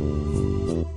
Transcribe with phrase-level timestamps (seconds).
[0.00, 0.88] Okay.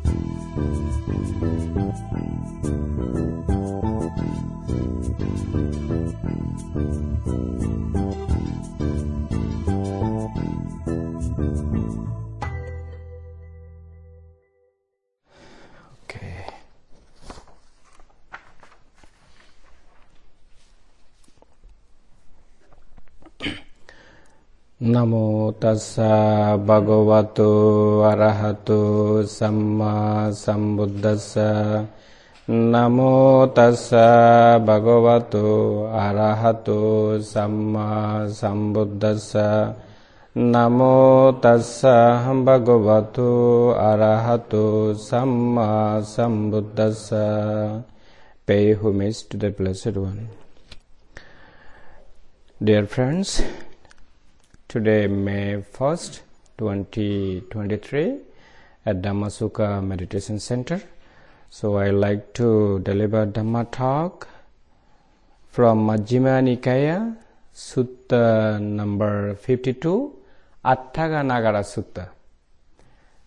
[25.01, 25.97] නමෝ තස්ස
[26.67, 27.49] භගවතු
[28.03, 28.79] අරහතු
[29.27, 31.33] සම්මා සම්බුද්දස්ස.
[32.47, 33.89] නමෝ තස්ස
[34.61, 35.45] භගවතු
[35.97, 36.77] අරහතු
[37.23, 39.33] සම්මා සම්බුද්දස්ස.
[40.35, 41.81] නමෝ තස්ස
[42.45, 43.29] භගවතු
[43.81, 47.09] අරහතු සම්මා සම්බුද්දස්ස.
[48.47, 50.29] Pay homage to the blessed one.
[52.61, 53.41] Dear friends
[54.71, 56.21] Today, May 1st,
[56.57, 58.19] 2023,
[58.85, 60.81] at Dhammasukha Meditation Center.
[61.49, 64.29] So, I like to deliver Dhamma talk
[65.49, 67.17] from Majjhima Nikaya,
[67.53, 70.15] Sutta number 52,
[70.63, 72.07] Attaga Nagara Sutta.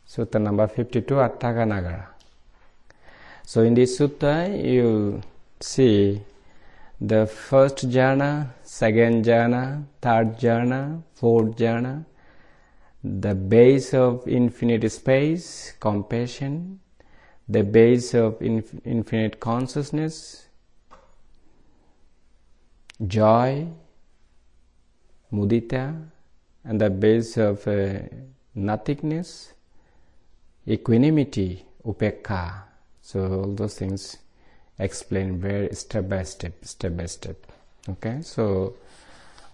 [0.09, 2.07] Sutta number 52, Attaga Nagara.
[3.45, 5.21] So, in this sutta, you
[5.61, 6.23] see
[7.01, 12.05] the first jhana, second jhana, third jhana, fourth jhana,
[13.03, 16.81] the base of infinite space, compassion,
[17.49, 20.47] the base of inf- infinite consciousness,
[23.07, 23.67] joy,
[25.33, 26.09] mudita,
[26.65, 27.99] and the base of uh,
[28.55, 29.53] nothingness,
[30.67, 32.63] equanimity, upekka.
[33.03, 34.17] So all those things
[34.79, 37.37] explain very step by step, step by step.
[37.89, 38.75] Okay, so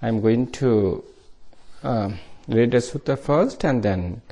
[0.02, 1.04] I'm going to
[1.82, 2.10] uh,
[2.48, 4.22] read the sutta first and then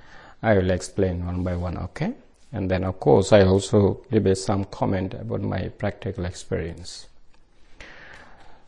[0.43, 1.77] I will explain one by one.
[1.77, 2.13] Okay,
[2.53, 7.09] and then of course I also give some comment about my practical experience.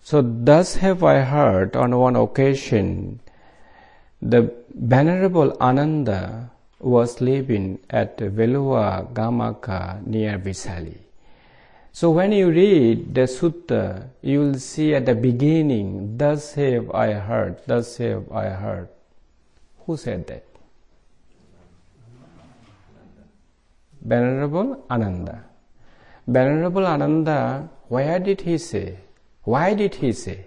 [0.02, 3.20] So, thus have I heard on one occasion
[4.22, 6.50] the Venerable Ananda
[6.81, 10.97] was living at Velua Gamaka near Visali.
[11.92, 17.14] So when you read the sutta, you will see at the beginning, thus have I
[17.14, 18.88] heard, thus have I heard.
[19.86, 20.44] Who said that?
[24.02, 25.44] Venerable Ananda.
[26.26, 28.98] Venerable Ananda, where did he say?
[29.42, 30.46] Why did he say?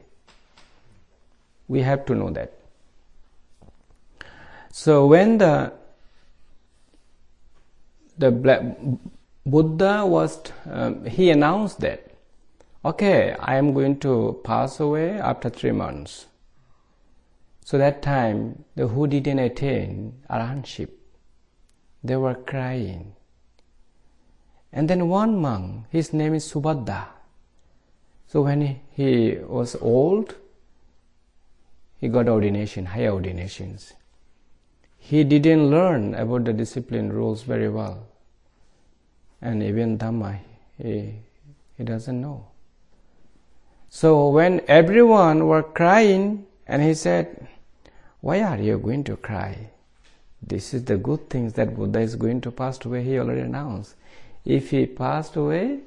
[1.67, 2.53] We have to know that.
[4.71, 5.73] So when the
[8.17, 8.31] the
[9.45, 12.11] Buddha was, um, he announced that,
[12.85, 16.27] okay, I am going to pass away after three months.
[17.65, 20.89] So that time, the who didn't attain arahantship,
[22.03, 23.15] they were crying.
[24.71, 27.07] And then one monk, his name is Subhadda.
[28.27, 30.35] So when he, he was old,
[31.99, 33.93] he got ordination, higher ordinations.
[34.97, 38.07] He didn't learn about the discipline rules very well
[39.43, 40.39] and even Dhamma
[40.81, 41.13] he,
[41.77, 42.47] he doesn't know.
[43.89, 47.47] So when everyone were crying and he said,
[48.21, 49.69] why are you going to cry?
[50.41, 53.95] This is the good things that Buddha is going to pass away, he already announced.
[54.45, 55.79] If he passed away,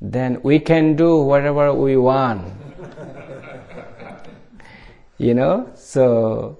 [0.00, 2.52] then we can do whatever we want.
[5.18, 6.58] you know, so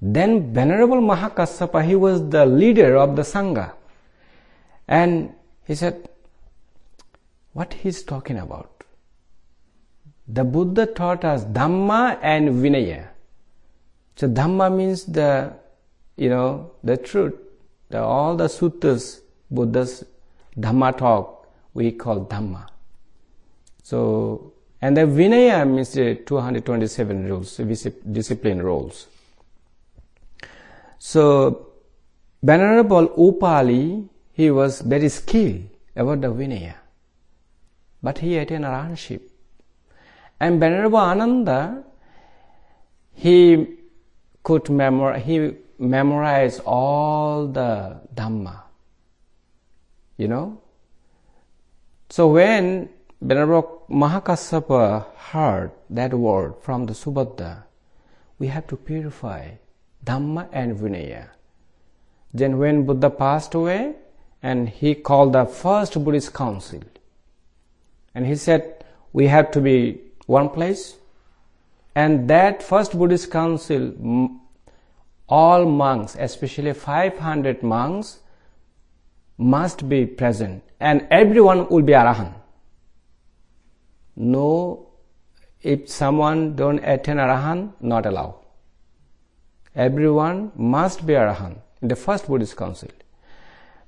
[0.00, 3.72] then Venerable Mahakassapa, he was the leader of the Sangha.
[4.88, 5.34] And
[5.66, 6.08] he said,
[7.52, 8.84] what he's talking about?
[10.28, 13.08] The Buddha taught us Dhamma and Vinaya.
[14.16, 15.52] So Dhamma means the,
[16.16, 17.34] you know, the truth.
[17.88, 20.04] The, all the suttas, Buddha's
[20.58, 22.68] Dhamma talk, we call Dhamma.
[23.82, 29.06] So, and the Vinaya means the 227 rules, discipline rules.
[30.98, 31.68] So,
[32.42, 35.62] Venerable Upali, he was very skilled
[35.96, 36.74] about the Vinaya.
[38.02, 39.22] But he attained arahantship.
[40.38, 41.84] And Venerable Ananda,
[43.14, 43.78] he
[44.42, 48.60] could memorize, he memorized all the Dhamma.
[50.18, 50.60] You know?
[52.10, 52.90] So when
[53.22, 57.62] Venerable Mahakassapa heard that word from the Subhadda,
[58.38, 59.52] we have to purify
[60.04, 61.28] Dhamma and Vinaya.
[62.34, 63.94] Then when Buddha passed away,
[64.42, 66.80] and he called the first Buddhist council.
[68.14, 70.96] And he said, we have to be one place.
[71.94, 74.30] And that first Buddhist council,
[75.28, 78.18] all monks, especially 500 monks,
[79.38, 82.34] must be present and everyone will be Arahant.
[84.16, 84.88] No,
[85.62, 88.36] if someone don't attend Arahant, not allowed.
[89.74, 92.88] Everyone must be Arahant in the first Buddhist council.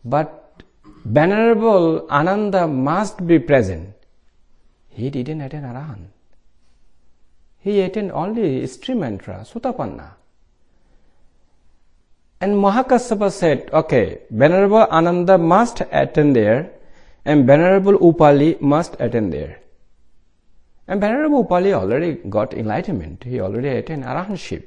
[0.05, 0.63] But
[1.05, 3.95] Venerable Ananda must be present.
[4.89, 6.09] He didn't attend Arahant.
[7.61, 10.13] He attended only stream entrant, Sotapanna.
[12.41, 16.71] And Mahakassapa said, okay, Venerable Ananda must attend there
[17.25, 19.61] and Venerable Upali must attend there.
[20.87, 23.25] And Venerable Upali already got enlightenment.
[23.25, 24.65] He already attained arahantship.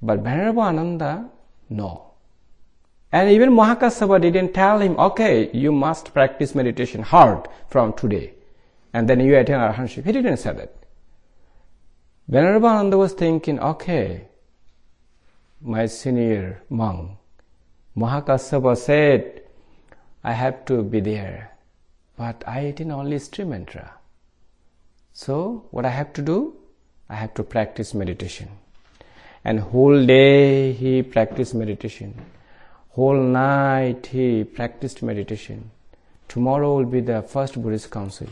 [0.00, 1.28] But Venerable Ananda,
[1.68, 2.11] no.
[3.12, 8.32] And even Mahakassapa didn't tell him, okay, you must practice meditation hard from today.
[8.94, 10.06] And then you attain arahantship.
[10.06, 10.74] He didn't say that.
[12.26, 14.28] Venerable Ananda was thinking, okay,
[15.60, 17.18] my senior monk,
[17.96, 19.42] Mahakassapa said,
[20.24, 21.52] I have to be there,
[22.16, 23.88] but I attain only stream entrant.
[25.12, 26.56] So what I have to do?
[27.10, 28.48] I have to practice meditation.
[29.44, 32.14] And whole day he practiced meditation.
[32.94, 35.70] Whole night he practiced meditation.
[36.28, 38.28] Tomorrow will be the first Buddhist council.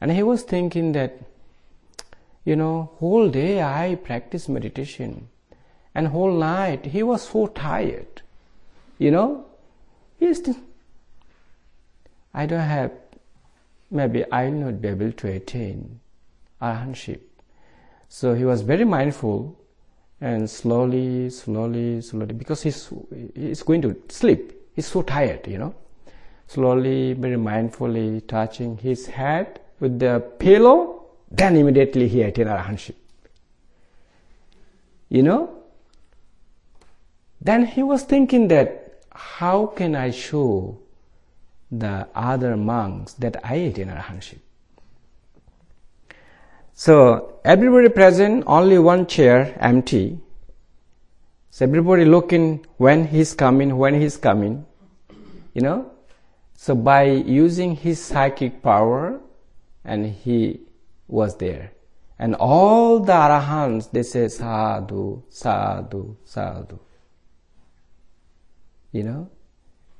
[0.00, 1.18] And he was thinking that,
[2.44, 5.28] you know, whole day I practice meditation.
[5.92, 8.22] And whole night he was so tired.
[8.98, 9.46] You know,
[10.20, 10.40] he's
[12.32, 12.92] I don't have
[13.90, 15.98] maybe I will not be able to attain
[16.62, 17.20] arahantship.
[18.08, 19.57] So he was very mindful
[20.20, 22.90] and slowly, slowly, slowly, because he's,
[23.34, 24.52] he's going to sleep.
[24.74, 25.74] He's so tired, you know.
[26.46, 32.94] Slowly, very mindfully touching his head with the pillow, then immediately he attained arahantship.
[35.08, 35.54] You know?
[37.40, 40.78] Then he was thinking that how can I show
[41.70, 44.38] the other monks that I attain arahantship.
[46.78, 50.20] So everybody present, only one chair empty.
[51.50, 54.64] So everybody looking when he's coming, when he's coming,
[55.54, 55.90] you know.
[56.54, 59.18] So by using his psychic power,
[59.84, 60.60] and he
[61.08, 61.72] was there.
[62.16, 66.78] And all the arahants, they say sadhu, sadhu, sadhu.
[68.92, 69.30] You know,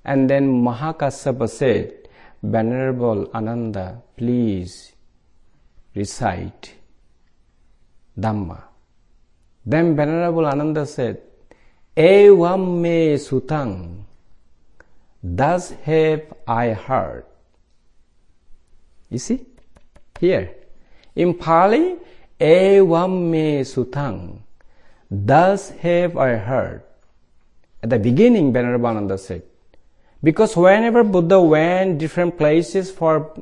[0.04, 2.08] and then Mahakassapa said,
[2.40, 4.92] Venerable Ananda, please
[5.98, 6.74] recite
[8.18, 8.62] Dhamma.
[9.66, 11.20] Then Venerable Ananda said,
[11.96, 14.04] Evam me sutang,
[15.22, 17.24] thus have I heard.
[19.10, 19.44] You see?
[20.20, 20.54] Here.
[21.16, 21.96] In Pali,
[22.40, 24.38] Evam me sutang,
[25.10, 26.82] thus have I heard.
[27.82, 29.42] At the beginning, Venerable Ananda said,
[30.22, 33.32] because whenever Buddha went different places for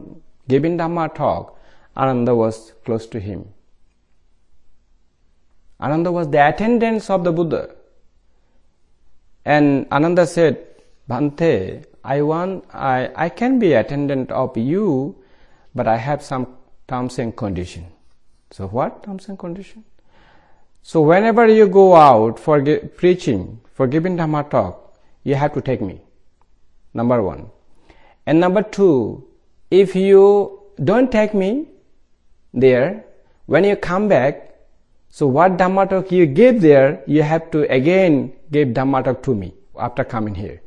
[0.48, 1.55] giving Dhamma talk,
[1.96, 3.48] Ananda was close to him.
[5.80, 7.74] Ananda was the attendant of the Buddha.
[9.44, 10.64] And Ananda said,
[11.08, 15.16] Bhante, I want, I, I can be attendant of you,
[15.74, 16.56] but I have some
[16.88, 17.86] terms and condition.
[18.50, 19.84] So what terms and condition?
[20.82, 22.62] So whenever you go out for
[22.96, 26.00] preaching, for giving Dhamma talk, you have to take me
[26.94, 27.50] number one.
[28.26, 29.26] And number two,
[29.70, 31.68] if you don't take me
[32.56, 33.04] there,
[33.44, 34.54] when you come back,
[35.10, 39.34] so what Dhamma talk you give there, you have to again give Dhamma talk to
[39.34, 40.62] me after coming here.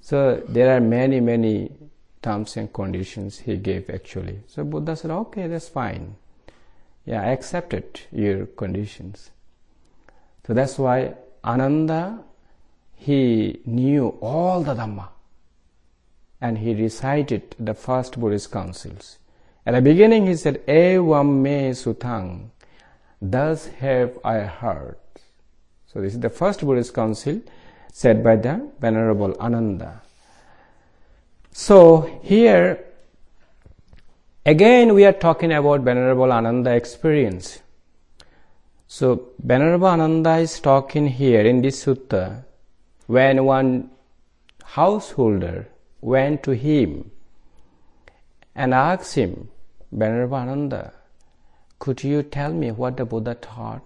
[0.00, 1.72] So there are many, many
[2.20, 4.40] terms and conditions he gave actually.
[4.46, 6.16] So Buddha said, okay, that's fine.
[7.06, 9.30] Yeah, I accepted your conditions.
[10.46, 11.14] So that's why
[11.44, 12.24] Ananda
[12.96, 15.08] he knew all the Dhamma
[16.40, 19.19] and he recited the first Buddhist councils.
[19.66, 22.50] At the beginning he said, Evam me sutang,
[23.20, 24.96] thus have I heard.
[25.86, 27.40] So this is the first Buddhist council
[27.92, 30.02] said by the Venerable Ananda.
[31.52, 32.84] So here
[34.46, 37.60] again we are talking about Venerable Ananda experience.
[38.86, 42.44] So Venerable Ananda is talking here in this sutta
[43.06, 43.90] when one
[44.64, 45.68] householder
[46.00, 47.10] went to him
[48.54, 49.48] and asked him,
[49.92, 50.92] Venerable Ananda,
[51.78, 53.82] could you tell me what the Buddha taught?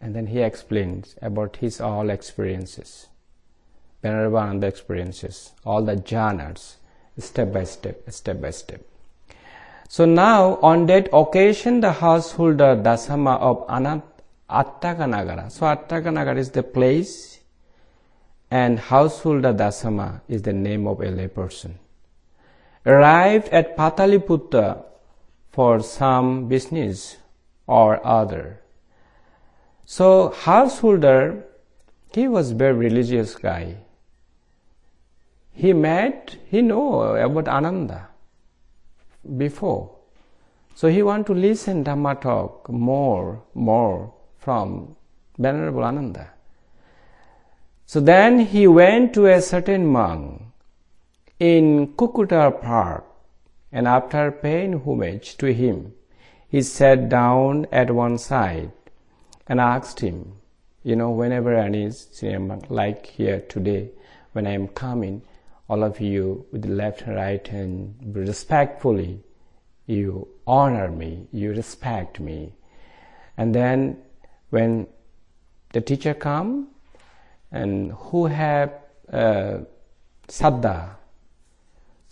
[0.00, 3.08] And then he explains about his all experiences,
[4.02, 6.76] Venerable Ananda experiences, all the jhanas,
[7.18, 8.82] step by step, step by step.
[9.88, 14.02] So now, on that occasion, the householder Dasama of Anant
[14.48, 15.52] Attakanagara.
[15.52, 17.40] So Attakanagara is the place
[18.50, 21.74] and householder Dasama is the name of a layperson.
[22.84, 24.84] Arrived at Pataliputta
[25.50, 27.16] for some business
[27.66, 28.60] or other.
[29.84, 31.44] So householder,
[32.12, 33.76] he was very religious guy.
[35.52, 38.08] He met, he know about Ananda
[39.36, 39.94] before.
[40.74, 44.96] So he want to listen Dhamma talk more, more from
[45.38, 46.30] Venerable Ananda.
[47.86, 50.42] So then he went to a certain monk
[51.42, 53.04] in Kukutar Park
[53.72, 55.92] and after paying homage to him,
[56.48, 58.70] he sat down at one side
[59.48, 60.34] and asked him,
[60.84, 63.90] you know, whenever any senior like here today,
[64.34, 65.22] when I am coming,
[65.68, 69.24] all of you with left and right hand respectfully,
[69.86, 72.52] you honor me, you respect me.
[73.36, 73.98] And then
[74.50, 74.86] when
[75.72, 76.68] the teacher come
[77.50, 78.74] and who have
[79.12, 79.58] uh,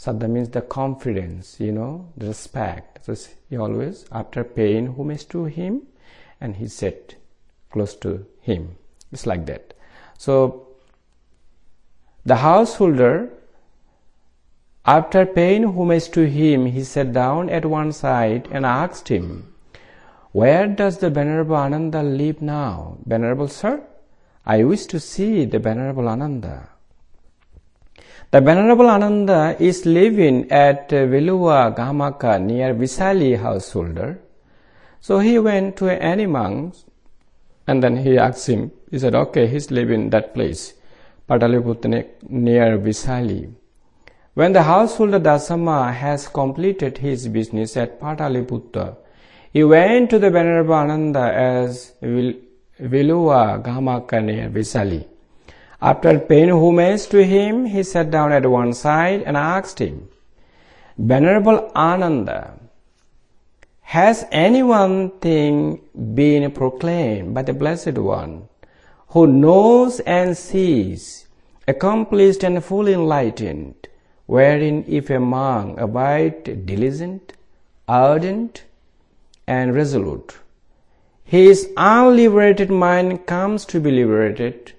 [0.01, 3.05] saddha, means the confidence, you know, the respect.
[3.05, 3.15] So
[3.49, 5.83] he always, after paying homage to him,
[6.41, 7.17] and he sat
[7.71, 8.77] close to him.
[9.13, 9.75] It's like that.
[10.17, 10.69] So
[12.25, 13.31] the householder
[14.87, 19.53] after paying homage to him, he sat down at one side and asked him,
[20.33, 22.97] Where does the Venerable Ananda live now?
[23.05, 23.83] Venerable Sir,
[24.47, 26.71] I wish to see the Venerable Ananda.
[28.33, 34.21] The Venerable Ananda is living at Velua Gamaka near Visali householder.
[35.01, 36.77] So he went to any monk
[37.67, 40.75] and then he asked him, he said, okay, he's living that place,
[41.29, 43.53] Pataliputta near Visali.
[44.35, 48.97] When the householder Dasama has completed his business at Pataliputta,
[49.53, 53.59] he went to the Venerable Ananda as Vilua
[54.23, 55.05] near Visali.
[55.83, 60.09] After paying homage to him, he sat down at one side and asked him,
[60.99, 62.59] Venerable Ananda,
[63.81, 65.81] has any one thing
[66.15, 68.49] been proclaimed by the Blessed One,
[69.09, 71.27] who knows and sees,
[71.67, 73.89] accomplished and fully enlightened,
[74.27, 77.33] wherein if a monk abide diligent,
[77.89, 78.65] ardent,
[79.47, 80.37] and resolute,
[81.25, 84.75] his unliberated mind comes to be liberated,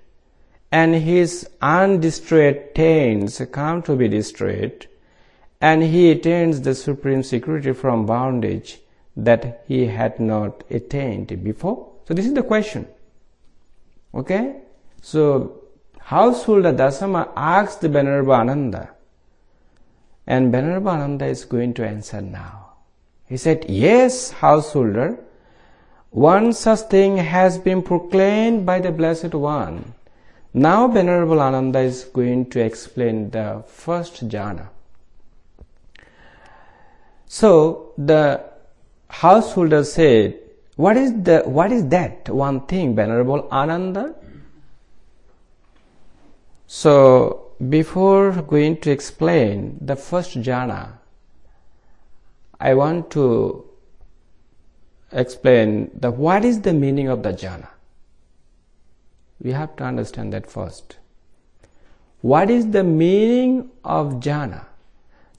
[0.71, 4.87] and his undestroyed taints come to be destroyed,
[5.59, 8.79] and he attains the supreme security from bondage
[9.15, 11.91] that he had not attained before.
[12.07, 12.87] So this is the question.
[14.13, 14.61] Okay?
[15.01, 15.61] So
[15.99, 18.91] householder Dasama asks the Venerable Ananda,
[20.25, 22.73] and Venerable Ananda is going to answer now.
[23.27, 25.19] He said, Yes, householder,
[26.09, 29.93] one such thing has been proclaimed by the Blessed One.
[30.53, 34.67] Now Venerable Ananda is going to explain the first jhana.
[37.25, 38.43] So the
[39.09, 40.37] householder said,
[40.75, 44.15] What is the what is that one thing, Venerable Ananda?
[46.67, 50.97] So before going to explain the first jhana,
[52.59, 53.65] I want to
[55.13, 57.69] explain the what is the meaning of the jhana.
[59.41, 60.97] We have to understand that first.
[62.21, 64.65] What is the meaning of jhana?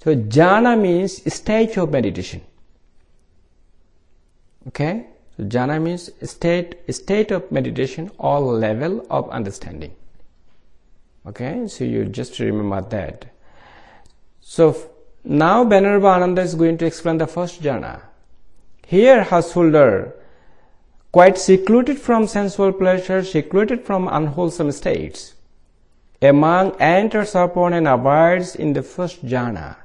[0.02, 2.42] So jhana means state of meditation.
[4.68, 5.06] Okay?
[5.36, 9.94] So jhana means state state of meditation or level of understanding
[11.26, 13.24] okay so you just remember that
[14.40, 14.76] so
[15.24, 18.00] now Venerable Ananda is going to explain the first jhana
[18.86, 20.14] here householder
[21.12, 25.34] quite secluded from sensual pleasure secluded from unwholesome states
[26.22, 29.76] a monk enters upon and abides in the first jhana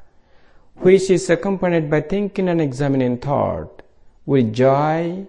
[0.88, 3.82] which is accompanied by thinking and examining thought
[4.26, 5.26] with joy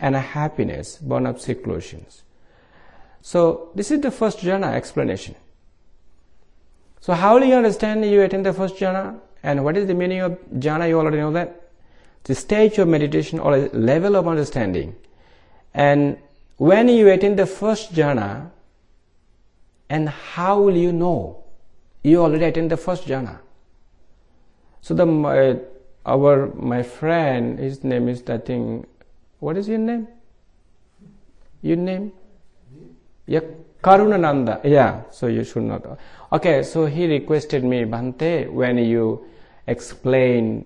[0.00, 2.22] and happiness born of seclusions
[3.22, 5.36] so this is the first jhana explanation.
[7.00, 9.18] So how do you understand you attain the first jhana?
[9.44, 10.88] And what is the meaning of jhana?
[10.88, 11.60] You already know that.
[12.24, 14.96] The stage of meditation or a level of understanding.
[15.74, 16.18] And
[16.56, 18.50] when you attain the first jhana,
[19.88, 21.44] and how will you know
[22.02, 23.38] you already attained the first jhana?
[24.80, 25.58] So the my,
[26.04, 28.86] our my friend, his name is I think,
[29.38, 30.08] what is your name?
[31.62, 32.12] Your name?
[33.26, 33.40] Yeah,
[33.82, 34.60] Karunananda.
[34.64, 35.98] Yeah, so you should not.
[36.32, 39.24] Okay, so he requested me, Bhante, when you
[39.66, 40.64] explain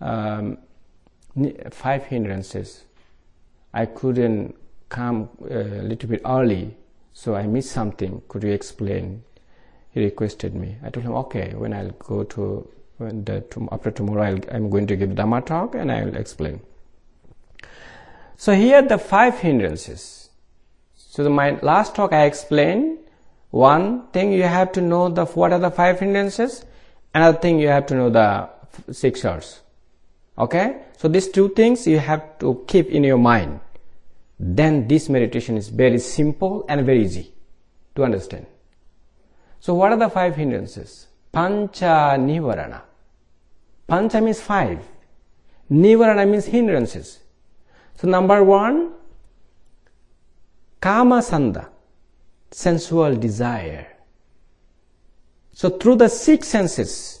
[0.00, 0.58] um,
[1.70, 2.84] five hindrances,
[3.72, 4.56] I couldn't
[4.88, 6.76] come uh, a little bit early
[7.12, 8.22] So I missed something.
[8.28, 9.22] Could you explain?
[9.90, 10.76] He requested me.
[10.82, 14.86] I told him, okay, when I'll go to, when the, after tomorrow, i am going
[14.86, 16.60] to give Dhamma talk and I will explain.
[18.36, 20.30] So here the five hindrances.
[20.94, 22.98] So the, my last talk I explained
[23.50, 26.64] one thing you have to know the what are the five hindrances.
[27.12, 28.48] Another thing you have to know the
[28.92, 29.60] six R's.
[30.40, 30.80] Okay?
[30.96, 33.60] So these two things you have to keep in your mind.
[34.38, 37.34] Then this meditation is very simple and very easy
[37.94, 38.46] to understand.
[39.60, 41.08] So what are the five hindrances?
[41.30, 42.80] Pancha Nivarana.
[43.86, 44.80] Pancha means five.
[45.70, 47.20] Nivarana means hindrances.
[47.96, 48.94] So number one,
[50.80, 51.68] Kama Chanda,
[52.50, 53.86] sensual desire.
[55.52, 57.20] So through the six senses,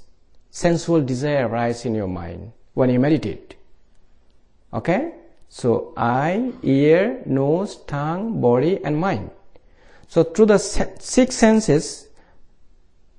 [0.50, 3.56] sensual desire arises in your mind when you meditate.
[4.72, 5.12] Okay?
[5.48, 9.30] So eye, ear, nose, tongue, body and mind.
[10.08, 12.08] So through the six senses,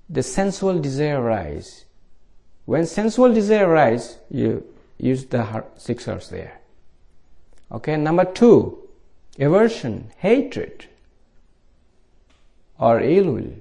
[0.10, 1.86] the sensual desire arises.
[2.66, 4.64] When sensual desire arises, you
[4.98, 6.60] use the six R's there.
[7.72, 8.78] Okay, number two,
[9.40, 10.86] aversion, hatred,
[12.78, 13.54] or ill will.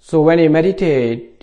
[0.00, 1.33] So when you meditate,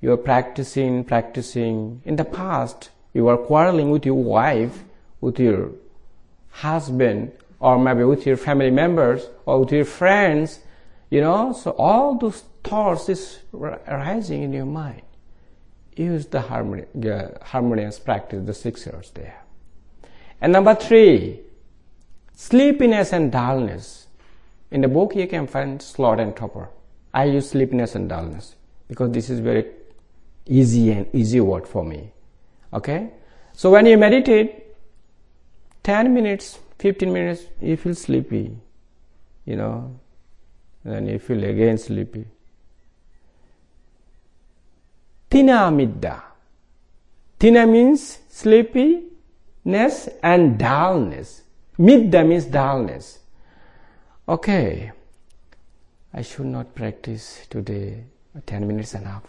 [0.00, 2.02] you are practicing, practicing.
[2.04, 4.84] In the past, you are quarreling with your wife,
[5.20, 5.72] with your
[6.50, 10.60] husband, or maybe with your family members, or with your friends,
[11.10, 11.52] you know.
[11.52, 15.02] So all those thoughts is arising in your mind.
[15.96, 16.84] Use the harmony,
[17.42, 19.42] harmonious practice, the six R's there.
[20.40, 21.40] And number three,
[22.34, 24.06] sleepiness and dullness.
[24.70, 26.70] In the book you can find sloth and torpor.
[27.12, 28.54] I use sleepiness and dullness
[28.88, 29.66] because this is very
[30.46, 32.12] easy and easy word for me.
[32.72, 33.10] Okay?
[33.52, 34.64] So when you meditate,
[35.82, 38.56] 10 minutes, 15 minutes, you feel sleepy,
[39.44, 39.98] you know,
[40.84, 42.26] then you feel again sleepy.
[45.28, 46.22] Tina midda.
[47.38, 51.42] Tina means sleepiness and dullness.
[51.78, 53.20] Midda means dullness.
[54.28, 54.92] Okay,
[56.12, 58.04] I should not practice today
[58.46, 59.24] 10 minutes enough.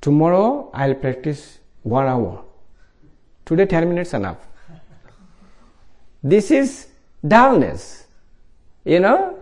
[0.00, 2.44] Tomorrow I'll practice one hour.
[3.44, 4.38] Today 10 minutes enough.
[6.22, 6.88] This is
[7.26, 8.06] dullness,
[8.84, 9.36] you know.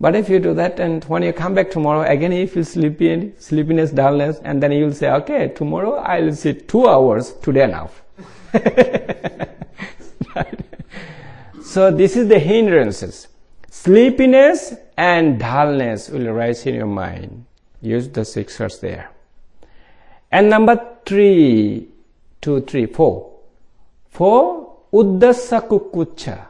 [0.00, 3.32] But if you do that and when you come back tomorrow, again you feel sleepy
[3.38, 8.02] sleepiness, dullness, and then you'll say, okay, tomorrow I'll sit two hours, today enough.
[11.62, 13.28] so this is the hindrances.
[13.70, 17.43] Sleepiness and dullness will arise in your mind.
[17.84, 19.10] Use the six R's there.
[20.32, 21.86] And number three,
[22.40, 23.30] two, three, four.
[24.08, 26.46] Four, uddhasa kukucha.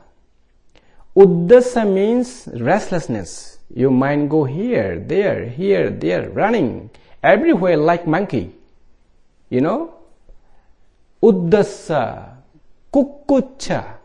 [1.16, 3.58] Uddhasa means restlessness.
[3.74, 6.88] Your mind go here, there, here, there, running
[7.20, 8.54] everywhere like monkey.
[9.50, 9.94] You know?
[11.20, 12.36] Uddhasa,
[12.92, 13.98] kukucha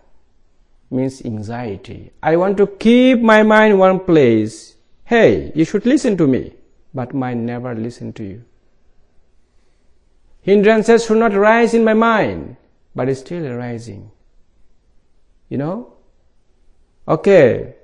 [0.89, 2.11] means anxiety.
[2.23, 4.75] I want to keep my mind one place.
[5.05, 6.53] Hey, you should listen to me.
[6.93, 8.43] But mind never listen to you.
[10.41, 12.55] Hindrances should not rise in my mind,
[12.95, 14.11] but it's still arising.
[15.49, 15.93] You know?
[17.07, 17.75] Okay,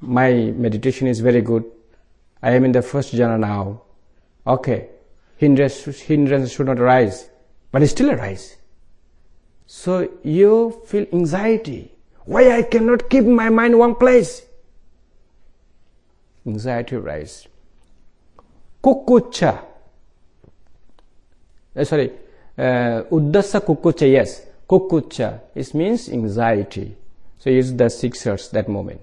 [0.00, 1.64] my meditation is very good.
[2.42, 3.82] I am in the first jhana now.
[4.46, 4.88] Okay,
[5.36, 7.30] hindrance, hindrance should not arise,
[7.72, 8.56] but it still arise.
[9.66, 11.92] So you feel anxiety.
[12.26, 14.46] Why I cannot keep my mind one place?
[16.46, 17.48] Anxiety arise.
[18.84, 19.64] Kukucha.
[21.74, 22.10] Uh, sorry,
[22.58, 24.46] uh, Uddhasa kukucha, yes.
[24.68, 26.94] Kukucha, it means anxiety.
[27.38, 29.00] So use the six R's that moment.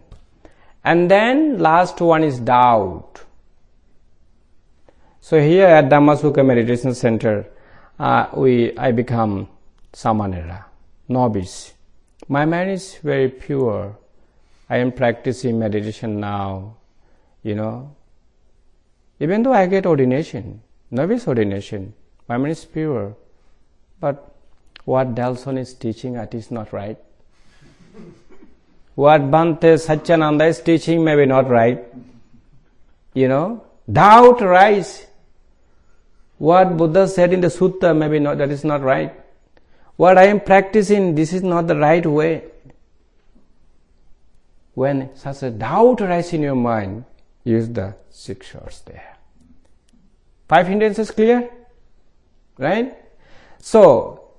[0.83, 3.23] And then last one is doubt.
[5.19, 7.47] So here at Dhammasukha Meditation Center,
[7.99, 9.47] uh, we I become
[9.93, 10.65] samanera,
[11.07, 11.73] novice.
[12.27, 13.97] My mind is very pure.
[14.69, 16.77] I am practicing meditation now,
[17.41, 17.95] you know.
[19.21, 21.93] Even though I get ordination, novice ordination,
[22.27, 23.15] my mind is pure.
[23.99, 24.33] But
[24.83, 26.97] what Delson is teaching at is not right.
[28.95, 31.85] What Bhante Saccananda is teaching may be not right.
[33.13, 35.05] You know, doubt rise.
[36.39, 39.13] What Buddha said in the sutta maybe not, that is not right.
[39.97, 42.45] What I am practicing, this is not the right way.
[44.73, 47.05] When such a doubt arises in your mind,
[47.43, 49.10] use the six R's there.
[50.51, 51.49] Five hindrances clear?
[52.57, 52.97] Right?
[53.59, 54.31] So,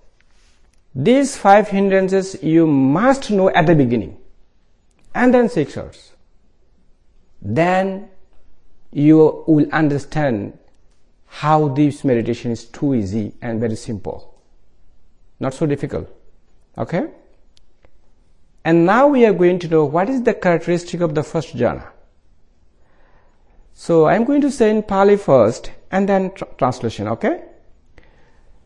[0.95, 4.19] these five hindrances you must know at the beginning.
[5.15, 6.13] and then six R's.
[7.41, 8.11] Then
[8.91, 10.59] you will understand
[11.41, 14.23] how this meditation is too easy and very simple.
[15.41, 16.15] Not so difficult.
[16.77, 17.05] Okay?
[18.65, 21.87] And now we are going to know what is the characteristic of the first jhana.
[23.73, 27.43] So I am going to say in Pali first and then tr- translation, okay?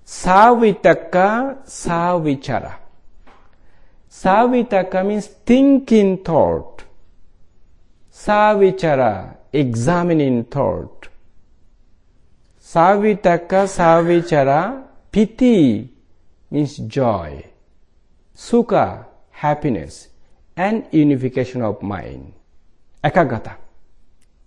[0.07, 2.77] Savitaka savichara.
[4.09, 6.85] Savitaka means thinking thought.
[8.13, 11.09] Savichara, examining thought.
[12.63, 15.91] Savitaka savichara, piti
[16.51, 17.45] means joy.
[18.35, 20.09] Sukha, happiness.
[20.57, 22.33] And unification of mind.
[23.05, 23.57] Ekagata.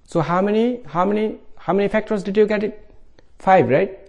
[0.05, 2.89] So how many, how many, how many factors did you get it?
[3.37, 3.99] Five, right?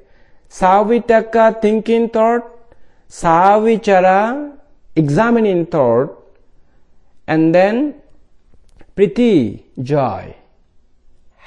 [0.49, 2.47] Savitaka, thinking thought.
[3.09, 4.57] Savichara,
[4.97, 6.17] examining thought.
[7.27, 7.95] And then
[8.97, 10.35] priti, joy.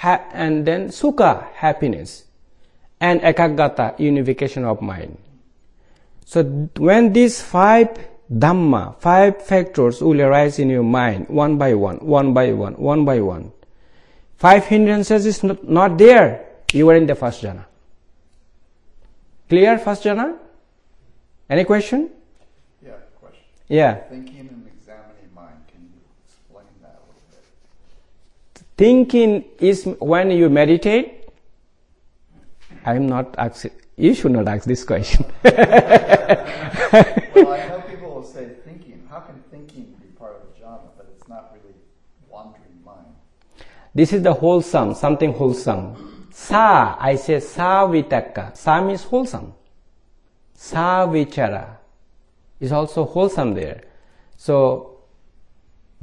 [0.04, 2.26] Ha- and then sukha, happiness.
[3.00, 5.18] And ekagata, unification of mind.
[6.26, 6.44] So
[6.78, 7.90] when these five
[8.32, 13.06] dhamma, five factors will arise in your mind, one by one, one by one, one
[13.06, 13.52] by one,
[14.44, 17.64] five hindrances is not, not there, you are in the first jhana.
[19.48, 20.38] Clear first jhana?
[21.50, 22.10] Any question?
[22.86, 23.46] Yeah, question.
[23.70, 23.96] Yeah.
[24.10, 27.42] Thinking and examining mind, can you explain that a little bit?
[28.76, 31.30] Thinking is when you meditate.
[32.84, 35.24] I am not asking, you should not ask this question.
[35.42, 35.58] Well, I
[37.70, 39.08] know people will say thinking.
[39.10, 41.76] How can thinking be part of the jhana, but it's not really
[42.28, 43.16] wandering mind?
[43.96, 46.28] This is the wholesome, something wholesome.
[46.32, 48.58] Sa, I say sa vitaka.
[48.58, 49.54] Sa means wholesome.
[50.56, 51.78] Sa vichara
[52.60, 53.82] is also wholesome there.
[54.36, 55.00] So,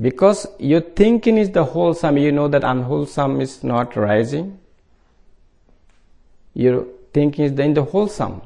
[0.00, 4.58] because your thinking is the wholesome, you know that unwholesome is not rising.
[6.54, 8.42] Your thinking is then the wholesome.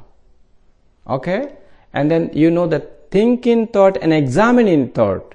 [1.06, 1.52] Okay?
[1.92, 5.33] And then you know that thinking thought and examining thought.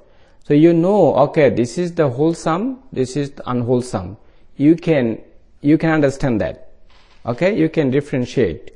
[0.50, 4.18] So you know, okay, this is the wholesome, this is the unwholesome.
[4.58, 5.22] You can,
[5.62, 6.72] you can understand that.
[7.24, 7.56] Okay?
[7.56, 8.72] You can differentiate.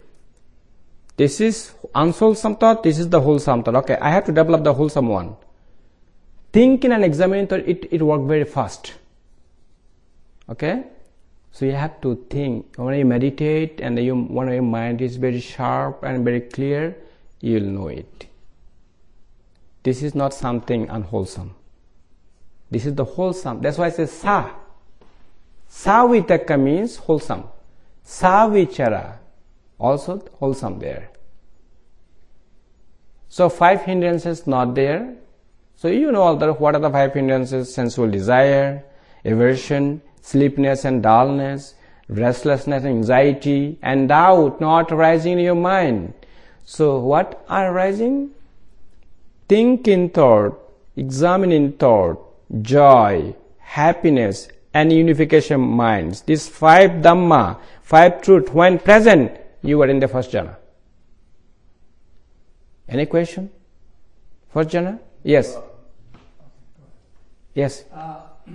[1.18, 3.74] This is unwholesome thought, this is the wholesome thought.
[3.78, 5.36] Okay, I have to develop the wholesome one.
[6.52, 8.94] Thinking and examining thought, it, it work very fast.
[10.50, 10.84] Okay?
[11.54, 12.76] So you have to think.
[12.76, 16.96] When you meditate and you, when your mind is very sharp and very clear,
[17.42, 18.28] you'll know it.
[19.82, 21.56] This is not something unwholesome.
[22.74, 23.62] This is the wholesome.
[23.62, 24.50] That's why I say sa.
[25.70, 27.44] Savitaka means wholesome.
[28.04, 29.20] Savichara,
[29.80, 31.12] also wholesome there.
[33.30, 35.16] So five hindrances not there.
[35.76, 37.72] So you know all the what are the five hindrances?
[37.74, 38.84] Sensual desire,
[39.24, 41.76] aversion, sleepiness and dullness,
[42.10, 46.14] restlessness, anxiety, and doubt not arising in your mind.
[46.66, 48.32] So what are arising?
[49.48, 50.60] Thinking thought,
[50.96, 56.22] examining thought, joy, happiness, and unification minds.
[56.22, 60.58] These five dhamma, five truth, when present, you are in the first jhana.
[62.88, 63.50] Any question?
[64.50, 65.00] First jhana?
[65.24, 65.58] Yes.
[67.54, 67.86] Yes.
[67.94, 68.22] Uh,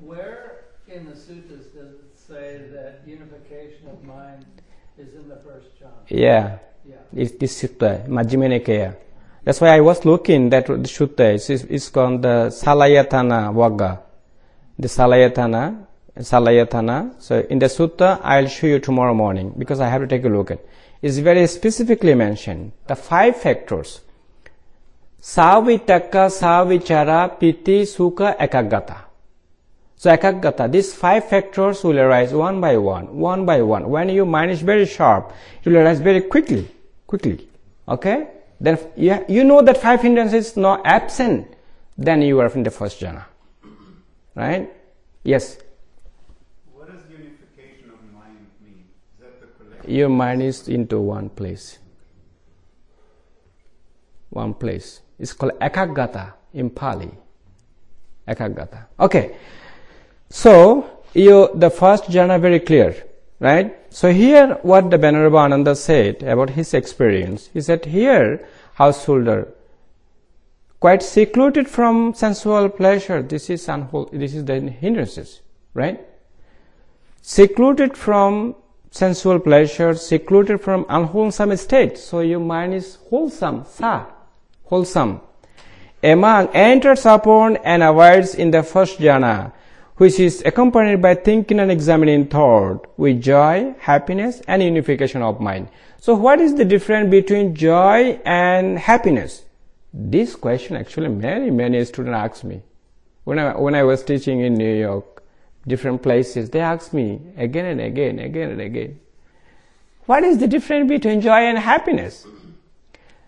[0.00, 4.44] where in the suttas does it say that unification of mind
[4.98, 5.92] is in the first jhana?
[6.08, 6.58] Yeah.
[6.86, 6.96] Yeah.
[7.14, 8.96] It's this sutta, Majjhima Nikaya.
[9.44, 14.00] That's why I was looking that sutta is, is, called the Salayatana Vagga.
[14.78, 15.86] The Salayatana,
[16.18, 17.22] Salayatana.
[17.22, 20.28] So in the sutta, I'll show you tomorrow morning because I have to take a
[20.28, 20.60] look at.
[21.02, 24.00] It's very specifically mentioned the five factors.
[25.20, 29.04] Savitaka, Savichara, Piti, Sukha, Ekagata.
[29.96, 33.88] So ekagata, these five factors will arise one by one, one by one.
[33.88, 36.68] When your mind is very sharp, it will arise very quickly,
[37.06, 37.48] quickly.
[37.88, 38.28] Okay?
[38.60, 41.54] Then you, you know that five hindrances is not absent,
[41.98, 43.24] then you are in the first jhana.
[44.34, 44.72] Right?
[45.22, 45.58] Yes.
[46.72, 48.84] What does unification of mind mean?
[49.14, 49.90] Is that the collective?
[49.90, 51.78] Your mind is into one place.
[54.30, 55.00] One place.
[55.18, 57.10] It's called ekagata in Pali.
[58.26, 58.86] Ekagata.
[58.98, 59.36] Okay.
[60.30, 62.96] So, you, the first jhana very clear,
[63.40, 63.76] right?
[63.90, 69.48] So here, what the Venerable Ananda said about his experience, he said here, householder,
[70.80, 75.40] quite secluded from sensual pleasure, this is unwhole, this is the hindrances,
[75.72, 76.00] right?
[77.22, 78.54] Secluded from
[78.90, 81.98] sensual pleasure, secluded from unwholesome state.
[81.98, 84.06] So your mind is wholesome, sa,
[84.64, 85.20] wholesome.
[86.04, 89.52] a monk enters upon and abides in the first jhana,
[89.96, 95.68] which is accompanied by thinking and examining thought with joy, happiness, and unification of mind.
[96.00, 99.44] So, what is the difference between joy and happiness?
[99.92, 102.62] This question actually many, many students ask me.
[103.22, 105.22] When I, when I was teaching in New York,
[105.66, 109.00] different places, they ask me again and again, again and again.
[110.06, 112.26] What is the difference between joy and happiness?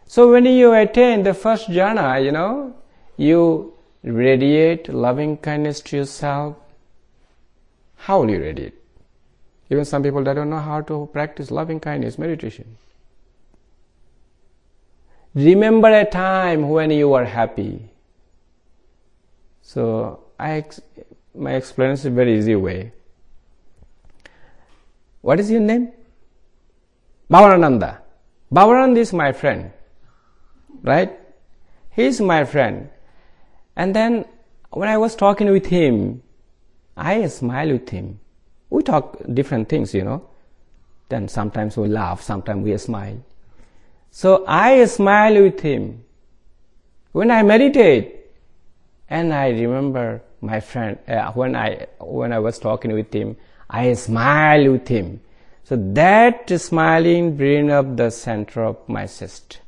[0.06, 2.74] So when you attain the first jhana, you know,
[3.16, 3.75] you
[4.06, 6.56] radiate loving kindness to yourself.
[7.96, 8.74] How will you radiate?
[9.68, 12.76] Even some people that don't know how to practice loving kindness meditation.
[15.34, 17.90] Remember a time when you were happy.
[19.60, 20.64] So I,
[21.34, 22.92] my explanation is very easy way.
[25.20, 25.92] What is your name?
[27.28, 27.98] Bhavananda.
[28.52, 29.72] Bhavananda is my friend.
[30.82, 31.18] Right?
[31.90, 32.88] He is my friend.
[33.76, 34.24] And then
[34.70, 36.22] when I was talking with him,
[36.96, 38.20] I smile with him.
[38.70, 40.28] We talk different things, you know.
[41.08, 43.22] Then sometimes we laugh, sometimes we smile.
[44.10, 46.04] So I smile with him.
[47.12, 48.16] When I meditate,
[49.08, 53.36] and I remember my friend uh, when I when I was talking with him,
[53.70, 55.20] I smile with him.
[55.64, 59.60] So that smiling brings up the center of my chest.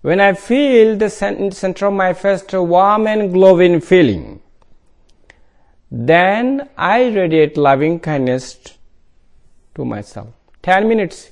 [0.00, 4.40] When I feel the center of my chest warm and glowing feeling,
[5.90, 8.58] then I radiate loving kindness
[9.74, 10.28] to myself.
[10.62, 11.30] Ten minutes,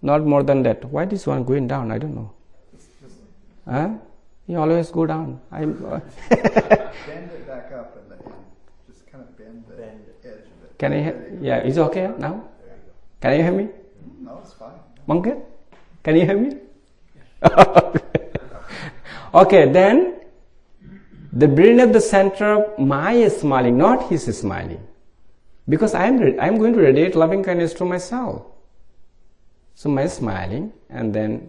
[0.00, 0.84] not more than that.
[0.86, 1.90] Why this one going down?
[1.90, 2.32] I don't know.
[3.68, 3.90] Huh?
[4.46, 5.40] You always go down.
[5.52, 5.74] I'm.
[5.74, 8.34] bend uh, it back up and, and
[8.88, 10.78] just kind of bend the Bend edge of it.
[10.78, 11.02] Can I?
[11.02, 12.44] Hear yeah, is it okay now?
[13.20, 13.68] Can you hear me,
[14.20, 14.72] No, it's fine.
[15.06, 15.32] Monkey?
[16.02, 16.56] Can you hear me?
[19.34, 20.20] okay, then
[21.32, 24.86] the brain at the center of my smiling, not his smiling,
[25.68, 28.42] because I am I am going to radiate loving kindness to myself.
[29.74, 31.48] So my smiling, and then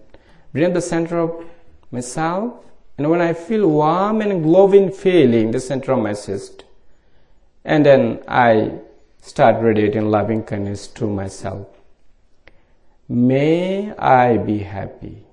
[0.53, 1.45] bring at the center of
[1.91, 2.53] myself
[3.01, 6.65] and when I feel warm and glowing feeling the center of my chest,
[7.65, 8.73] and then I
[9.21, 11.67] start radiating loving kindness to myself.
[13.09, 15.25] May I be happy.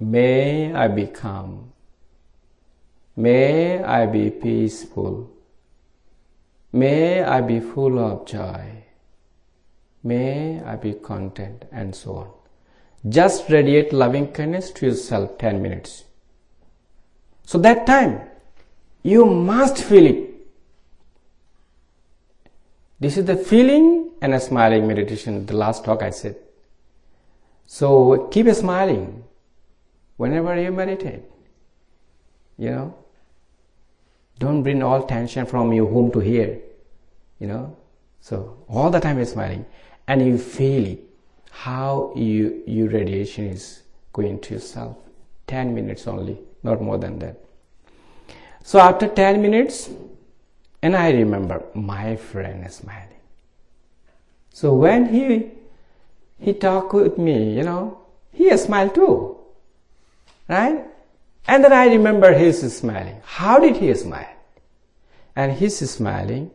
[0.00, 1.72] May I be calm.
[3.16, 5.30] May I be peaceful.
[6.72, 8.84] May I be full of joy.
[10.02, 12.30] May I be content and so on.
[13.10, 16.04] Just radiate loving kindness to yourself 10 minutes.
[17.44, 18.22] So that time,
[19.02, 20.30] you must feel it.
[22.98, 26.36] This is the feeling and a smiling meditation, the last talk I said.
[27.66, 29.24] So keep smiling
[30.20, 31.22] whenever you meditate.
[32.58, 32.94] You know,
[34.38, 36.58] don't bring all tension from your home to here.
[37.38, 37.76] You know,
[38.20, 39.64] so all the time you're smiling
[40.08, 41.00] and you feel it,
[41.50, 44.98] how you, your radiation is going to yourself.
[45.46, 47.36] 10 minutes only not more than that.
[48.62, 49.88] So after 10 minutes,
[50.82, 53.22] and I remember my friend is smiling.
[54.52, 55.52] So when he
[56.38, 57.98] he talked with me, you know,
[58.32, 59.39] he smiled too.
[60.50, 60.84] Right?
[61.46, 63.22] And then I remember his smiling.
[63.24, 64.34] How did he smile?
[65.36, 66.50] And he's smiling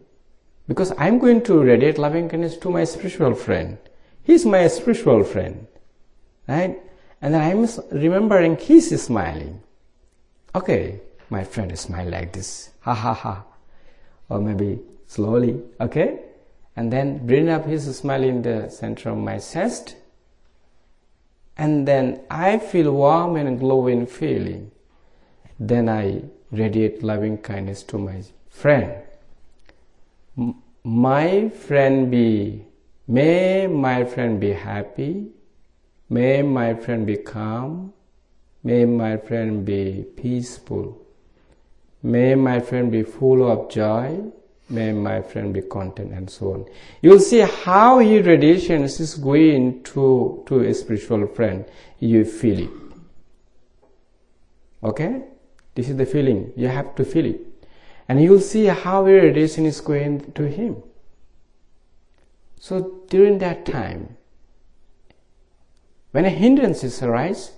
[0.67, 3.77] because I'm going to radiate loving kindness to my spiritual friend.
[4.21, 5.65] He's my spiritual friend.
[6.45, 6.77] Right?
[7.21, 9.61] And then I'm remembering he's smiling.
[10.53, 13.45] Okay, my friend smile like this, ha ha ha,
[14.29, 16.19] or maybe slowly, okay,
[16.75, 19.95] and then bring up his smile in the center of my chest,
[21.57, 24.71] and then I feel warm and glowing feeling.
[25.59, 28.93] Then I radiate loving kindness to my friend.
[30.37, 32.65] M- my friend be,
[33.07, 35.27] may my friend be happy,
[36.09, 37.93] may my friend be calm,
[38.65, 40.99] May my friend be peaceful.
[42.01, 44.31] May my friend be full of joy.
[44.69, 46.65] May my friend be content and so on.
[47.01, 51.65] You'll see how your radiations is going to, to a spiritual friend.
[51.99, 52.69] You feel it.
[54.83, 55.21] Okay?
[55.75, 56.51] This is the feeling.
[56.55, 57.41] You have to feel it.
[58.07, 60.81] And you'll see how your radiation is going to him.
[62.59, 64.17] So during that time,
[66.11, 67.51] when a hindrances arise,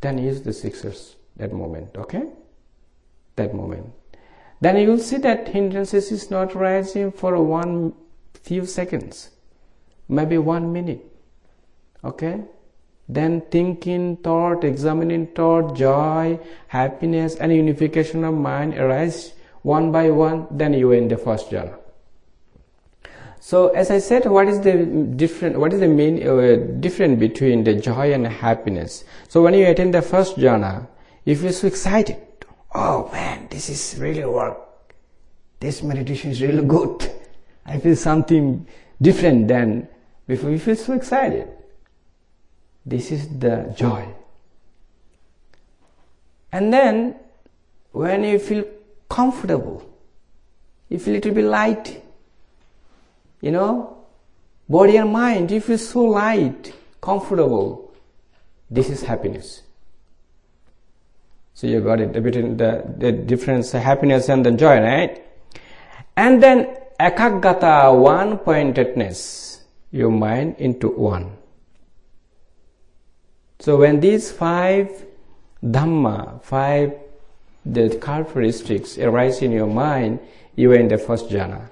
[0.00, 2.24] then use the six R's that moment okay
[3.36, 3.92] that moment
[4.60, 7.92] then you will see that hindrances is not rising for one
[8.34, 9.30] few seconds
[10.08, 11.04] maybe one minute
[12.04, 12.44] okay
[13.08, 20.46] then thinking thought, examining thought, joy, happiness, and unification of mind arise one by one,
[20.50, 21.78] then you are in the first jhana.
[23.40, 24.84] So, as I said, what is the
[25.16, 25.58] different?
[25.58, 29.04] What is the main uh, difference between the joy and happiness?
[29.28, 30.86] So, when you attain the first jhana,
[31.24, 32.16] if you feel so excited.
[32.74, 34.58] Oh man, this is really work.
[35.60, 37.10] This meditation is really good.
[37.64, 38.66] I feel something
[39.00, 39.88] different than
[40.26, 40.50] before.
[40.50, 41.48] You feel so excited.
[42.84, 44.08] This is the joy.
[46.52, 47.16] And then,
[47.92, 48.64] when you feel
[49.08, 49.84] comfortable,
[50.88, 52.02] you feel it will be light.
[53.40, 53.98] You know,
[54.68, 57.92] body and mind, you feel so light, comfortable.
[58.70, 59.62] This is happiness.
[61.58, 65.26] So you got it between the, the difference, happiness and the joy, right?
[66.16, 66.68] And then
[67.00, 71.36] ekaggata, one pointedness, your mind into one.
[73.58, 75.04] So when these five
[75.64, 76.94] dhamma, five
[77.66, 80.20] the characteristics arise in your mind,
[80.54, 81.68] you are in the first jhana.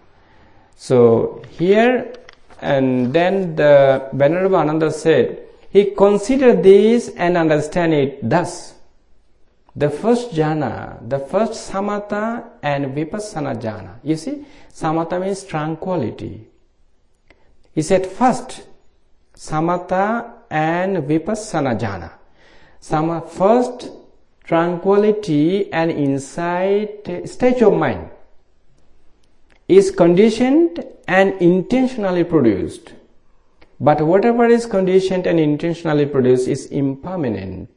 [0.75, 2.12] So here,
[2.61, 8.76] and then the Venerable Ananda said, he considered this and understand it thus.
[9.77, 13.97] The first jhana, the first samatha and vipassana jhana.
[14.03, 16.49] You see, samatha means tranquility.
[17.73, 18.62] He said first,
[19.35, 22.12] samatha and vipassana jhana.
[22.81, 23.91] Sama, first,
[24.45, 28.09] tranquility and insight stage of mind
[29.69, 32.95] is conditioned and intentionally produced.
[33.81, 37.76] But whatever is conditioned and intentionally produced is impermanent,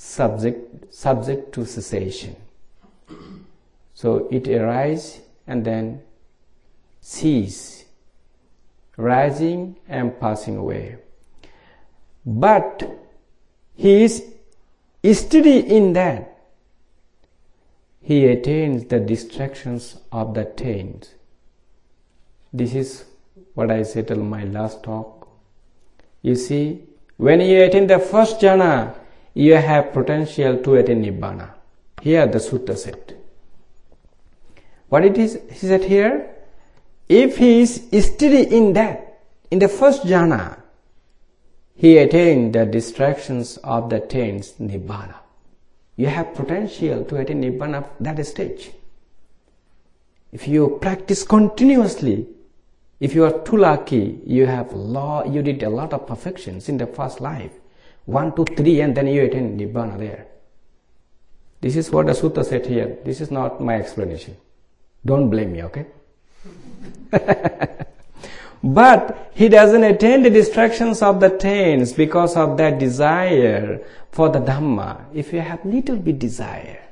[0.00, 2.34] subject, subject to cessation.
[3.92, 6.00] So it arises and then
[7.02, 7.84] cease,
[8.96, 10.96] rising and passing away.
[12.24, 12.82] But
[13.76, 14.24] he is
[15.12, 16.38] steady in that.
[18.00, 21.14] He attains the distractions of the taint.
[22.54, 23.04] This is
[23.52, 25.28] what I said in my last talk.
[26.22, 26.84] You see,
[27.18, 28.94] when you attain the first jhana,
[29.34, 31.50] you have potential to attain nibbana.
[32.02, 33.16] Here the sutta said.
[34.88, 36.30] What it is, he said here,
[37.08, 40.60] if he is steady in that, in the first jhana,
[41.74, 45.14] he attained the distractions of the taints nibbana.
[45.96, 48.72] You have potential to attain nibbana at that stage.
[50.32, 52.26] If you practice continuously,
[53.00, 56.78] if you are too lucky, you have law, you did a lot of perfections in
[56.78, 57.52] the first life.
[58.10, 60.26] One, two, three, and then you attain nibbana there.
[61.60, 62.98] This is what the sutta said here.
[63.04, 64.36] This is not my explanation.
[65.06, 65.86] Don't blame me, okay?
[68.64, 74.40] but he doesn't attain the distractions of the taints because of that desire for the
[74.40, 75.04] Dhamma.
[75.14, 76.82] If you have little bit desire,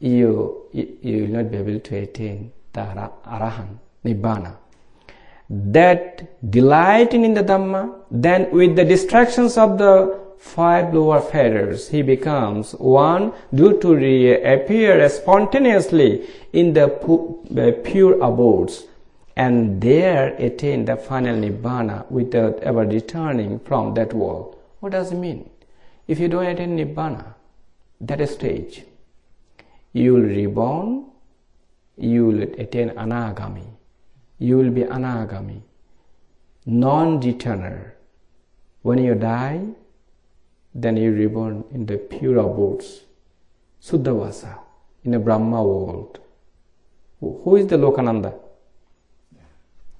[0.00, 4.56] you, you, you will not be able to attain the Arahant, Nibbana.
[5.50, 12.02] That delighting in the Dhamma, then with the distractions of the five lower fetters, he
[12.02, 18.84] becomes one due to reappear spontaneously in the uh, pure abodes
[19.36, 24.56] and there attain the final nibbana without ever returning from that world.
[24.80, 25.48] What does it mean?
[26.06, 27.34] If you don't attain nibbana,
[28.00, 28.84] that stage,
[29.92, 31.06] you will reborn,
[31.96, 33.66] you will attain anagami,
[34.42, 35.62] you will be anagami,
[36.66, 37.92] non-returner.
[38.82, 39.60] When you die,
[40.74, 43.02] then you reborn in the pure abodes,
[43.80, 44.58] Suddhavasa,
[45.04, 46.18] in a Brahma world.
[47.20, 48.34] Who is the Lokananda?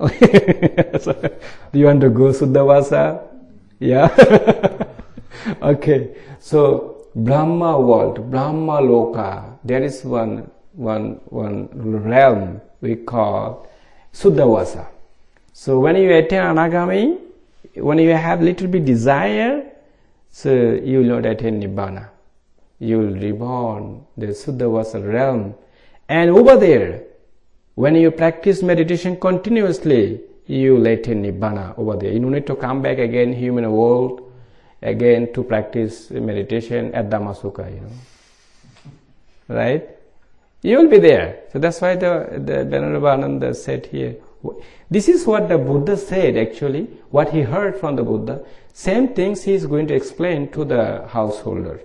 [1.72, 3.22] do you want to go Suddhavasa?
[3.78, 4.08] Yeah?
[5.62, 6.16] okay.
[6.40, 11.68] So, Brahma world, Brahma Loka, there is one, one, one
[12.02, 13.68] realm we call
[14.12, 14.86] Suddhavasa.
[15.52, 17.18] So, when you attain Anagami,
[17.76, 19.70] when you have little bit desire,
[20.30, 22.08] so you will not attain Nibbana.
[22.78, 25.54] You will reborn the Suddhavasa realm.
[26.08, 27.04] And over there,
[27.74, 32.12] when you practice meditation continuously, you will attain nibbana over there.
[32.12, 34.30] You don't need to come back again human world
[34.82, 39.56] again to practice meditation at Dhammasukha, you know.
[39.56, 39.88] Right?
[40.62, 41.40] You will be there.
[41.52, 44.16] So that's why the, the Venerable Ananda said here.
[44.90, 48.44] This is what the Buddha said actually, what he heard from the Buddha.
[48.72, 51.80] Same things he is going to explain to the householder.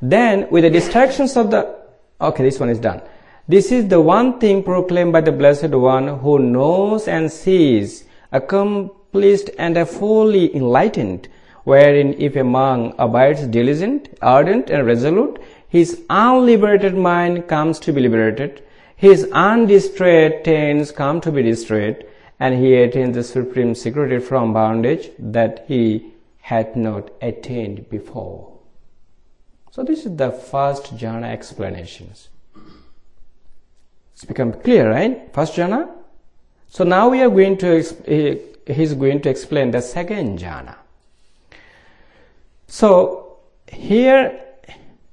[0.00, 1.76] Then, with the distractions of the,
[2.20, 3.02] okay, this one is done.
[3.48, 9.50] This is the one thing proclaimed by the Blessed One who knows and sees accomplished
[9.58, 11.28] and fully enlightened,
[11.64, 18.00] wherein if a monk abides diligent, ardent, and resolute, his unliberated mind comes to be
[18.00, 18.62] liberated,
[18.96, 22.06] his undistrayed tends come to be distrayed,
[22.40, 28.58] and he attains the supreme security from bondage that he had not attained before.
[29.70, 32.28] So this is the first jhana explanations.
[34.14, 35.32] It's become clear, right?
[35.32, 35.88] First jhana.
[36.68, 37.82] So now we are going to,
[38.66, 40.76] he is going to explain the second jhana.
[42.66, 43.38] So
[43.70, 44.40] here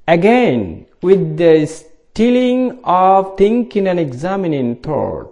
[0.08, 5.32] again, with the stilling of thinking and examining thought,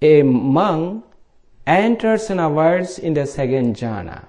[0.00, 1.04] a monk
[1.66, 4.26] enters and abides in the second jhana,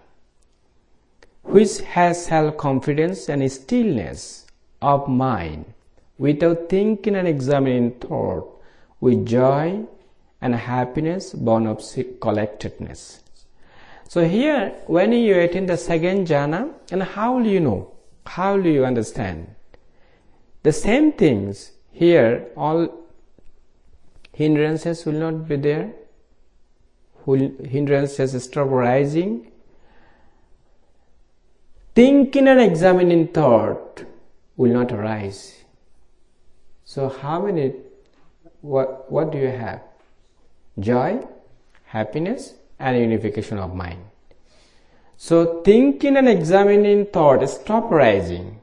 [1.44, 4.48] which has self-confidence and stillness
[4.82, 5.66] of mind
[6.18, 8.62] without thinking and examining thought
[9.02, 9.84] with joy
[10.42, 11.80] and happiness born of
[12.20, 13.22] collectedness.
[14.08, 17.92] So here, when you attain the second jhana, and how will you know?
[18.26, 19.56] How do you understand?
[20.64, 23.06] The same things here, all
[24.34, 25.94] hindrances will not be there.
[27.26, 29.52] Hindrances stop rising.
[31.96, 34.04] Thinking and examining thought
[34.58, 35.64] will not arise.
[36.84, 37.74] So how many,
[38.62, 39.82] what, what do you have?
[40.78, 41.26] Joy,
[41.86, 44.04] happiness and unification of mind.
[45.18, 48.60] So thinking and examining thought stop rising.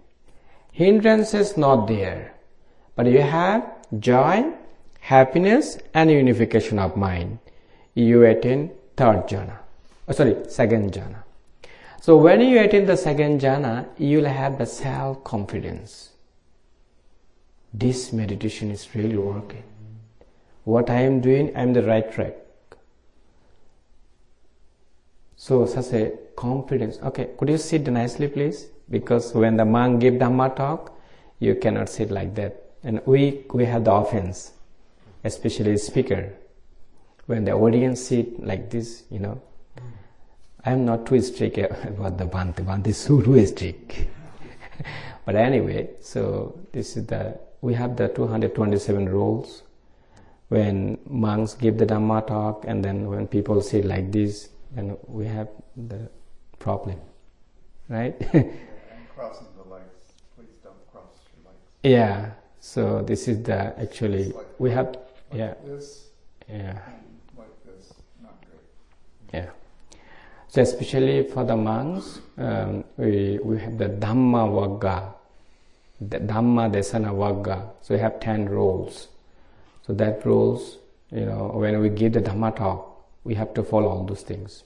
[0.72, 2.34] Hindrances not there.
[2.94, 3.64] But you have
[3.98, 4.52] joy,
[5.00, 7.38] happiness and unification of mind.
[7.94, 9.58] You attain third jhana.
[10.08, 11.22] Oh, sorry, second jhana.
[12.00, 16.10] So when you attain the second jhana, you will have the self-confidence.
[17.72, 19.62] This meditation is really working.
[20.64, 22.34] What I am doing, I am the right track.
[25.36, 26.12] So such a
[26.42, 26.98] confidence.
[27.10, 28.66] Okay, could you sit nicely please?
[28.90, 30.92] Because when the monk give Dhamma talk,
[31.38, 32.52] you cannot sit like that.
[32.82, 34.52] And we, we have the offense,
[35.22, 36.34] especially speaker.
[37.26, 39.40] When the audience sit like this, you know,
[40.64, 41.58] I am not too strict
[41.92, 42.64] about the Bhante.
[42.64, 44.06] Bhante is so too strict.
[45.24, 49.62] but anyway, so this is the, we have the 227 rules.
[50.48, 55.26] When monks give the Dhamma talk and then when people sit like this, then we
[55.26, 56.10] have the
[56.62, 56.98] problem,
[57.88, 58.14] right?
[59.16, 59.98] crossing the legs.
[60.36, 61.66] Please don't cross your legs.
[61.82, 62.30] Yeah.
[62.60, 65.86] So this is the actually like we have Like yeah this
[66.48, 66.78] yeah
[67.36, 67.92] like this.
[68.22, 68.62] Not great.
[69.34, 69.50] yeah.
[70.48, 75.14] So especially for the monks, um, we we have the Dhamma Vagga,
[76.00, 77.58] the Dhamma Desana Vagga.
[77.80, 79.08] So we have ten rules.
[79.86, 80.78] So that rules,
[81.10, 82.80] you know, when we give the Dhamma talk,
[83.24, 84.62] we have to follow all those things.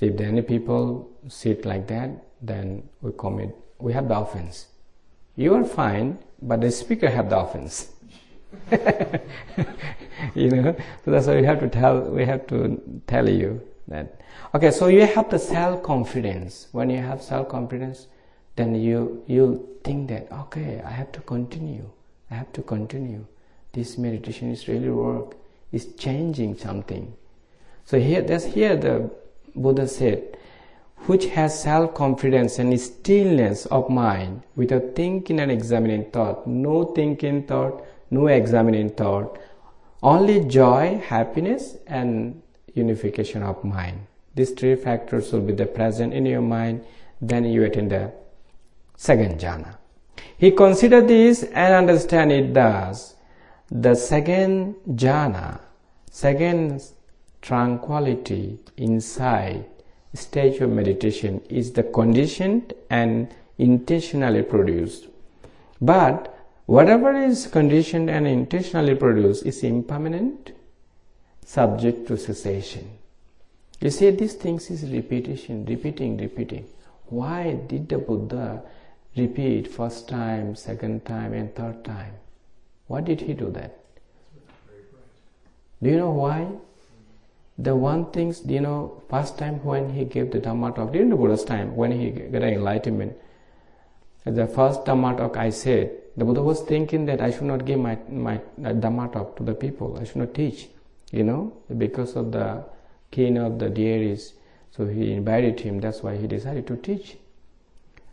[0.00, 4.68] So if any people sit like that, then we commit, we have the offense.
[5.36, 7.92] You are fine, but the speaker have the offense.
[10.34, 10.74] you know,
[11.04, 14.18] so that's why we have to tell, we have to tell you that.
[14.54, 16.68] Okay, so you have the self-confidence.
[16.72, 18.06] When you have self-confidence,
[18.56, 21.90] then you, you think that, okay, I have to continue.
[22.30, 23.26] I have to continue.
[23.72, 25.36] This meditation is really work.
[25.72, 27.12] It's changing something.
[27.84, 29.10] So here, that's here the
[29.54, 30.36] Buddha said,
[31.06, 36.46] which has self-confidence and stillness of mind without thinking and examining thought.
[36.46, 39.38] No thinking thought, no examining thought.
[40.02, 42.42] Only joy, happiness and
[42.74, 44.06] unification of mind.
[44.34, 46.84] These three factors will be the present in your mind,
[47.20, 48.12] then you attain the
[48.96, 49.76] second jhana.
[50.36, 53.14] He considered this and understand it thus.
[53.70, 55.60] The second jhana,
[56.10, 56.82] second
[57.42, 59.68] tranquility insight
[60.14, 65.08] stage of meditation is the conditioned and intentionally produced.
[65.80, 66.36] But
[66.66, 70.52] whatever is conditioned and intentionally produced is impermanent,
[71.44, 72.90] subject to cessation.
[73.80, 76.66] You see, these things is repetition, repeating, repeating.
[77.06, 78.62] Why did the Buddha
[79.16, 82.14] repeat first time, second time, and third time?
[82.88, 83.78] Why did he do that?
[85.82, 86.46] Do you know why?
[87.62, 91.16] The one thing, you know, first time when he gave the Dhamma talk, during the
[91.16, 93.18] Buddha's time, when he got enlightenment,
[94.24, 97.78] the first Dhamma talk I said, the Buddha was thinking that I should not give
[97.78, 100.68] my, my Dhamma talk to the people, I should not teach,
[101.10, 102.64] you know, because of the
[103.10, 104.32] king of the deities.
[104.70, 107.18] So he invited him, that's why he decided to teach.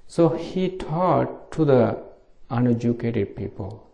[0.08, 2.04] So he taught to the
[2.50, 3.90] uneducated people,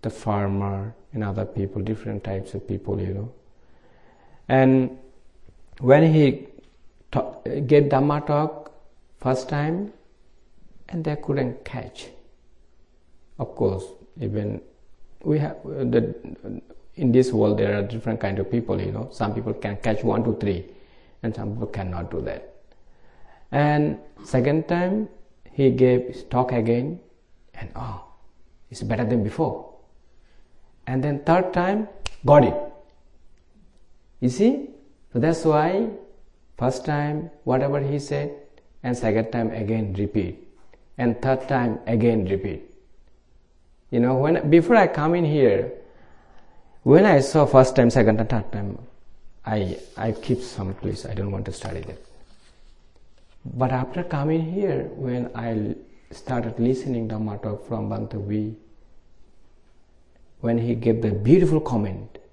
[0.00, 3.32] the farmer and other people, different types of people, you know.
[4.48, 4.98] And
[5.80, 6.48] when he
[7.10, 8.72] talk, gave Dhamma talk
[9.20, 9.92] first time,
[10.88, 12.08] and they couldn't catch.
[13.38, 13.84] Of course,
[14.20, 14.60] even
[15.22, 16.14] we have the
[16.96, 18.80] in this world there are different kind of people.
[18.80, 20.66] You know, some people can catch one, two, three,
[21.22, 22.54] and some people cannot do that.
[23.50, 25.08] And second time
[25.52, 27.00] he gave his talk again,
[27.54, 28.04] and oh,
[28.70, 29.72] it's better than before.
[30.86, 31.88] And then third time,
[32.26, 32.73] got it.
[34.24, 34.70] You see,
[35.12, 35.90] so that's why
[36.56, 38.32] first time whatever he said,
[38.82, 40.38] and second time again repeat,
[40.96, 42.62] and third time again repeat.
[43.90, 45.70] You know, when before I come in here,
[46.84, 48.78] when I saw first time, second time, third time,
[49.44, 51.04] I I keep some place.
[51.04, 52.00] I don't want to study that.
[53.44, 55.76] But after coming here, when I
[56.12, 58.56] started listening Dhamma talk from Bhante V,
[60.40, 62.23] when he gave the beautiful comment,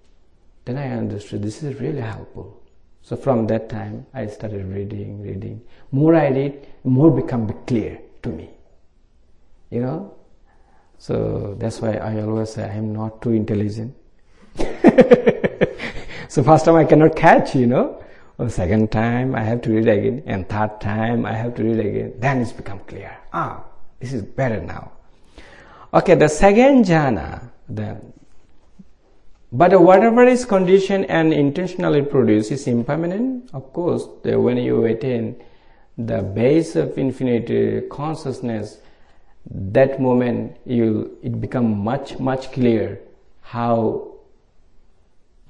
[0.66, 2.62] then I understood this is really helpful.
[3.02, 5.62] So from that time, I started reading, reading.
[5.92, 8.50] More I read, more become clear to me.
[9.70, 10.14] You know,
[10.98, 13.96] so that's why I always say I am not too intelligent.
[16.28, 18.04] so first time I cannot catch, you know.
[18.38, 21.80] Or second time I have to read again, and third time I have to read
[21.80, 22.14] again.
[22.20, 23.18] Then it's become clear.
[23.34, 23.64] Ah,
[24.00, 24.92] this is better now.
[25.94, 28.00] Okay, the second jhana, the
[29.52, 33.50] but whatever is conditioned and intentionally produced is impermanent.
[33.54, 35.36] Of course, when you attain
[35.98, 38.78] the base of infinite consciousness,
[39.50, 43.02] that moment you it become much much clear
[43.42, 44.12] how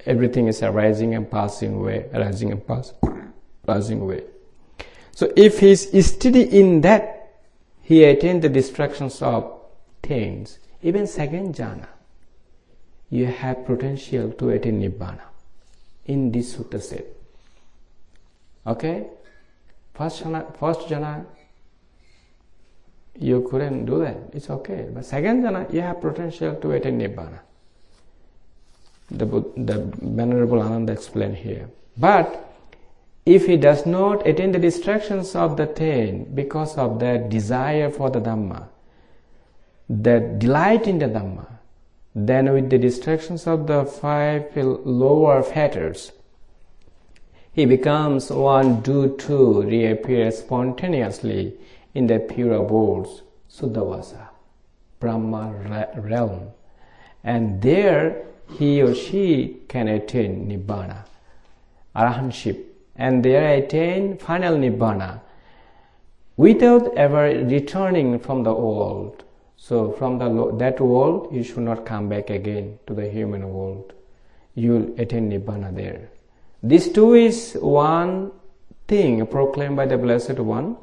[0.06, 2.92] everything is arising and passing away, arising and pass,
[3.66, 4.24] passing away.
[5.12, 7.34] So if he is steady in that,
[7.82, 9.60] he attains the distractions of
[10.02, 11.86] things, even second jhana
[13.12, 15.26] you have potential to attain nibbana
[16.06, 17.04] in this sutta set.
[18.66, 19.06] Okay?
[19.92, 20.22] First
[20.58, 21.26] first jhana,
[23.18, 24.16] you couldn't do that.
[24.32, 24.88] It's okay.
[24.90, 27.40] But second jhana, you have potential to attain nibbana.
[29.10, 29.26] The,
[29.58, 31.68] the Venerable Ananda explained here.
[31.98, 32.50] But
[33.26, 38.08] if he does not attain the distractions of the ten because of that desire for
[38.08, 38.68] the Dhamma,
[39.90, 41.51] that delight in the Dhamma,
[42.14, 46.12] then with the distractions of the five lower fetters,
[47.52, 51.54] he becomes one due to reappear spontaneously
[51.94, 54.28] in the pure abodes, Suddhavasa,
[55.00, 56.50] Brahma realm.
[57.22, 58.24] And there
[58.58, 61.04] he or she can attain Nibbana,
[61.94, 62.62] Arahantship,
[62.96, 65.20] and there attain final Nibbana
[66.36, 69.24] without ever returning from the world
[69.64, 73.92] so from the that world, you should not come back again to the human world.
[74.56, 76.10] You will attain nibbana there.
[76.64, 78.32] This too is one
[78.88, 80.78] thing proclaimed by the Blessed One,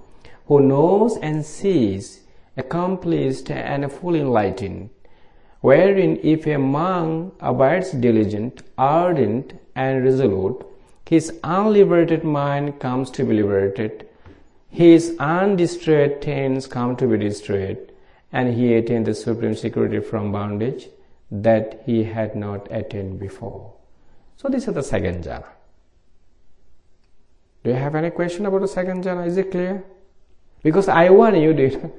[0.45, 2.21] who knows and sees,
[2.55, 4.89] accomplished and fully enlightened,
[5.59, 10.65] wherein if a monk abides diligent, ardent, and resolute,
[11.05, 14.07] his unliberated mind comes to be liberated,
[14.69, 17.88] his undestroyed things come to be destroyed,
[18.31, 20.87] and he attained the supreme security from bondage
[21.31, 23.73] that he had not attained before.
[24.37, 25.47] So this is the second jhana.
[27.63, 29.27] Do you have any question about the second jhana?
[29.27, 29.83] Is it clear?
[30.63, 31.91] Because I want you to.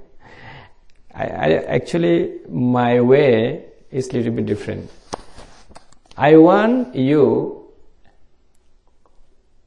[1.14, 4.90] I, I actually my way is a little bit different.
[6.16, 7.60] I want you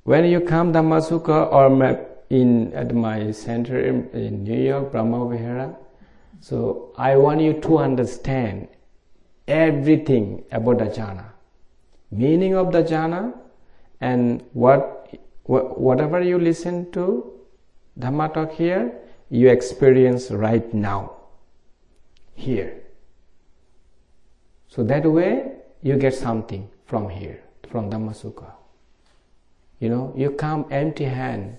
[0.04, 5.76] when you come Dhammasukha or in at my center in, in New York, Brahma Vihara,
[6.44, 8.68] so I want you to understand
[9.48, 11.28] everything about the jhana,
[12.12, 13.34] meaning of the jhana,
[14.02, 15.08] and what
[15.46, 17.32] whatever you listen to
[17.98, 18.92] Dhamma talk here,
[19.30, 21.14] you experience right now,
[22.34, 22.82] here.
[24.68, 28.52] So that way you get something from here, from Dhamma Sukha.
[29.80, 31.58] You know, you come empty hand,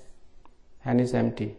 [0.81, 1.57] hand is empty,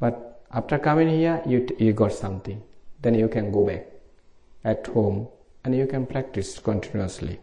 [0.00, 2.62] but after coming here, you, you got something.
[3.00, 3.86] Then you can go back
[4.64, 5.28] at home
[5.64, 7.40] and you can practice continuously.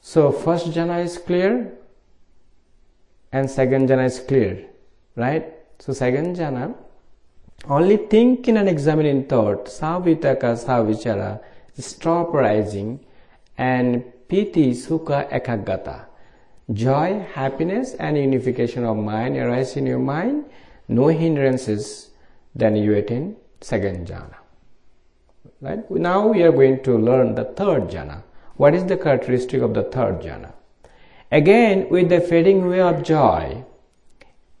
[0.00, 1.72] So first jhana is clear
[3.30, 4.64] and second jhana is clear,
[5.16, 5.52] right?
[5.78, 6.74] So second jhana,
[7.68, 11.40] only thinking and examining thought, savitaka, savichara,
[11.78, 13.00] stop rising
[13.58, 16.06] and piti, sukha, ekaggata.
[16.72, 20.46] Joy, happiness and unification of mind arise in your mind
[20.88, 22.10] no hindrances,
[22.54, 24.36] then you attain second jhana.
[25.60, 25.88] Right?
[25.90, 28.22] Now we are going to learn the third jhana.
[28.56, 30.52] What is the characteristic of the third jhana?
[31.30, 33.64] Again, with the fading away of joy,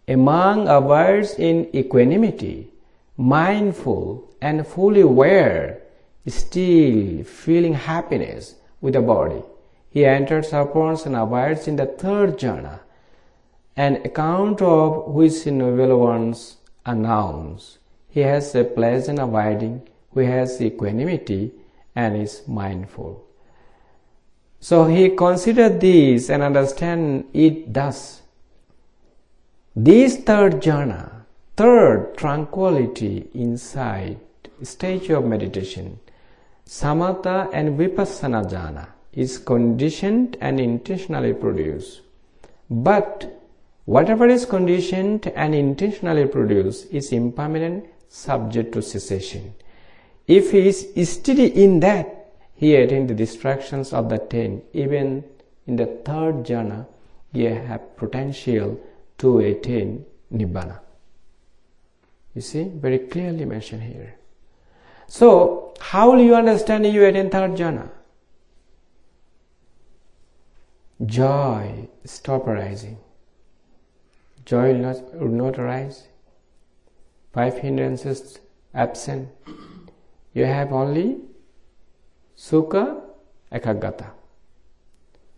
[0.08, 2.70] among others in equanimity,
[3.16, 5.82] mindful and fully aware,
[6.26, 9.42] still feeling happiness with the body,
[9.90, 12.80] he enters upon and abides in the third jhana,
[13.76, 17.78] an account of which noble ones announce.
[18.08, 21.52] He has a pleasant abiding, he has equanimity
[21.94, 23.24] and is mindful.
[24.60, 28.22] So he considered this and understand it thus.
[29.74, 31.24] This third jhana,
[31.56, 34.18] third tranquility insight
[34.62, 35.98] stage of meditation,
[36.66, 42.02] samatha and vipassana jhana is conditioned and intentionally produced.
[42.70, 43.41] But
[43.84, 49.54] whatever is conditioned and intentionally produced is impermanent, subject to cessation.
[50.26, 54.62] If he is steady in that, he attains the distractions of the ten.
[54.72, 55.24] Even
[55.66, 56.86] in the third jhana,
[57.32, 58.80] he have potential
[59.18, 60.78] to attain nibbana.
[62.34, 64.14] You see, very clearly mentioned here.
[65.06, 67.88] So, how will you understand you attain third jhana?
[71.04, 72.96] Joy stop arising.
[74.44, 76.08] Joy will not, arise.
[77.32, 78.40] Five hindrances
[78.74, 79.28] absent.
[80.34, 81.20] You have only
[82.36, 83.00] sukha,
[83.52, 84.10] ekaggata,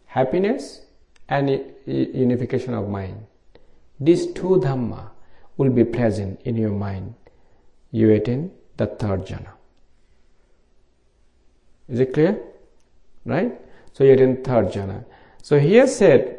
[0.06, 0.82] happiness
[1.28, 1.50] and
[1.86, 3.26] unification of mind.
[4.00, 5.10] These two Dhamma
[5.56, 7.14] will be present in your mind.
[7.90, 9.50] You attain the third jhana.
[11.88, 12.40] Is it clear?
[13.24, 13.60] Right?
[13.92, 15.04] So you attain third jhana.
[15.42, 16.38] So here said,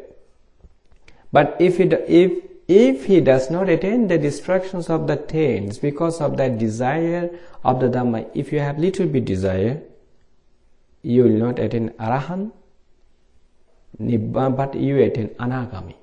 [1.32, 6.20] but if it, if if he does not attain the distractions of the taints because
[6.20, 7.30] of that desire
[7.64, 9.82] of the Dhamma, if you have little bit desire,
[11.02, 12.50] you will not attain Arahan,
[14.00, 15.94] Nibbana, but you attain Anagami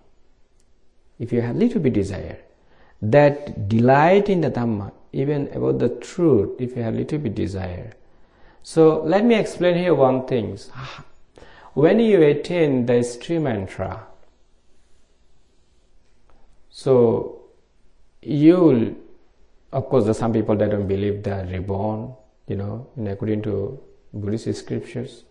[1.20, 2.38] if you have little bit desire,
[3.02, 7.94] that delight in the Dhamma, even about the truth, if you have little bit desire.
[8.64, 10.58] So let me explain here one thing.
[11.74, 14.00] When you attain the stream entrant,
[16.76, 17.40] so
[18.24, 18.96] you'll,
[19.72, 22.16] of course, there some people that don't believe they are reborn,
[22.48, 23.80] you know, according to
[24.12, 25.24] Buddhist scriptures.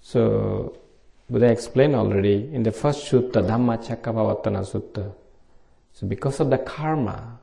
[0.00, 0.78] So
[1.28, 5.12] Buddha explained already in the first sutta, Dhammacakkappavattana Sutta.
[5.92, 7.40] So because of the karma,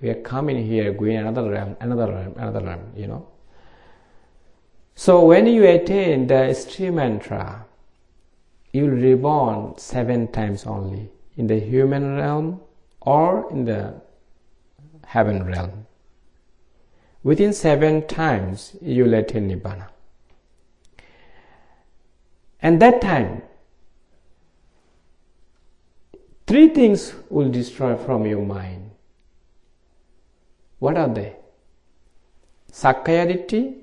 [0.00, 3.28] we are coming here, going another realm, another realm, another realm, you know.
[4.94, 7.64] So when you attain the stream entrant,
[8.72, 12.60] you will reborn seven times only in the human realm
[13.00, 14.00] or in the
[15.06, 15.86] heaven realm.
[17.22, 19.88] Within seven times, you will attain Nibbana.
[22.62, 23.42] And that time,
[26.46, 28.90] three things will destroy from your mind.
[30.78, 31.36] What are they?
[32.70, 33.74] Sakkaya Ditthi,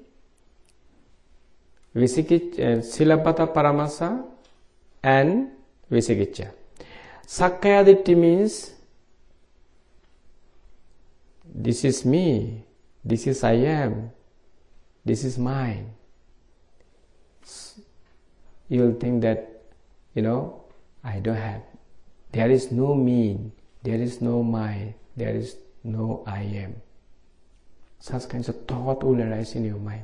[1.95, 4.24] Vicikiccha, uh, Silabbata Paramasa,
[5.04, 5.49] and
[5.91, 6.51] Vicikiccha.
[7.28, 8.71] Sakkaya Ditthi means
[11.45, 12.63] this is me,
[13.03, 14.11] this is I am,
[15.05, 15.93] this is mine
[18.74, 19.61] you will think that,
[20.15, 20.63] you know,
[21.03, 21.61] I don't have.
[22.32, 23.51] There is no me,
[23.84, 26.82] there is no my, there is no I am.
[27.99, 30.03] Such kinds of thought will arise in your mind.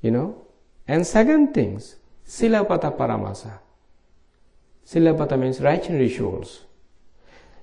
[0.00, 0.46] You know?
[0.88, 1.96] And second things,
[2.26, 3.58] Silabbata Paramasa.
[4.86, 6.60] Silabbata means righteous rituals.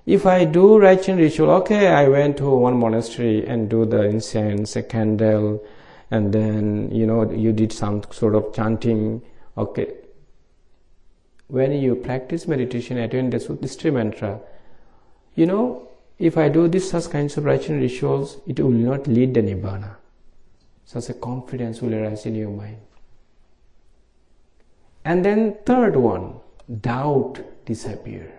[0.06, 4.76] If I do righteous ritual, okay, I went to one monastery and do the incense,
[4.76, 5.64] a candle,
[6.10, 9.22] and then, you know, you did some sort of chanting,
[9.60, 9.94] Okay.
[11.48, 14.42] When you practice meditation, attend the stream entrant,
[15.36, 19.34] you know, if I do this such kinds of righteous rituals, it will not lead
[19.34, 19.96] to Nibbana.
[20.86, 22.78] Such a confidence will arise in your mind.
[25.04, 26.36] And then third one,
[26.82, 28.32] doubt disappear.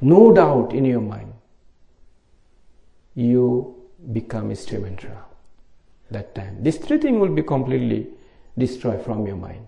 [0.00, 1.32] No doubt in your mind.
[3.14, 3.76] You
[4.12, 5.18] become stream entrant
[6.10, 6.62] that time.
[6.62, 8.08] This three thing will be completely
[8.56, 9.66] destroy from your mind.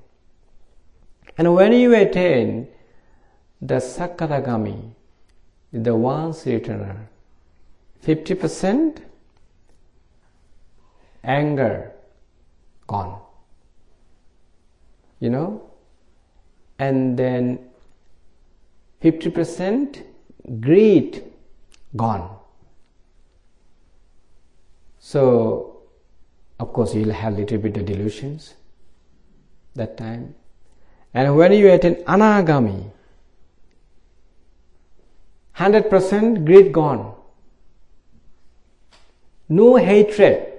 [1.39, 2.69] And when you attain
[3.61, 4.93] the Sakadagami,
[5.73, 7.07] the once returner,
[8.05, 9.03] 50%
[11.25, 11.93] anger
[12.87, 13.21] gone.
[15.21, 15.66] You know?
[16.79, 17.59] And then
[19.03, 20.03] 50%
[20.61, 21.25] greed
[21.97, 22.37] gone.
[24.99, 25.83] So,
[26.59, 28.55] of course, you'll have little bit of delusions
[29.75, 30.35] that time
[31.17, 32.91] And when you attain anagami,
[35.57, 37.15] 100% greed gone.
[39.49, 40.53] No hatred.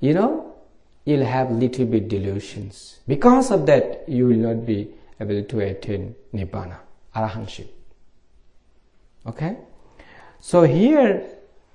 [0.00, 0.49] You know,
[1.04, 3.00] you'll have little bit delusions.
[3.06, 4.88] Because of that, you will not be
[5.18, 6.78] able to attain nibbana,
[7.14, 7.68] arahantship.
[9.26, 9.56] Okay?
[10.40, 11.26] So here,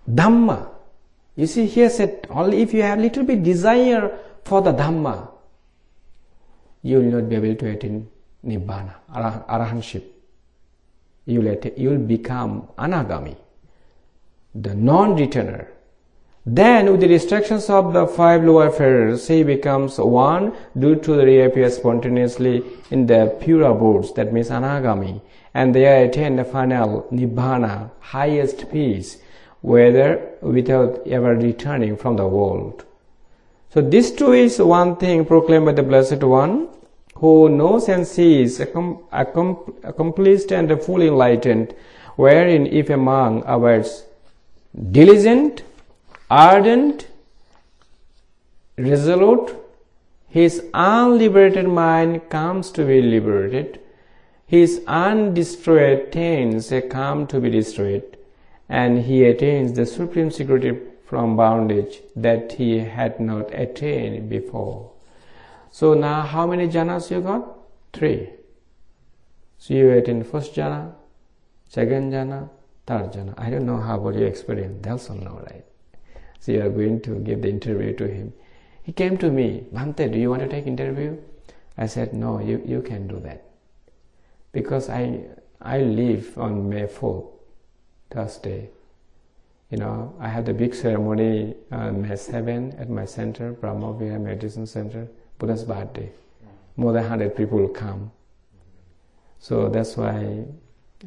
[0.10, 0.70] Dhamma,
[1.36, 5.30] you see here said only if you have little bit desire for the Dhamma,
[6.82, 8.08] you will not be able to attain
[8.46, 10.04] Nibbana, Arahantship.
[11.26, 13.36] You will, attain, you will become Anagami,
[14.54, 15.68] the non-returner.
[16.48, 21.26] Then with the restrictions of the five lower affairs, he becomes one due to the
[21.26, 25.22] reappear spontaneously in the pure abodes, that means Anagami,
[25.56, 29.18] and they attain the final Nibbana, highest peace,
[29.62, 32.86] whether without ever returning from the world.
[33.72, 36.68] So this too is one thing proclaimed by the Blessed One,
[37.16, 41.74] who knows and sees, accomplished and fully enlightened,
[42.18, 44.04] wherein if a monk awaits
[44.92, 45.64] diligent,
[46.30, 47.08] ardent,
[48.78, 49.56] resolute,
[50.28, 53.80] his unliberated mind comes to be liberated,
[54.46, 58.18] his undestroyed things come to be destroyed,
[58.68, 64.92] and he attains the supreme security from bondage that he had not attained before.
[65.72, 67.58] So now how many jhanas you got?
[67.94, 68.30] Three.
[69.58, 70.94] So you attain first jhana,
[71.70, 72.50] second jhana,
[72.88, 73.34] third jhana.
[73.38, 74.84] I don't know how about your experience.
[74.84, 75.66] They also know, right?
[76.40, 78.34] So you are going to give the interview to him.
[78.84, 81.18] He came to me, Bhante, do you want to take interview?
[81.78, 83.44] I said, no, you, you can do that.
[84.52, 85.22] Because I,
[85.62, 87.28] I leave on May 4th
[88.12, 88.70] Thursday.
[89.72, 94.20] You know, I have the big ceremony on May 7 at my center, Brahma Vihara
[94.20, 95.08] Meditation Center,
[95.40, 96.12] Buddha's birthday.
[96.78, 98.12] More than 100 people will come.
[99.40, 100.44] So that's why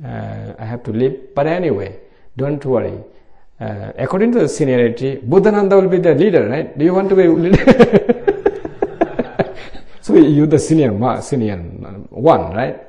[0.05, 1.35] uh, I have to leave.
[1.35, 2.01] But anyway,
[2.37, 2.99] don't worry.
[3.61, 6.79] Uh, according to the seniority, Buddhananda will be the leader, right?
[6.79, 7.65] Do you want to be leader?
[10.01, 12.81] so you're the senior, senior one, right?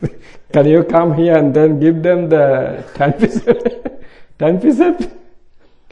[0.52, 4.00] Can you come here and then give them the 10%?
[4.38, 5.16] 10%?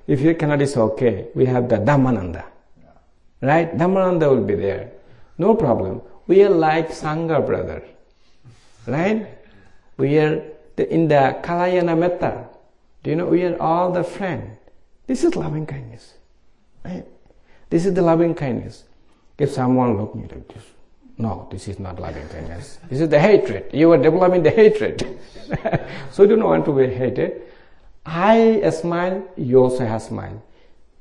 [0.06, 1.28] If you cannot, it's okay.
[1.34, 2.44] We have the Dhammananda.
[3.42, 3.76] Right?
[3.76, 4.92] Dhammananda will be there.
[5.36, 6.00] No problem.
[6.26, 7.82] We are like Sangha brother.
[8.86, 9.28] Right?
[9.98, 10.42] We are
[10.78, 12.48] in the Kalyana Metta.
[13.02, 14.56] Do you know, we are all the friend.
[15.06, 16.14] This is loving kindness.
[17.70, 18.84] This is the loving kindness.
[19.38, 20.64] If someone look me like this,
[21.16, 22.78] no, this is not loving kindness.
[22.88, 23.70] This is the hatred.
[23.72, 25.18] You are developing the hatred.
[26.10, 27.42] so you don't want to be hated.
[28.04, 30.42] I smile, you also have smile.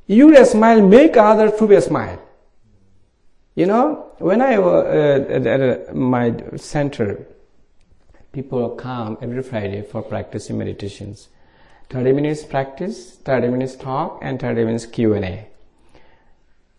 [0.07, 2.21] You smile, make others to be a smile.
[3.55, 7.25] You know, when I was uh, at, at my center,
[8.31, 11.29] people come every Friday for practicing meditations.
[11.89, 15.47] 30 minutes practice, 30 minutes talk, and 30 minutes Q&A.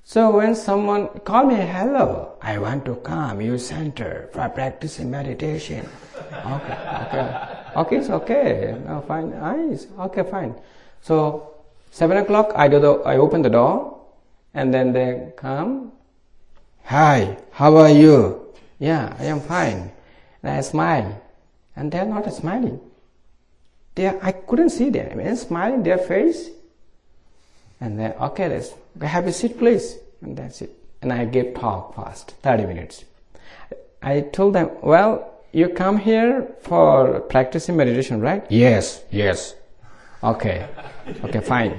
[0.04, 5.88] So when someone call me, hello, I want to come your center for practicing meditation.
[6.28, 7.26] Okay, okay,
[7.76, 8.76] okay, it's okay.
[8.86, 9.86] No, fine, ah, nice.
[9.98, 10.54] Okay, fine.
[11.00, 11.54] So
[11.90, 14.00] seven o'clock, I do the, I open the door,
[14.54, 15.92] and then they come.
[16.84, 18.48] Hi, how are you?
[18.78, 19.92] Yeah, I am fine.
[20.42, 21.20] And I smile,
[21.76, 22.80] and they are not smiling.
[23.98, 25.08] They I couldn't see them.
[25.10, 26.50] I mean, smiling their face.
[27.80, 28.72] And then, okay, let's
[29.02, 29.96] have a seat, please.
[30.22, 30.70] And that's it.
[31.02, 33.04] And I gave talk fast, 30 minutes.
[34.00, 38.46] I told them, well, you come here for practicing meditation, right?
[38.48, 39.56] Yes, yes.
[40.22, 40.68] Okay,
[41.24, 41.72] okay, fine.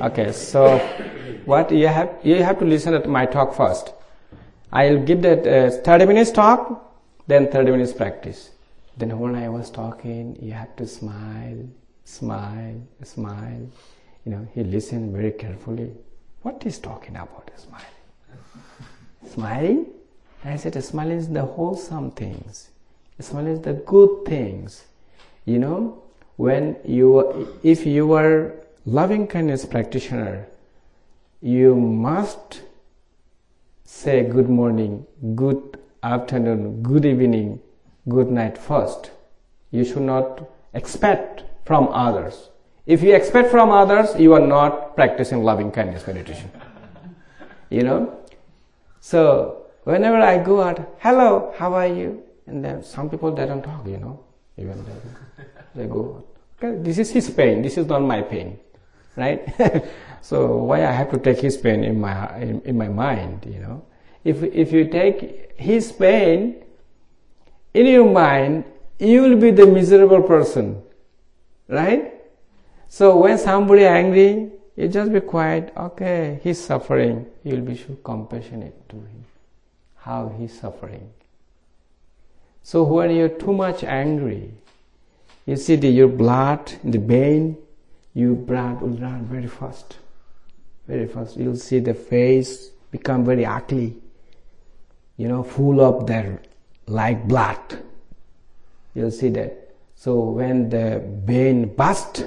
[0.00, 0.78] Okay, so
[1.44, 3.92] what you have, you have to listen to my talk first.
[4.72, 6.98] I'll give that uh, 30 minutes talk,
[7.28, 8.50] then 30 minutes practice.
[8.96, 11.68] Then when I was talking, you have to smile,
[12.04, 13.68] smile, smile.
[14.24, 15.92] You know, he listened very carefully.
[16.42, 17.86] What is talking about smiling?
[19.32, 19.86] smiling?
[20.44, 22.70] I said smiling is the wholesome things.
[23.18, 24.84] Smiling is the good things.
[25.44, 26.02] You know,
[26.36, 28.54] when you, if you are
[28.86, 30.46] loving kindness practitioner,
[31.40, 32.62] you must
[33.84, 37.60] say good morning, good afternoon, good evening,
[38.08, 39.10] good night first.
[39.70, 42.50] You should not expect from others.
[42.86, 46.50] If you expect from others, you are not practicing loving kindness meditation.
[47.70, 48.18] you know?
[49.00, 52.22] So, whenever I go out, hello, how are you?
[52.46, 54.20] And then some people, they don't talk, you know?
[54.58, 55.44] Even they,
[55.74, 56.24] they go,
[56.58, 58.58] okay, this is his pain, this is not my pain.
[59.16, 59.48] Right?
[60.20, 63.60] so, why I have to take his pain in my, in, in my mind, you
[63.60, 63.82] know?
[64.24, 66.63] If, if you take his pain
[67.74, 68.64] in your mind,
[68.98, 70.80] you will be the miserable person.
[71.68, 72.14] Right?
[72.88, 75.72] So when somebody angry, you just be quiet.
[75.76, 77.26] Okay, he's suffering.
[77.42, 79.24] You'll be so compassionate to him.
[79.96, 81.10] How he's suffering.
[82.62, 84.50] So when you're too much angry,
[85.46, 87.58] you see the, your blood in the vein,
[88.14, 89.98] your blood will run very fast.
[90.86, 91.36] Very fast.
[91.36, 93.96] You'll see the face become very ugly.
[95.16, 96.46] You know, full of that
[96.86, 97.82] like blood.
[98.94, 99.74] You'll see that.
[99.96, 102.26] So when the vein burst,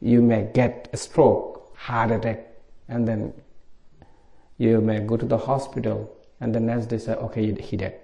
[0.00, 2.46] you may get a stroke, heart attack,
[2.88, 3.32] and then
[4.58, 7.98] you may go to the hospital, and the next day say, okay, he dead.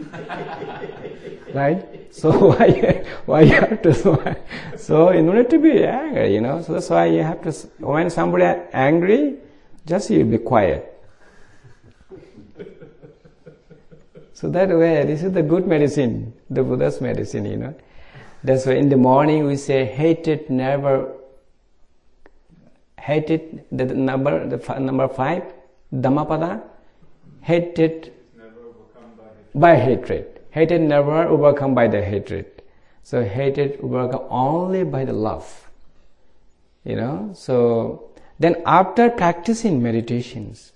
[1.54, 2.14] right?
[2.14, 4.36] So why why you have to
[4.76, 8.10] so in order to be angry, you know, so that's why you have to when
[8.10, 9.36] somebody angry,
[9.86, 10.99] just you be quiet.
[14.40, 17.74] So that way, this is the good medicine, the Buddha's medicine, you know.
[18.42, 21.12] That's why in the morning we say, hated never,
[22.98, 25.42] hated, the number, the number five,
[25.92, 26.62] Dhammapada,
[27.42, 28.14] hated
[29.54, 30.40] by hatred.
[30.52, 32.62] Hatred never overcome by the hatred.
[33.02, 35.68] So hatred overcome only by the love.
[36.84, 40.72] You know, so then after practicing meditations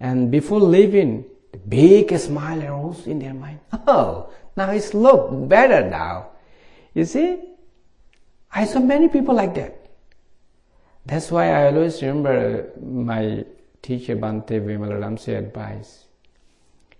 [0.00, 3.60] and before leaving, the big smile arose in their mind.
[3.86, 6.28] Oh, now it's look better now.
[6.94, 7.38] You see,
[8.52, 9.86] I saw many people like that.
[11.06, 13.44] That's why I always remember my
[13.82, 16.04] teacher Bhante Vimalaramsi advice.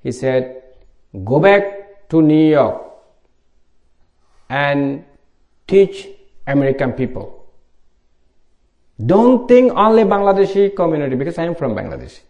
[0.02, 0.62] He said,
[1.24, 2.82] go back to New York
[4.48, 5.04] and
[5.66, 6.08] teach
[6.46, 7.46] American people.
[9.04, 12.20] Don't think only Bangladeshi community because I am from Bangladesh.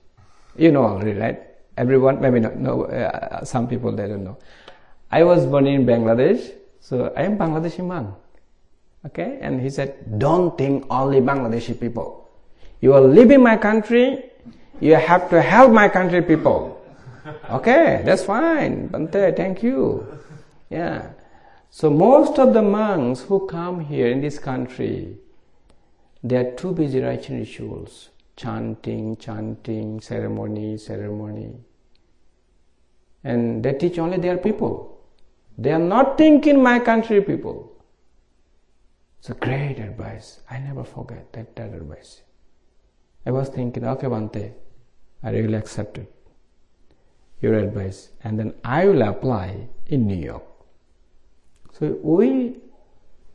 [0.56, 1.47] You know already, right?
[1.78, 4.36] Everyone, maybe not, no, uh, some people they don't know.
[5.12, 8.14] I was born in Bangladesh, so I am Bangladeshi man.
[9.06, 12.28] Okay, and he said, don't think only Bangladeshi people.
[12.80, 14.24] You are leaving my country,
[14.80, 16.84] you have to help my country people.
[17.48, 18.88] Okay, that's fine.
[18.88, 20.04] Bhante, thank you.
[20.70, 21.10] Yeah.
[21.70, 25.16] So most of the monks who come here in this country,
[26.24, 31.60] they are too busy writing rituals, chanting, chanting, ceremony, ceremony.
[33.24, 35.00] And they teach only their people.
[35.56, 37.72] They are not thinking my country people.
[39.18, 40.40] It's a great advice.
[40.48, 42.22] I never forget that, that advice.
[43.26, 44.52] I was thinking, okay, Bhante,
[45.22, 46.14] I really accept it
[47.40, 50.42] your advice and then I will apply in New York.
[51.72, 52.56] So we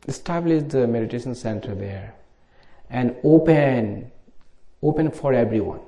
[0.06, 2.14] established the meditation center there
[2.90, 4.10] and open
[4.82, 5.80] open for everyone.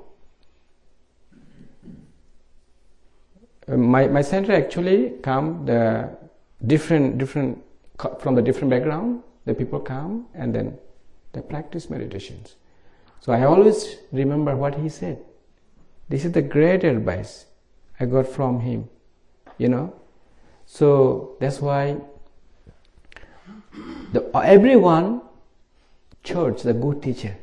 [3.69, 6.17] My, my center actually come the
[6.67, 7.63] different different
[8.21, 10.77] from the different background the people come and then
[11.33, 12.57] they practice meditations.
[13.21, 15.19] So I always remember what he said.
[16.09, 17.47] This is the great advice
[17.99, 18.89] I got from him,
[19.59, 19.95] you know.
[20.67, 21.97] So that's why
[24.13, 25.23] the, everyone
[26.23, 27.37] church the good teacher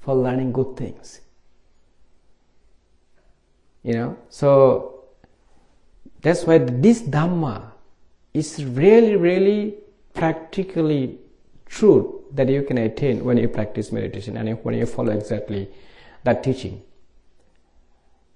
[0.00, 1.20] for learning good things.
[3.82, 4.91] You know, so
[6.22, 7.72] that's why this Dhamma
[8.32, 9.74] is really, really
[10.14, 11.18] practically
[11.66, 15.68] true that you can attain when you practice meditation and when you follow exactly
[16.24, 16.82] that teaching.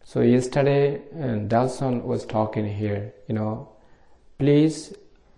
[0.05, 3.13] So yesterday, uh, Delson was talking here.
[3.29, 3.69] You know,
[4.39, 4.95] please,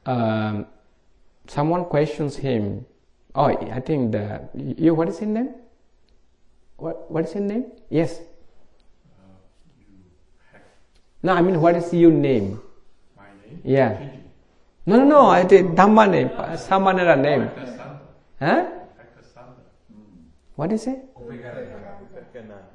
[0.06, 0.66] um,
[1.46, 2.84] someone questions him.
[3.34, 4.94] Oh, I think the you.
[4.94, 5.54] What is his name?
[6.76, 7.72] What What is his name?
[7.88, 8.20] Yes.
[11.22, 12.60] No, I mean, what is your name?
[13.16, 13.60] My name?
[13.64, 14.10] Yeah.
[14.86, 15.26] No, no, no.
[15.26, 16.30] I did Dhamma name.
[16.56, 17.50] Some other name.
[18.40, 18.66] Huh?
[20.54, 21.04] What is it?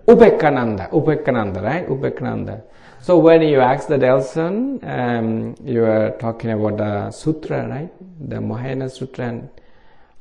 [0.08, 1.88] Upekkananda, Upekkananda, right?
[1.88, 2.62] Upekkananda.
[3.02, 7.92] So when you ask the Delson, um, you are talking about the sutra, right?
[8.30, 9.28] The Mahayana Sutra.
[9.28, 9.50] And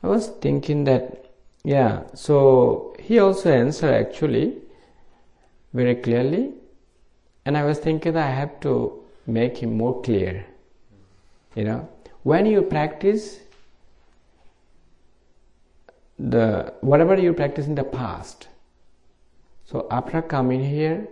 [0.03, 1.27] I was thinking that,
[1.65, 4.59] yeah, so he also answered actually
[5.73, 6.55] very clearly.
[7.45, 10.47] And I was thinking I have to make him more clear.
[11.55, 11.89] You know,
[12.23, 13.41] when you practice
[16.19, 18.49] the whatever you practice in the past,
[19.65, 21.09] so after coming here,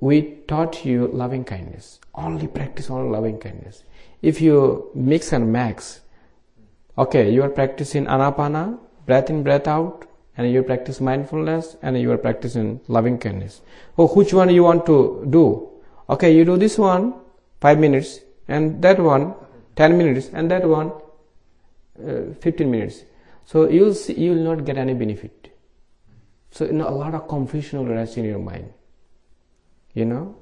[0.00, 2.00] we taught you loving kindness.
[2.14, 3.82] Only practice all loving kindness.
[4.22, 6.00] If you mix and max,
[6.96, 10.06] okay, you are practicing anapana, breath in, breath out,
[10.36, 13.62] and you practice mindfulness and you are practicing loving kindness.
[13.96, 15.70] Oh, which one you want to do?
[16.10, 17.14] Okay, you do this one
[17.60, 19.34] five minutes and that one
[19.76, 20.92] 10 minutes and that one
[22.02, 23.02] uh, 15 minutes.
[23.44, 25.54] So you'll see, you'll not get any benefit.
[26.50, 28.72] So you know, a lot of confusion will arise in your mind.
[29.94, 30.36] You know,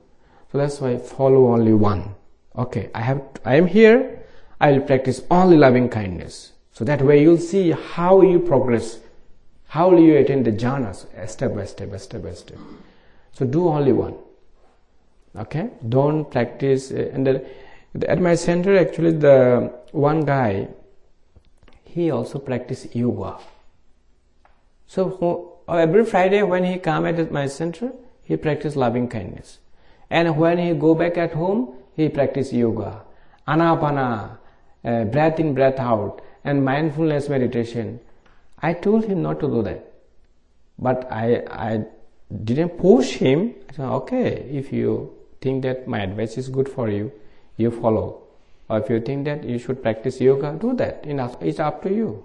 [0.51, 2.15] so that's why follow only one.
[2.57, 4.23] Okay, I have I am here.
[4.61, 6.53] I will practice only loving kindness.
[6.73, 8.99] So that way you'll see how you progress,
[9.75, 10.99] how will you attain the jhanas
[11.29, 12.59] step by step, by step by step.
[13.33, 14.15] So do only one.
[15.37, 16.93] Okay, don't practice.
[16.93, 17.45] Uh, and the,
[18.09, 20.69] at my center, actually, the one guy,
[21.83, 23.39] he also practice yoga.
[24.87, 27.91] So every Friday when he come at my center,
[28.23, 29.59] he practice loving kindness,
[30.09, 33.03] and when he go back at home, he practice yoga,
[33.49, 34.39] anapana,
[34.85, 37.99] uh, breath in, breath out, and mindfulness meditation.
[38.61, 39.93] I told him not to do that,
[40.79, 41.85] but I I
[42.45, 43.55] didn't push him.
[43.69, 47.13] I said, okay, if you think that my advice is good for you,
[47.57, 48.23] you follow.
[48.69, 51.05] Or if you think that you should practice yoga, do that.
[51.05, 52.25] It's up to you.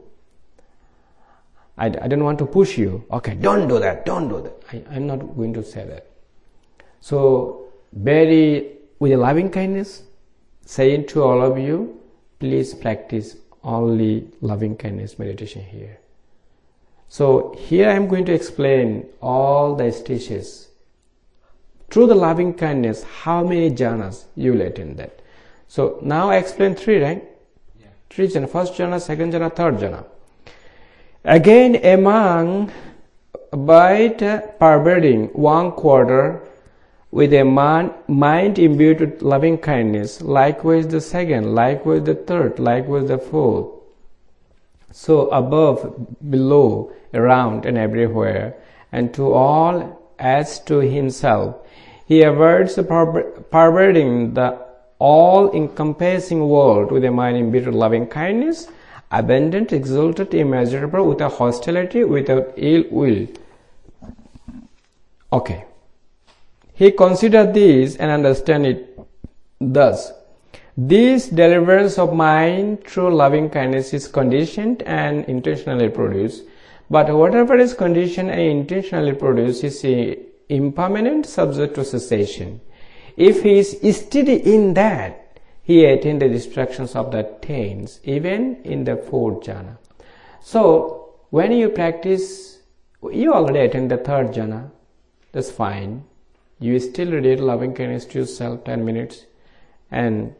[1.77, 3.05] I, I don't want to push you.
[3.11, 4.53] Okay, don't do that, don't do that.
[4.71, 6.07] I, I'm not going to say that.
[7.01, 10.03] So, very with a loving kindness,
[10.65, 11.99] saying to all of you,
[12.39, 15.99] please practice only loving kindness meditation here.
[17.11, 20.69] So, here I am going to explain all the stages.
[21.89, 25.19] Through the loving kindness, how many jhanas you will attain that.
[25.67, 27.23] So, now I explain three, right?
[27.79, 27.87] Yeah.
[28.11, 28.47] Three jhana.
[28.47, 30.05] First jhana, second jhana, third jhana.
[31.23, 32.71] Again, among
[33.51, 36.47] by uh, perverting one quarter
[37.09, 43.07] with a man, mind imbued with loving kindness, likewise the second, likewise the third, likewise
[43.07, 43.78] the fourth.
[44.91, 48.55] So above, below, around, and everywhere,
[48.91, 51.55] and to all as to himself,
[52.05, 54.57] he avoids perverting the
[54.97, 58.67] all encompassing world with a mind with loving kindness
[59.11, 63.27] abundant, exalted, immeasurable, without hostility, without ill will.
[65.31, 65.65] Okay.
[66.73, 68.99] He considered this and understand it
[69.59, 70.13] thus.
[70.81, 76.43] This deliverance of mind through loving kindness is conditioned and intentionally produced.
[76.89, 79.83] But whatever is conditioned and intentionally produced is
[80.47, 82.61] impermanent, subject to cessation.
[83.17, 88.85] If he is steady in that, he attained the distractions of the taints, even in
[88.85, 89.77] the fourth jhana.
[90.39, 92.59] So, when you practice,
[93.11, 94.71] you already attained the third jhana,
[95.33, 96.05] that's fine.
[96.57, 99.25] You still read loving kindness to yourself 10 minutes
[99.91, 100.35] and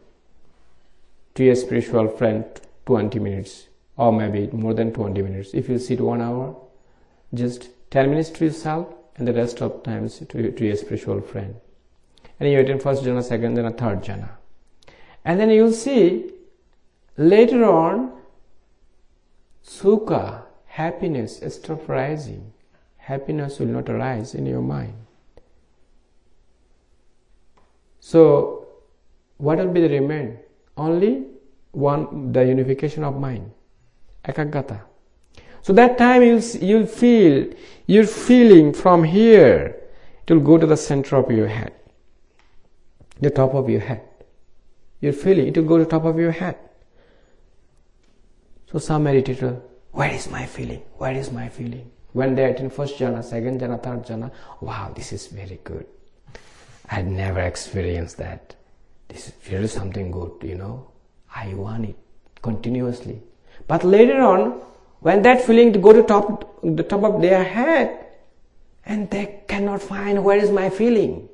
[1.40, 2.44] to your spiritual friend
[2.86, 5.54] 20 minutes or maybe more than 20 minutes.
[5.54, 6.54] If you sit one hour,
[7.34, 11.56] just 10 minutes to yourself and the rest of times to, to your spiritual friend.
[12.42, 14.32] And you attain first jhana, second jhana, third jhana.
[15.24, 16.30] And then you'll see
[17.16, 18.12] later on,
[19.66, 22.52] sukha, happiness, stop rising.
[22.98, 24.94] Happiness will not arise in your mind.
[28.02, 28.68] So,
[29.38, 30.40] what will be the remain?
[30.80, 31.26] Only
[31.72, 33.52] one, the unification of mind,
[34.24, 34.80] ekaggata.
[35.62, 37.54] So that time you'll, you'll feel,
[37.86, 39.76] you're feeling from here,
[40.26, 41.74] it will go to the center of your head,
[43.20, 44.04] the top of your head.
[45.02, 46.58] You're feeling it will go to the top of your head.
[48.72, 49.62] So some meditator,
[49.92, 50.82] where is my feeling?
[50.98, 51.92] Where is my feeling?
[52.14, 55.86] When they're in first jhana, second jhana, third jhana, wow, this is very good.
[56.90, 58.56] I had never experienced that.
[59.10, 60.92] This is something good, you know.
[61.36, 61.96] I want it
[62.42, 63.22] continuously.
[63.68, 64.62] But later on,
[65.02, 68.06] when that feeling to go to top the top of their head,
[68.86, 71.30] and they cannot find where is my feeling.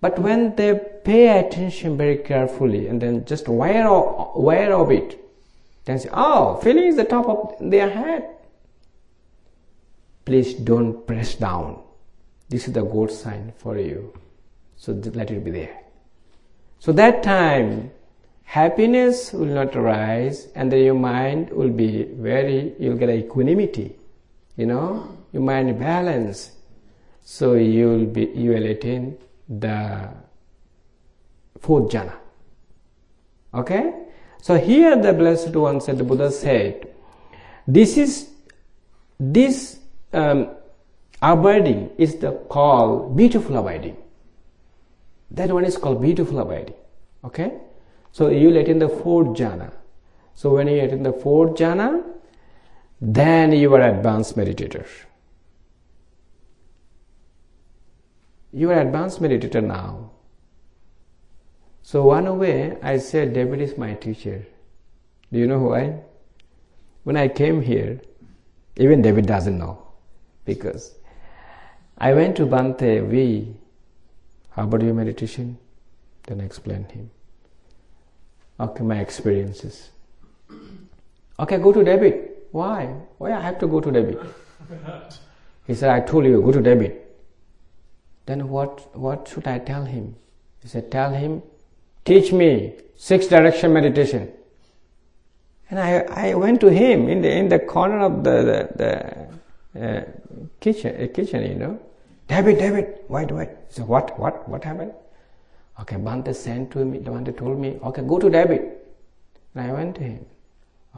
[0.00, 5.18] But when they pay attention very carefully and then just aware of, aware of it,
[5.84, 8.28] then say, oh, feeling is the top of their head.
[10.24, 11.82] Please don't press down.
[12.48, 14.12] This is the good sign for you.
[14.76, 15.80] So let it be there.
[16.80, 17.90] So that time,
[18.44, 23.96] happiness will not arise and then your mind will be very, you'll get equanimity.
[24.56, 26.52] You know, your mind balance.
[27.22, 29.18] So you will be, you will attain
[29.48, 30.08] the
[31.60, 32.14] fourth jhana.
[33.52, 33.92] Okay?
[34.40, 36.88] So here the Blessed One said, the Buddha said,
[37.66, 38.30] this is,
[39.20, 39.78] this
[40.12, 40.50] um,
[41.20, 43.96] abiding is the call, beautiful abiding.
[45.30, 46.74] That one is called beautiful abiding.
[47.24, 47.58] Okay?
[48.12, 49.72] So you will attain the fourth jhana.
[50.34, 52.02] So when you attain the fourth jhana,
[53.00, 54.86] then you are advanced meditator.
[58.52, 60.10] You are advanced meditator now.
[61.82, 64.46] So one way I said David is my teacher.
[65.32, 66.00] Do you know why?
[67.04, 68.00] When I came here,
[68.76, 69.86] even David doesn't know
[70.44, 70.94] because
[71.98, 73.56] I went to Bhante, we,
[74.58, 75.56] how about your meditation?
[76.26, 77.10] Then I explained him.
[78.58, 79.90] Okay, my experiences.
[81.38, 82.30] Okay, go to David.
[82.50, 82.86] Why?
[83.18, 84.18] Why I have to go to David?
[85.68, 87.00] he said, I told you, go to David.
[88.26, 90.16] Then what, what should I tell him?
[90.60, 91.40] He said, tell him,
[92.04, 94.32] teach me six direction meditation.
[95.70, 96.00] And I,
[96.30, 99.28] I went to him in the, in the corner of the, the,
[99.74, 100.04] the uh,
[100.58, 101.80] kitchen, uh, kitchen, you know.
[102.28, 103.48] David, David, why wait, wait.
[103.70, 104.92] So what, what, what happened?
[105.80, 108.72] Okay, Bhante sent to me, Bhante told me, okay, go to David.
[109.54, 110.26] And I went to him.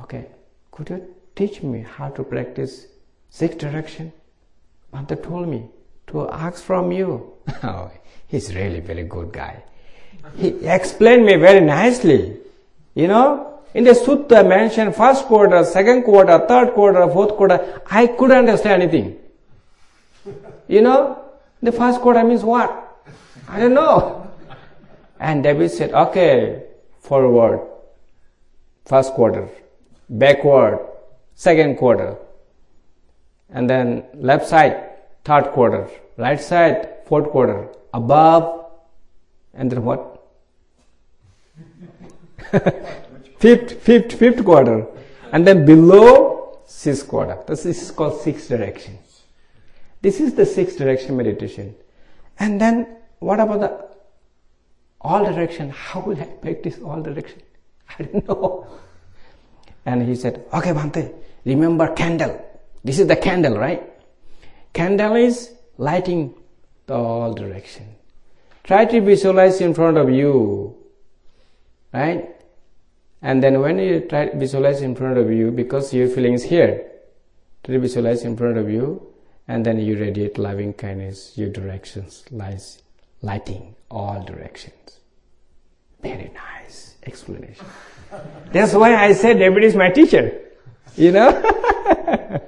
[0.02, 0.26] Okay,
[0.72, 2.86] could you teach me how to practice
[3.28, 4.12] six direction?
[4.92, 5.68] Bhante told me
[6.08, 7.32] to ask from you.
[7.62, 7.90] oh,
[8.26, 9.62] he's really very good guy.
[10.36, 12.38] He explained me very nicely.
[12.94, 18.08] You know, in the sutta mentioned first quarter, second quarter, third quarter, fourth quarter, I
[18.08, 19.19] couldn't understand anything.
[20.70, 21.24] You know,
[21.60, 22.70] the first quarter means what?
[23.48, 24.30] I don't know.
[25.18, 26.62] And David said, okay,
[27.00, 27.60] forward,
[28.84, 29.48] first quarter,
[30.08, 30.78] backward,
[31.34, 32.16] second quarter,
[33.48, 34.90] and then left side,
[35.24, 38.66] third quarter, right side, fourth quarter, above,
[39.52, 40.24] and then what?
[43.38, 44.86] fifth, fifth, fifth quarter,
[45.32, 47.36] and then below sixth quarter.
[47.48, 49.00] This is called sixth direction.
[50.02, 51.74] This is the sixth direction meditation.
[52.38, 53.88] And then what about the
[55.00, 55.70] all direction?
[55.70, 57.42] How will I practice all direction?
[57.98, 58.66] I don't know.
[59.84, 62.44] And he said, okay, Bhante, remember candle.
[62.84, 63.82] This is the candle, right?
[64.72, 66.34] Candle is lighting
[66.86, 67.94] the all direction.
[68.64, 70.76] Try to visualize in front of you,
[71.92, 72.36] right?
[73.22, 76.44] And then when you try to visualize in front of you, because your feeling is
[76.44, 76.86] here,
[77.64, 79.09] try to visualize in front of you,
[79.50, 82.82] and then you radiate loving kindness, your directions, lies,
[83.20, 85.00] lighting all directions.
[86.00, 87.66] Very nice explanation.
[88.52, 90.40] That's why I said David is my teacher.
[90.94, 91.30] You know?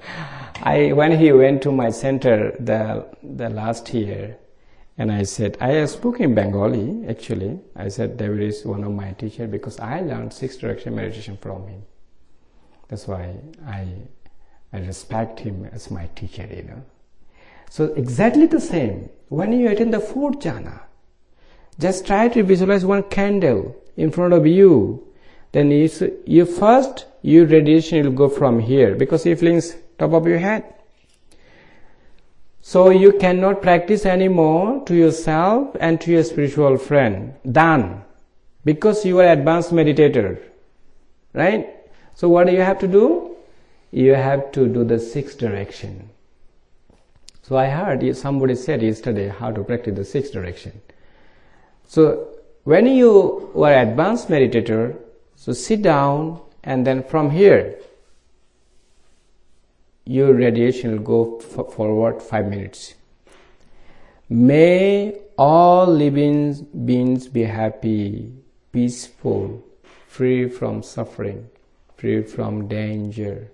[0.62, 4.38] I when he went to my center the the last year,
[4.96, 7.59] and I said I spoke in Bengali actually.
[7.74, 11.66] I said David is one of my teacher because I learned six direction meditation from
[11.66, 11.82] him.
[12.86, 13.34] That's why
[13.66, 13.88] I
[14.72, 16.46] I respect him as my teacher.
[16.46, 16.82] You know.
[17.72, 20.80] So exactly the same when you attend the fourth jhana.
[21.80, 25.06] Just try to visualize one candle in front of you.
[25.52, 30.38] Then you, first your radiation will go from here because it links top of your
[30.38, 30.74] head.
[32.60, 37.34] So you cannot practice anymore to yourself and to your spiritual friend.
[37.50, 38.04] Done.
[38.66, 40.42] Because you are advanced meditator.
[41.32, 41.74] Right?
[42.12, 43.34] So what do you have to do?
[43.92, 46.10] You have to do the sixth direction.
[47.43, 50.80] So I heard somebody said yesterday how to practice the sixth direction.
[51.86, 52.28] So
[52.64, 54.97] when you are advanced meditator,
[55.36, 57.78] so sit down and then from here
[60.04, 62.95] your radiation will go forward 5 minutes.
[64.29, 68.33] May all living beings be happy,
[68.72, 69.62] peaceful,
[70.07, 71.49] free from suffering,
[71.96, 73.51] free from danger,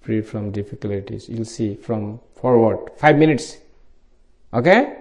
[0.00, 1.28] free from difficulties.
[1.28, 3.58] You'll see from forward 5 minutes.
[4.52, 4.96] Okay?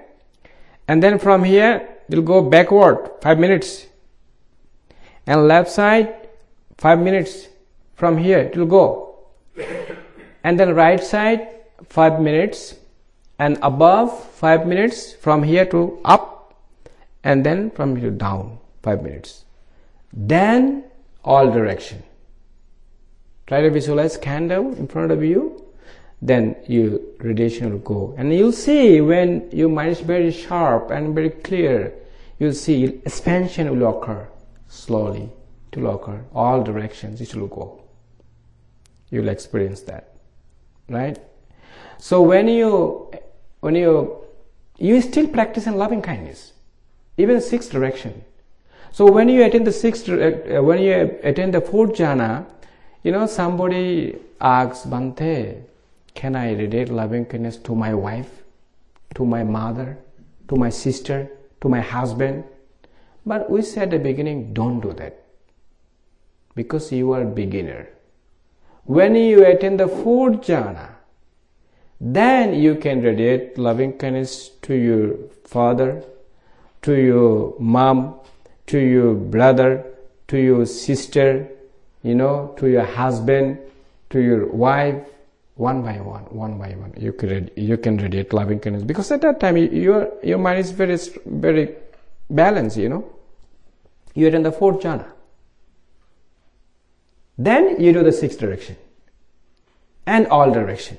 [0.88, 3.86] And then from here, we'll go backward 5 minutes.
[5.26, 6.30] And left side,
[6.78, 7.48] 5 minutes.
[7.96, 9.10] From here, it will go
[10.44, 11.48] and then right side
[11.90, 12.76] 5 minutes
[13.38, 16.54] and above 5 minutes from here to up
[17.24, 19.46] and then from here down 5 minutes
[20.14, 20.84] then
[21.24, 22.04] all direction
[23.50, 25.42] try to visualize candle in front of you
[26.22, 28.14] then your radiation will go.
[28.18, 31.94] And you'll see when your mind is very sharp and very clear
[32.40, 34.28] you'll see expansion will occur
[34.68, 35.30] slowly
[35.72, 36.22] to occur.
[36.34, 37.82] All directions it will go.
[39.10, 40.10] You'll experience that
[40.90, 41.18] right?
[41.98, 43.12] So when you
[43.62, 44.26] when you
[44.78, 46.54] you still practice in loving kindness
[47.18, 48.24] even sixth direction.
[48.92, 52.46] So when you attend the sixth uh, when you attend the fourth jhana
[53.04, 55.64] you know somebody asks bhante
[56.14, 58.32] can i radiate loving kindness to my wife
[59.16, 59.98] to my mother
[60.50, 61.30] to my sister
[61.62, 62.44] to my husband?
[63.26, 65.24] But we said at the beginning don't do that
[66.56, 67.90] because you are a beginner.
[68.86, 70.90] When you attain the fourth jhana,
[72.02, 75.16] then you can radiate loving kindness to your
[75.46, 76.04] father,
[76.84, 78.16] to your mom,
[78.68, 79.86] to your brother,
[80.30, 81.48] to your sister,
[82.04, 83.60] you know, to your husband,
[84.10, 85.04] to your wife,
[85.56, 86.94] one by one, one by one.
[86.98, 90.72] You can you can radiate loving kindness because at that time your your mind is
[90.72, 91.76] very very
[92.30, 92.78] balanced.
[92.78, 93.10] You know,
[94.16, 95.06] you are in the fourth jhana.
[97.38, 98.78] Then you do the sixth direction
[100.06, 100.98] and all direction.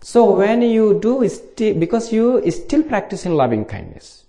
[0.00, 4.24] So when you do because you still practicing loving kindness.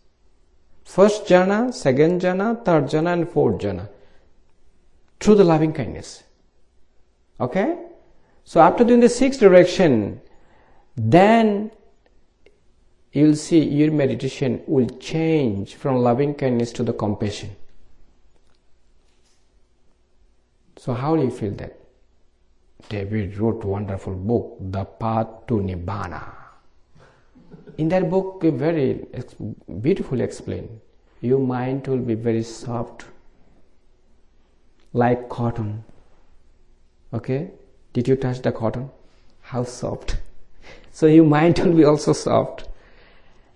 [0.83, 3.87] First jhana, second jhana, third jhana and fourth jhana.
[5.19, 6.23] Through the loving kindness.
[7.39, 7.77] Okay?
[8.43, 10.21] So after doing the sixth direction,
[10.95, 11.71] then
[13.11, 17.55] you'll see your meditation will change from loving kindness to the compassion.
[20.77, 21.77] So how do you feel that?
[22.87, 26.23] David wrote wonderful book, The Path to Nibbana.
[27.77, 29.05] In that book, very
[29.81, 30.79] beautifully explained.
[31.21, 33.05] Your mind will be very soft,
[34.93, 35.83] like cotton.
[37.13, 37.51] Okay?
[37.93, 38.89] Did you touch the cotton?
[39.41, 40.17] How soft.
[40.91, 42.67] So your mind will be also soft.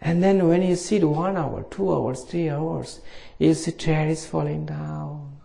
[0.02, 3.00] And then when you sit one hour, two hours, three hours,
[3.40, 5.38] you see chair is falling down.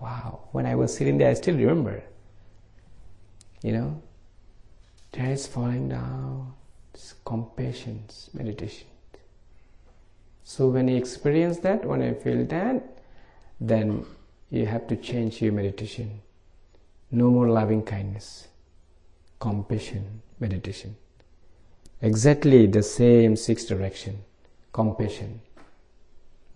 [0.00, 0.48] Wow.
[0.52, 2.02] When I was sitting there, I still remember.
[3.62, 4.02] You know,
[5.14, 6.54] chair is falling down.
[6.94, 8.86] It's compassion, meditation.
[10.44, 12.98] So when you experience that, when you feel that,
[13.60, 14.06] then
[14.50, 16.20] you have to change your meditation.
[17.10, 18.48] No more loving kindness,
[19.38, 20.96] compassion, meditation.
[22.00, 24.18] Exactly the same six direction,
[24.72, 25.40] compassion.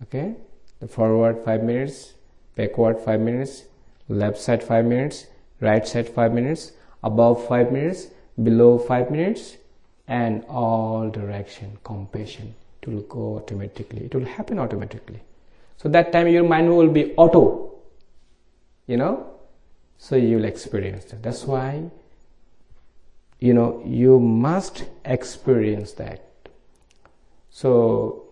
[0.03, 0.35] Okay?
[0.79, 2.13] The forward five minutes,
[2.55, 3.63] backward five minutes,
[4.09, 5.27] left side five minutes,
[5.59, 8.07] right side five minutes, above five minutes,
[8.41, 9.57] below five minutes,
[10.07, 12.53] and all direction, compassion.
[12.81, 14.05] It will go automatically.
[14.05, 15.21] It will happen automatically.
[15.77, 17.62] So that time your mind will be auto.
[18.87, 19.33] You know?
[19.97, 21.23] So you will experience that.
[21.23, 21.89] That's why
[23.39, 26.23] you know you must experience that.
[27.49, 28.25] So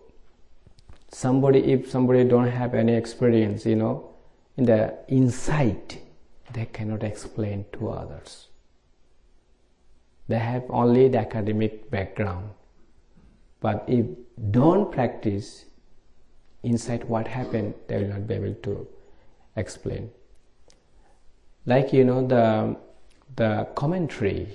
[1.10, 4.10] somebody if somebody don't have any experience, you know,
[4.56, 5.98] in the insight,
[6.52, 8.48] they cannot explain to others.
[10.28, 12.50] They have only the academic background.
[13.60, 14.06] But if
[14.50, 15.66] don't practice
[16.62, 18.88] inside what happened, they will not be able to
[19.56, 20.10] explain.
[21.64, 22.76] Like you know the
[23.36, 24.48] the commentary,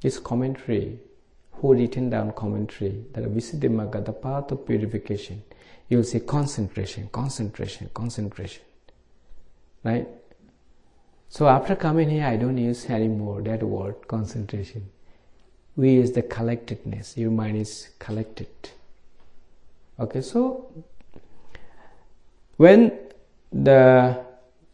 [0.00, 0.98] this commentary,
[1.52, 5.42] who written down commentary, that Visuddhimagga, the path of purification,
[5.88, 8.62] you will see concentration, concentration, concentration.
[9.82, 10.06] Right?
[11.28, 14.90] So after coming here, I don't use anymore that word concentration.
[15.76, 17.16] We use the collectedness.
[17.16, 18.48] Your mind is collected.
[19.98, 20.70] Okay, so
[22.56, 22.98] when
[23.52, 24.24] the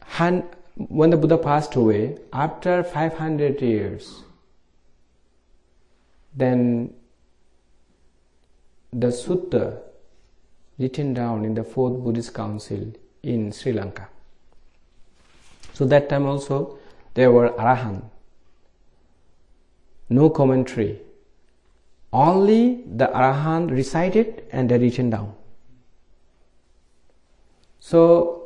[0.00, 0.44] Han,
[0.88, 4.22] when the Buddha passed away, after 500 years,
[6.34, 6.94] then
[8.92, 9.80] the sutta
[10.78, 12.92] written down in the fourth Buddhist Council
[13.22, 14.08] in Sri Lanka.
[15.74, 16.78] So that time also
[17.14, 18.04] there were Arahant.
[20.08, 21.00] No commentary.
[22.12, 25.34] Only the Arahant recited and they written down.
[27.80, 28.41] So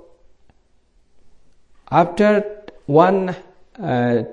[1.90, 3.36] after one
[3.78, 4.24] uh,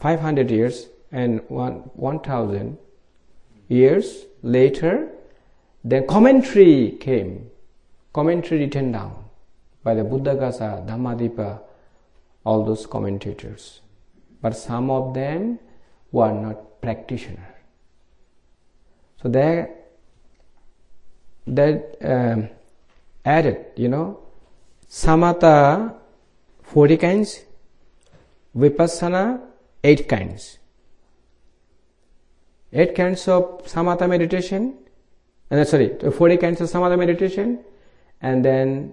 [0.00, 2.78] 500 years and one 1000
[3.68, 5.10] years later,
[5.84, 7.50] then commentary came.
[8.12, 9.24] Commentary written down
[9.82, 11.60] by the Buddhaghosa, Dhammadipa,
[12.44, 13.80] all those commentators.
[14.40, 15.58] But some of them
[16.12, 17.38] were not practitioners.
[19.22, 19.68] So they
[21.46, 22.48] that um,
[23.24, 24.20] added, you know,
[24.88, 25.94] samatha
[26.68, 27.44] 40 kinds,
[28.56, 29.40] vipassana
[29.82, 30.58] 8 kinds.
[32.72, 34.76] 8 kinds of samatha meditation,
[35.50, 37.64] and uh, sorry, 40 kinds of samatha meditation,
[38.20, 38.92] and then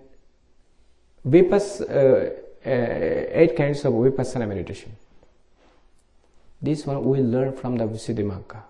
[1.27, 2.30] vipass, uh,
[2.65, 4.95] uh, 8 kinds of vipassana meditation.
[6.61, 8.64] This one we learn from the Visuddhimagga,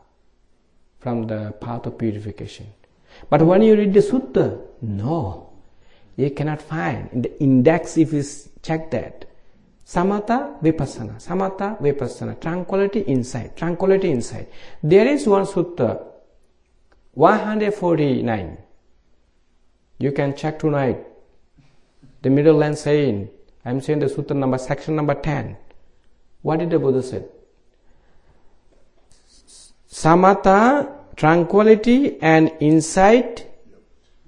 [0.99, 2.65] from the path of purification.
[3.29, 5.51] But when you read the sutta, no,
[6.17, 8.23] you cannot find in the index if you
[8.65, 9.25] check that.
[9.85, 14.49] Samatha vipassana, samatha vipassana, tranquility insight, tranquility insight.
[14.81, 16.03] There is one sutta,
[17.13, 18.57] 149.
[19.99, 21.05] You can check tonight.
[22.23, 23.29] The middle line saying,
[23.63, 25.55] I'm saying the sutta number, section number 10.
[26.41, 27.23] What did the Buddha say?
[29.87, 33.47] Samatha, tranquility and insight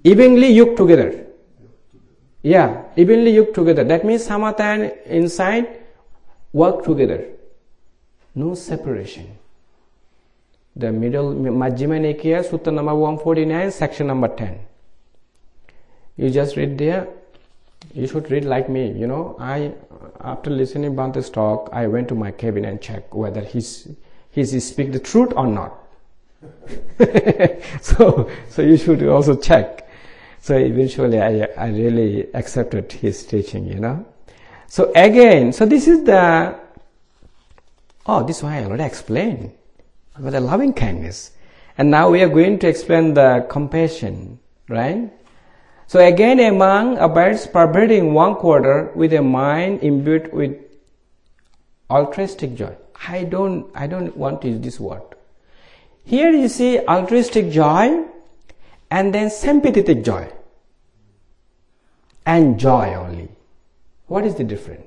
[0.03, 1.27] evenly yoked together.
[2.41, 3.84] Yeah, evenly yoked together.
[3.84, 5.68] That means samatha and
[6.53, 7.27] work together.
[8.35, 9.38] No separation.
[10.76, 14.59] The middle Majjhima Nikaya, Sutta number 149, section number 10.
[16.18, 17.07] You just read there.
[17.93, 18.91] You should read like me.
[18.91, 19.73] You know, I
[20.22, 23.88] after listening Bhante's talk, I went to my cabin and checked whether he's
[24.30, 25.77] he's speak the truth or not.
[27.81, 29.86] so so you should also check.
[30.39, 34.05] So eventually I, I really accepted his teaching, you know.
[34.68, 36.55] So again, so this is the,
[38.05, 39.51] oh, this one I already explained
[40.15, 41.31] about the loving kindness.
[41.77, 45.11] And now we are going to explain the compassion, right?
[45.88, 50.57] So again, a bird's perverting one quarter with a mind imbued with
[51.89, 52.76] altruistic joy.
[53.07, 55.03] I don't, I don't want to use this word.
[56.03, 58.05] Here you see altruistic joy
[58.89, 60.31] and then sympathetic joy
[62.26, 63.30] and joy only.
[64.07, 64.85] What is the difference?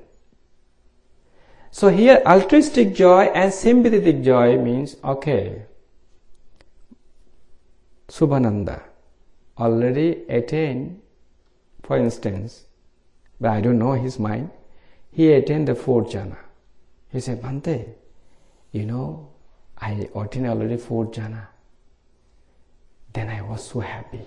[1.71, 5.63] So here altruistic joy and sympathetic joy means okay.
[8.09, 8.81] Subhananda
[9.57, 11.01] already attained,
[11.83, 12.65] for instance,
[13.39, 14.49] but I don't know his mind,
[15.11, 16.37] he attained the fourth jhana.
[17.09, 17.93] He said, Bhante,
[18.71, 19.29] you know,
[19.77, 21.47] I attained already fourth jhana.
[23.13, 24.25] Then I was so happy.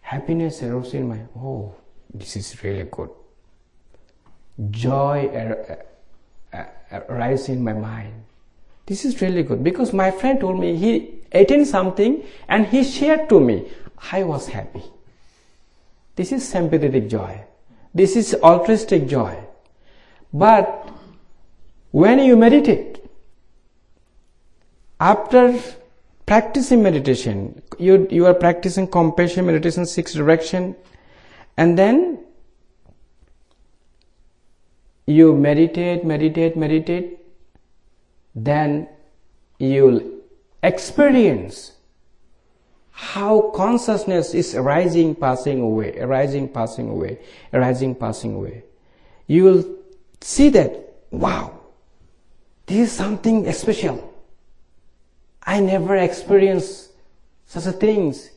[0.00, 1.74] Happiness arose in my, oh,
[2.12, 3.10] this is really good.
[4.70, 5.30] Joy
[7.08, 8.12] arises in my mind.
[8.86, 13.28] This is really good because my friend told me he attained something and he shared
[13.30, 13.68] to me.
[14.12, 14.84] I was happy.
[16.14, 17.44] This is sympathetic joy.
[17.94, 19.36] This is altruistic joy.
[20.32, 20.88] But
[21.90, 23.02] when you meditate,
[25.00, 25.58] after
[26.26, 30.76] practicing meditation, you, you are practicing compassion meditation, six direction,
[31.56, 32.18] and then
[35.06, 37.20] you meditate, meditate, meditate,
[38.34, 38.88] then
[39.58, 40.02] you'll
[40.62, 41.72] experience
[42.90, 47.18] how consciousness is arising, passing away, arising, passing away,
[47.52, 48.64] arising, passing away.
[49.26, 49.76] You will
[50.20, 51.60] see that, wow,
[52.66, 54.15] this is something special.
[55.46, 56.90] I never experienced
[57.46, 58.30] such a things.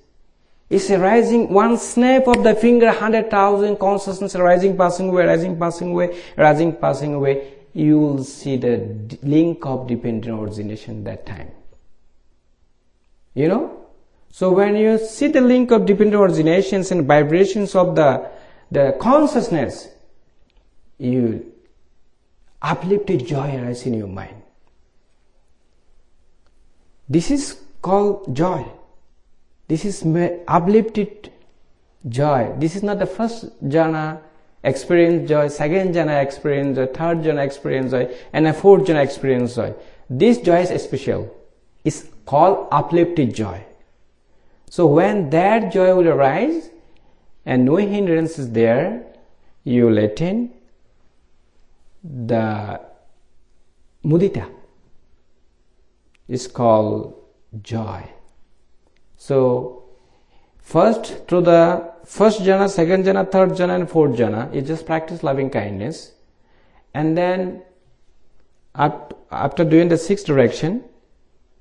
[0.69, 5.91] It's arising one snap of the finger, hundred thousand consciousness arising, passing away, rising, passing
[5.91, 7.53] away, arising, passing away.
[7.73, 11.51] You will see the link of dependent origination that time.
[13.33, 13.87] You know?
[14.31, 18.29] So when you see the link of dependent originations and vibrations of the,
[18.69, 19.87] the consciousness,
[20.99, 21.51] you
[22.61, 24.38] uplifted joy arises in your mind.
[27.09, 28.65] This is called joy.
[29.67, 30.03] This is
[30.47, 31.31] uplifted
[32.07, 32.53] joy.
[32.57, 34.21] This is not the first jhana
[34.63, 39.55] experience joy, second jhana experience joy, third jhana experience joy, and a fourth jhana experience
[39.55, 39.73] joy.
[40.09, 41.35] This joy is special.
[41.83, 43.65] It's called uplifted joy.
[44.69, 46.69] So when that joy will arise
[47.45, 49.03] and no hindrance is there,
[49.63, 50.53] you will attain
[52.03, 52.79] the
[54.05, 54.58] mudita
[56.29, 57.15] is called
[57.61, 58.07] joy.
[59.17, 59.83] So,
[60.59, 65.23] first through the first jhana, second jhana, third jhana, and fourth jhana, you just practice
[65.23, 66.13] loving kindness,
[66.93, 67.63] and then
[68.75, 70.83] after doing the sixth direction,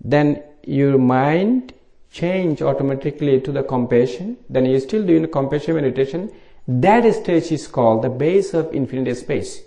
[0.01, 1.73] then your mind
[2.11, 4.37] change automatically to the compassion.
[4.49, 6.31] Then you still doing the compassion meditation.
[6.67, 9.63] That stage is called the base of infinite space.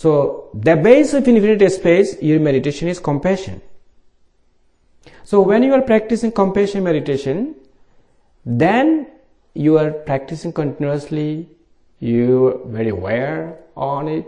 [0.00, 3.60] So the base of infinite space, your meditation is compassion.
[5.24, 7.54] So when you are practicing compassion meditation,
[8.46, 9.08] then
[9.52, 11.50] you are practicing continuously,
[11.98, 14.24] you are very aware on it,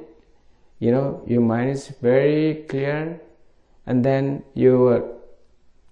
[0.78, 3.18] you know, your mind is very clear,
[3.86, 5.08] and then your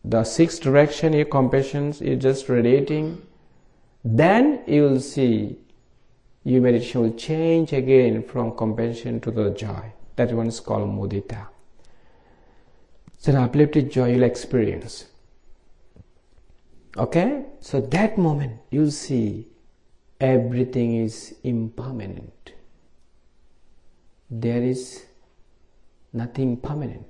[0.04, 3.22] the sixth direction, your compassion is just radiating,
[4.04, 5.56] then you will see
[6.44, 9.92] your meditation will change again from compassion to the joy.
[10.16, 11.48] That one is called mudita.
[13.14, 15.06] It's an uplifted joy you'll experience.
[16.96, 17.44] Okay?
[17.60, 19.48] So that moment you'll see
[20.18, 22.52] everything is impermanent.
[24.30, 25.04] There is
[26.12, 27.06] nothing permanent.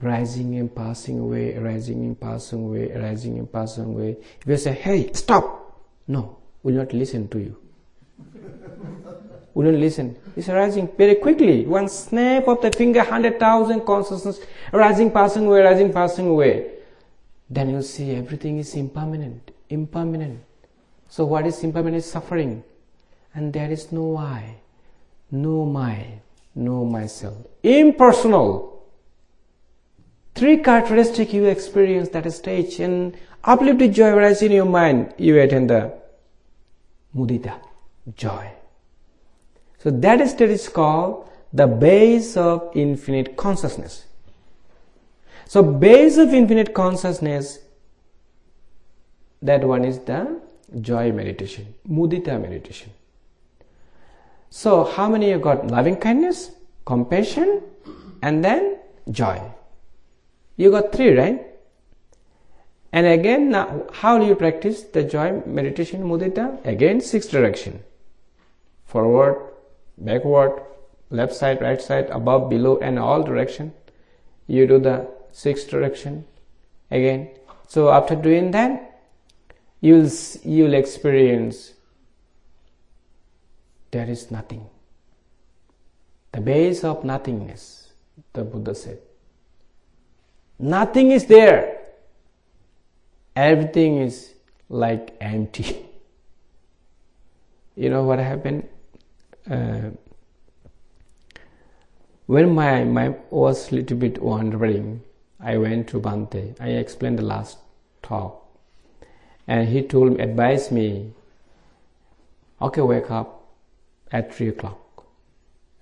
[0.00, 4.16] Rising and passing away, rising and passing away, rising and passing away.
[4.40, 5.82] If you say, hey, stop!
[6.06, 7.67] No, we'll not listen to you.
[9.54, 10.16] Wouldn't listen.
[10.36, 11.66] It's arising very quickly.
[11.66, 14.40] One snap of the finger, hundred thousand consciousness
[14.72, 16.70] arising, passing away, arising, passing away.
[17.50, 20.40] Then you'll see everything is impermanent, impermanent.
[21.08, 22.62] So what is impermanent is suffering.
[23.34, 24.56] And there is no I,
[25.30, 26.20] no my,
[26.54, 27.36] no myself.
[27.62, 28.86] Impersonal.
[30.34, 35.66] Three characteristics you experience that stage and uplifted joy arises in your mind, you attain
[35.66, 35.92] the
[37.16, 37.58] mudita,
[38.14, 38.57] joy.
[39.88, 44.04] So that state is called the base of infinite consciousness.
[45.46, 47.60] So base of infinite consciousness,
[49.40, 50.42] that one is the
[50.82, 52.92] joy meditation, mudita meditation.
[54.50, 56.50] So how many you got loving kindness,
[56.84, 57.62] compassion,
[58.20, 58.76] and then
[59.10, 59.40] joy?
[60.58, 61.46] You got three, right?
[62.92, 66.62] And again, now, how do you practice the joy meditation mudita?
[66.66, 67.82] Again, six direction.
[68.84, 69.47] Forward,
[70.00, 70.62] backward,
[71.10, 73.72] left side, right side, above, below, and all direction.
[74.46, 76.24] You do the six direction
[76.90, 77.30] again.
[77.66, 79.00] So after doing that,
[79.80, 80.10] you'll
[80.44, 81.74] you'll experience
[83.90, 84.66] there is nothing.
[86.32, 87.92] The base of nothingness,
[88.32, 88.98] the Buddha said.
[90.58, 91.78] Nothing is there.
[93.34, 94.34] Everything is
[94.68, 95.86] like empty.
[97.76, 98.68] you know what happened?
[99.50, 99.90] Uh,
[102.26, 105.02] when my mind was little bit wandering,
[105.40, 106.54] I went to Bhante.
[106.60, 107.58] I explained the last
[108.02, 108.44] talk.
[109.46, 111.12] And he told me, advised me,
[112.60, 113.48] okay, wake up
[114.12, 115.06] at 3 o'clock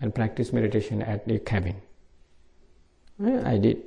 [0.01, 1.83] and practice meditation at the cabin.
[3.25, 3.83] I did.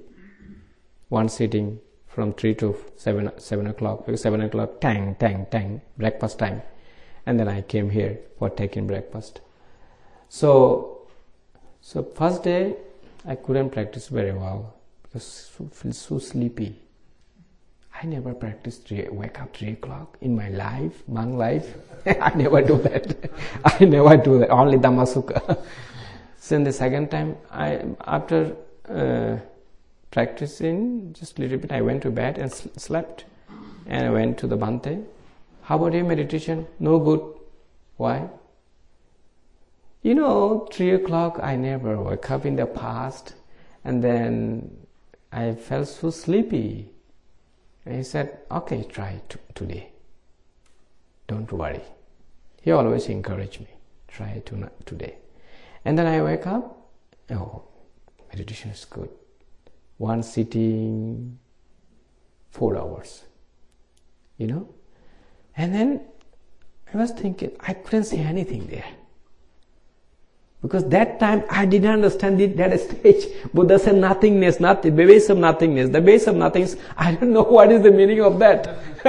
[1.07, 4.03] One sitting from 3 to 7, 7 o'clock.
[4.13, 6.61] 7 o'clock, tang, tang, tang, breakfast time.
[7.25, 9.39] And then I came here for taking breakfast.
[10.29, 11.07] So,
[11.81, 12.75] so first day
[13.25, 16.75] I couldn't practice very well because I feel so sleepy.
[18.01, 21.75] I never practiced three, wake up three o'clock in my life, monk life.
[22.05, 23.31] I never do that.
[23.65, 24.51] I never do that.
[24.51, 25.57] Only Dhammasukha.
[26.37, 28.55] so in the second time, I after
[28.87, 29.37] uh,
[30.11, 33.25] practicing just a little bit, I went to bed and sl- slept,
[33.87, 35.03] and I went to the Bhante.
[35.63, 36.67] How about your meditation?
[36.79, 37.21] No good.
[37.97, 38.29] Why?
[40.01, 41.39] You know, three o'clock.
[41.41, 43.33] I never wake up in the past,
[43.83, 44.77] and then
[45.31, 46.91] I felt so sleepy.
[47.85, 49.91] And he said, Okay, try t- today.
[51.27, 51.81] Don't worry.
[52.61, 53.67] He always encouraged me,
[54.07, 55.15] try to today.
[55.85, 56.91] And then I wake up,
[57.31, 57.63] oh,
[58.29, 59.09] meditation is good.
[59.97, 61.39] One sitting,
[62.51, 63.23] four hours.
[64.37, 64.69] You know?
[65.55, 66.01] And then
[66.93, 68.85] I was thinking, I couldn't say anything there.
[70.61, 73.27] Because that time I didn't understand it, that stage.
[73.53, 75.89] Buddha said nothingness, nothing, the base of nothingness.
[75.89, 78.67] The base of nothingness, I don't know what is the meaning of that.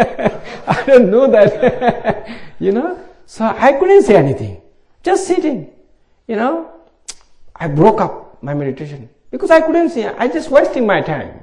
[0.67, 2.29] I don't know that.
[2.61, 2.99] you know?
[3.27, 4.63] So I couldn't say anything.
[5.03, 5.73] Just sitting.
[6.29, 6.71] You know?
[7.57, 9.09] I broke up my meditation.
[9.33, 11.43] Because I couldn't see, I just wasting my time.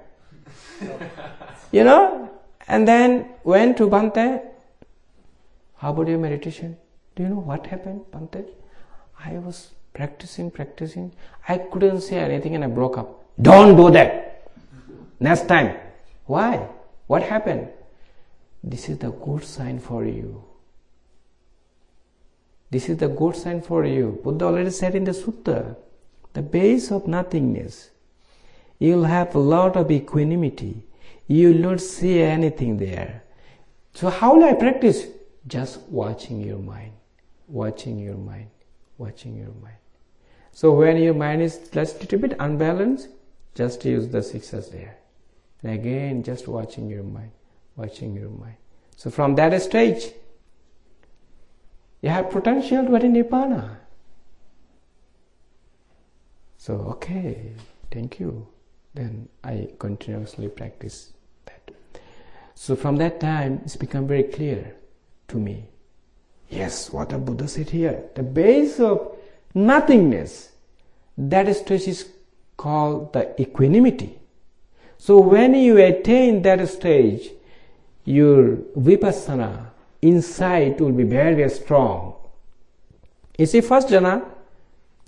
[1.72, 2.30] you know?
[2.68, 4.42] And then went to Bhante.
[5.78, 6.78] How about your meditation?
[7.16, 8.46] Do you know what happened, Bhante?
[9.24, 11.12] I was practicing, practicing.
[11.48, 13.24] I couldn't say anything and I broke up.
[13.42, 14.48] Don't do that.
[15.20, 15.76] Next time.
[16.26, 16.68] Why?
[17.08, 17.70] What happened?
[18.64, 20.44] This is the good sign for you.
[22.70, 24.20] This is the good sign for you.
[24.24, 25.76] Buddha already said in the sutta,
[26.34, 27.90] the base of nothingness.
[28.78, 30.86] You'll have a lot of equanimity.
[31.28, 33.24] You will not see anything there.
[33.94, 35.08] So how will I practice?
[35.48, 36.92] Just watching your mind,
[37.48, 38.50] watching your mind,
[38.98, 39.78] watching your mind.
[40.58, 43.10] So when your mind is just a little bit unbalanced,
[43.54, 44.98] just use the sixes there.
[45.62, 47.30] And again, just watching your mind,
[47.76, 48.56] watching your mind.
[48.96, 50.14] So from that stage,
[52.02, 53.78] you have potential to attain Nibbana.
[56.58, 57.52] So, okay,
[57.92, 58.48] thank you.
[58.96, 61.14] Then I continuously practice
[61.46, 61.70] that.
[62.56, 64.76] So from that time, it's become very clear
[65.28, 65.66] to me.
[66.50, 68.06] Yes, what the Buddha said here.
[68.16, 69.17] The base of
[69.58, 70.52] nothingness,
[71.18, 72.10] that stage is
[72.56, 74.20] called the equanimity.
[74.98, 77.30] So when you attain that stage,
[78.06, 79.68] your vipassana
[80.02, 82.16] insight will be very, very strong.
[83.38, 84.26] You see, first jhana,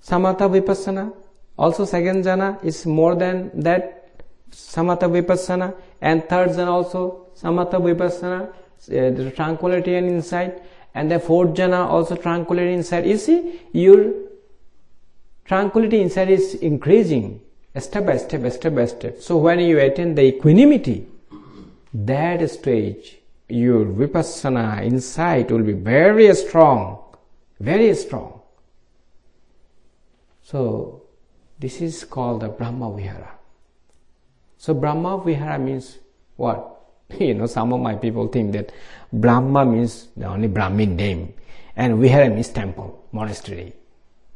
[0.01, 1.13] samatha vipassana,
[1.57, 8.49] also second jhana is more than that, samatha vipassana, and third jhana also samatha vipassana,
[8.49, 8.53] uh,
[8.87, 10.61] the tranquility and insight,
[10.93, 13.05] and the fourth jhana also tranquility and insight.
[13.05, 14.13] You see, your
[15.49, 17.41] tranquility inside is increasing
[17.77, 19.19] step by step, step by step.
[19.19, 21.07] So when you attain the equanimity,
[21.93, 23.17] that stage,
[23.47, 26.99] your vipassana insight will be very strong,
[27.59, 28.41] very strong.
[30.43, 31.03] So
[31.57, 33.31] this is called the Brahma Vihara.
[34.57, 35.97] So Brahma Vihara means
[36.35, 36.75] what?
[37.19, 38.71] You know, some of my people think that
[39.11, 41.33] Brahma means the only Brahmin name,
[41.75, 43.73] and Vihara means temple, monastery.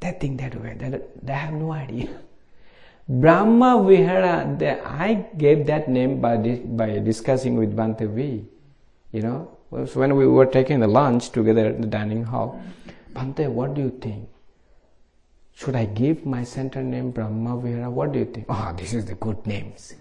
[0.04, 0.76] They think that way.
[0.78, 2.10] They, they have no idea.
[3.08, 8.44] Brahma Vihara, the, I gave that name by, by discussing with Bhante V.
[9.14, 12.62] You know, so when we were taking the lunch together in the dining hall,
[13.14, 14.28] Bhante, what do you think?
[15.56, 17.90] Should I give my center name Brahma Vihara?
[17.90, 18.48] What do you think?
[18.50, 19.94] Oh, this is the good names.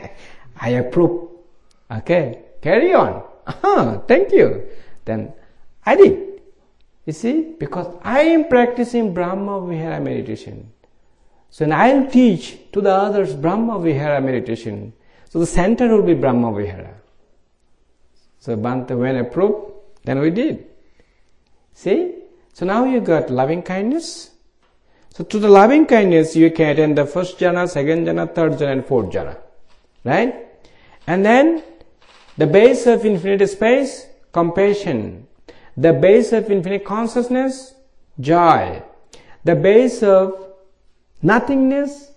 [0.60, 1.28] I approve.
[1.92, 3.22] Okay, carry on.
[4.08, 4.66] Thank you.
[5.04, 5.32] Then
[5.86, 6.33] I did.
[7.06, 10.72] You see, because I am practicing Brahma Vihara meditation.
[11.50, 14.92] So and I'll teach to the others Brahma Vihara meditation.
[15.28, 16.94] So the center will be Brahma Vihara.
[18.38, 19.72] So Bhante, when approved,
[20.04, 20.66] then we did.
[21.74, 22.14] See?
[22.52, 24.30] So now you got loving kindness.
[25.10, 28.72] So to the loving kindness, you can attend the first jhana, second jhana, third jhana,
[28.72, 29.36] and fourth jhana.
[30.04, 30.46] Right?
[31.06, 31.62] And then
[32.36, 35.26] the base of infinite space, compassion.
[35.76, 37.74] The base of infinite consciousness,
[38.20, 38.82] joy.
[39.42, 40.52] The base of
[41.22, 42.12] nothingness,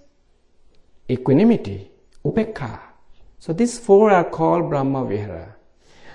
[1.10, 1.90] equanimity,
[2.24, 2.80] upekha.
[3.40, 5.56] So these four are called Brahma Vihara.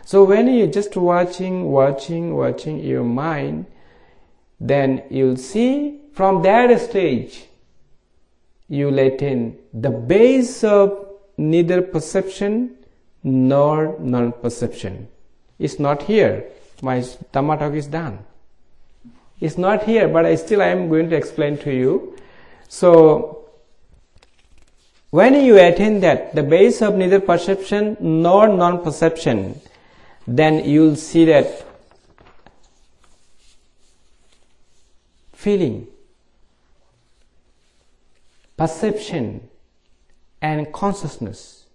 [0.04, 3.66] So when you're just watching, watching, watching your mind,
[4.60, 7.44] then you'll see from that stage,
[8.68, 12.76] you let in the base of neither perception
[13.22, 15.08] nor non-perception.
[15.58, 16.44] It's not here.
[16.82, 18.18] My Dhamma talk is done.
[19.40, 22.16] It's not here, but I still I am going to explain to you.
[22.68, 23.48] So,
[25.10, 29.60] when you attain that, the base of neither perception nor non-perception,
[30.26, 31.64] then you'll see that
[35.32, 35.86] feeling,
[38.56, 39.48] perception,
[40.40, 41.66] and consciousness.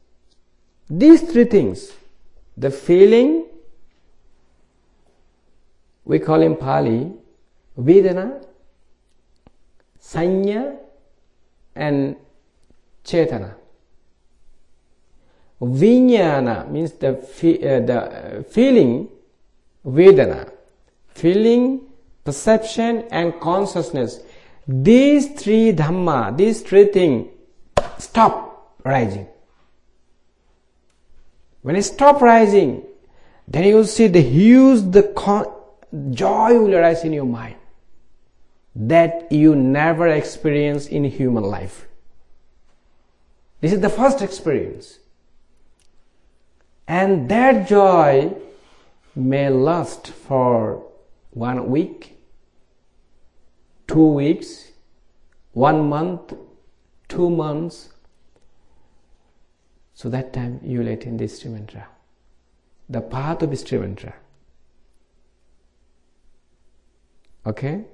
[0.89, 1.91] These three things,
[2.55, 3.46] the feeling,
[6.07, 7.11] we call in Pali,
[7.77, 8.41] Vedana,
[10.01, 10.77] Sanya,
[11.75, 12.15] and
[13.03, 13.53] Chetana.
[15.61, 19.09] Vijnana means the, uh, the feeling,
[19.85, 20.49] Vedana,
[21.09, 21.81] feeling,
[22.23, 24.21] perception, and consciousness.
[24.65, 27.27] These three Dhamma, these three things,
[27.97, 29.27] stop rising.
[31.63, 32.83] When it stop rising,
[33.45, 35.53] then you will see the huge the con-
[36.11, 37.55] joy will arise in your mind
[38.75, 41.87] that you never experience in human life.
[43.59, 44.99] This is the first experience.
[46.87, 48.33] And that joy
[49.15, 50.85] may last for
[51.31, 52.17] one week,
[53.87, 54.71] two weeks,
[55.53, 56.33] one month,
[57.09, 57.89] two months.
[59.95, 61.87] So that time you will attain the stream entrant,
[62.87, 64.15] the path of stream entrant.
[67.47, 67.85] Okay?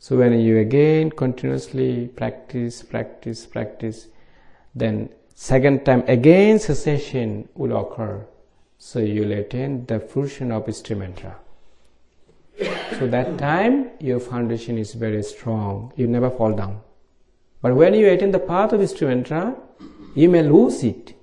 [0.00, 4.08] So when you again continuously practice, practice, practice,
[4.74, 8.26] then second time again cessation will occur.
[8.76, 11.36] So you will attain the fruition of stream entrant.
[12.98, 15.92] so that time your foundation is very strong.
[15.96, 16.80] You never fall down.
[17.62, 19.56] But when you attain the path of stream entrant,
[20.14, 21.14] you may lose it.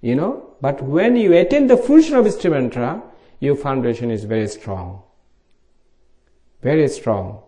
[0.00, 0.56] You know?
[0.60, 3.04] But when you attain the fruition of stream entrant,
[3.40, 5.02] your foundation is very strong
[6.64, 7.42] very strong.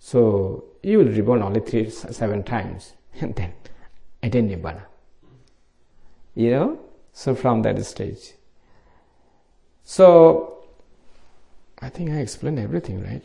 [0.00, 3.52] So you will reborn only three, seven times, and then
[4.22, 4.82] attain nibbana.
[6.34, 6.80] You know,
[7.12, 8.32] so from that stage.
[9.84, 10.64] So
[11.80, 13.24] I think I explained everything, right?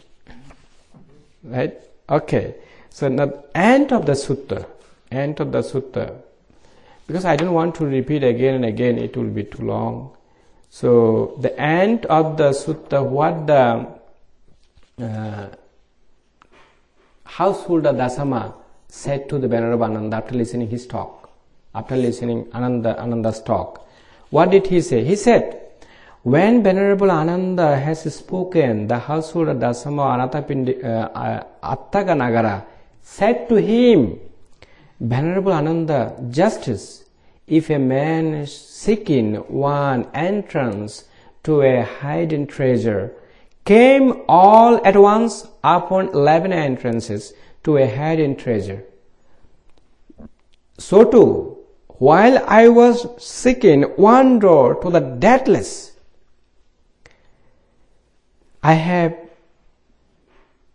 [1.43, 1.81] Right?
[2.09, 2.55] Okay.
[2.89, 4.67] So now end of the sutta,
[5.11, 6.15] end of the sutta,
[7.07, 10.15] because I don't want to repeat again and again, it will be too long.
[10.69, 13.96] So the end of the sutta, what the
[15.01, 15.47] uh,
[17.23, 18.53] householder Dasama
[18.87, 21.29] said to the Venerable Ananda after listening his talk,
[21.75, 23.87] after listening Ananda, Ananda's talk.
[24.29, 25.03] What did he say?
[25.03, 25.61] He said,
[26.23, 32.65] when Venerable Ananda has spoken, the householder Dasama Anatapindi, uh, Atthakanagara
[33.01, 34.19] said to him,
[34.99, 37.05] Venerable Ananda, justice,
[37.45, 41.05] if a man is seeking one entrance
[41.43, 43.13] to a hidden treasure
[43.67, 47.33] came all at once upon eleven entrances
[47.63, 48.83] to a hidden treasure.
[50.77, 51.57] So too,
[51.87, 55.91] while I was seeking one door to the deathless,
[58.63, 59.17] I have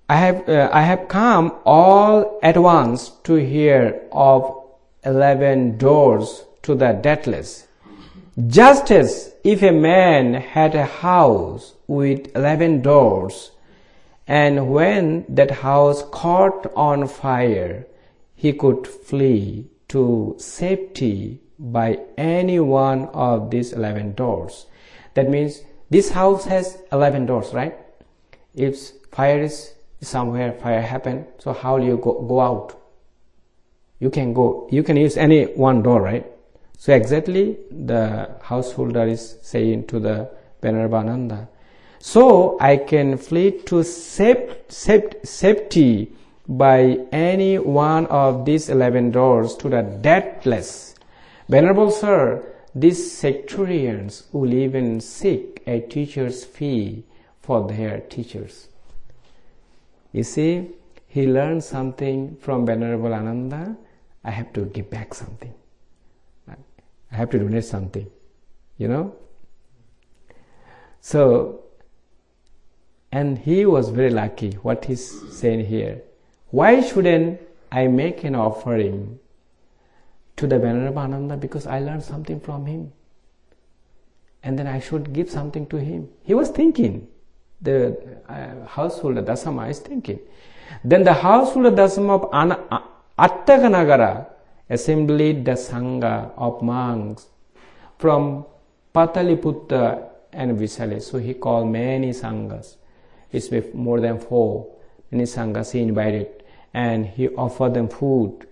[0.08, 4.64] I have uh, I have come all at once to hear of
[5.02, 7.68] eleven doors to the deathless.
[8.46, 13.50] Just as if a man had a house with eleven doors,
[14.26, 17.86] and when that house caught on fire,
[18.34, 24.64] he could flee to safety by any one of these eleven doors.
[25.12, 25.60] That means
[25.90, 27.76] this house has eleven doors, right?
[28.54, 32.80] If fire is somewhere, fire happen, so how do you go, go out?
[33.98, 36.31] You can go, you can use any one door, right?
[36.82, 40.28] So exactly the householder is saying to the
[40.62, 41.48] Venerable Ananda,
[42.00, 46.12] So I can flee to safe, safe, safety
[46.48, 50.96] by any one of these eleven doors to the deathless.
[51.48, 52.44] Venerable Sir,
[52.74, 57.04] these sectarians will even seek a teacher's fee
[57.42, 58.66] for their teachers.
[60.10, 60.70] You see,
[61.06, 63.76] he learned something from Venerable Ananda.
[64.24, 65.54] I have to give back something.
[67.12, 68.10] I have to donate something,
[68.78, 69.14] you know.
[71.00, 71.64] So,
[73.10, 74.52] and he was very lucky.
[74.62, 75.04] What he's
[75.36, 76.02] saying here,
[76.50, 77.40] why shouldn't
[77.70, 79.18] I make an offering
[80.36, 82.92] to the Venerable Ananda because I learned something from him,
[84.42, 86.08] and then I should give something to him.
[86.22, 87.08] He was thinking.
[87.60, 87.96] The
[88.28, 90.18] uh, householder Dasama is thinking.
[90.82, 92.82] Then the householder Dasama of Ana-
[93.16, 94.26] Atthakanagara
[94.68, 97.26] assembled the Sangha of monks
[97.98, 98.44] from
[98.94, 101.00] Pataliputta and Vesali.
[101.02, 102.76] So he called many Sanghas.
[103.30, 104.66] It's more than four.
[105.10, 106.42] Many Sanghas he invited
[106.74, 108.46] and he offered them food,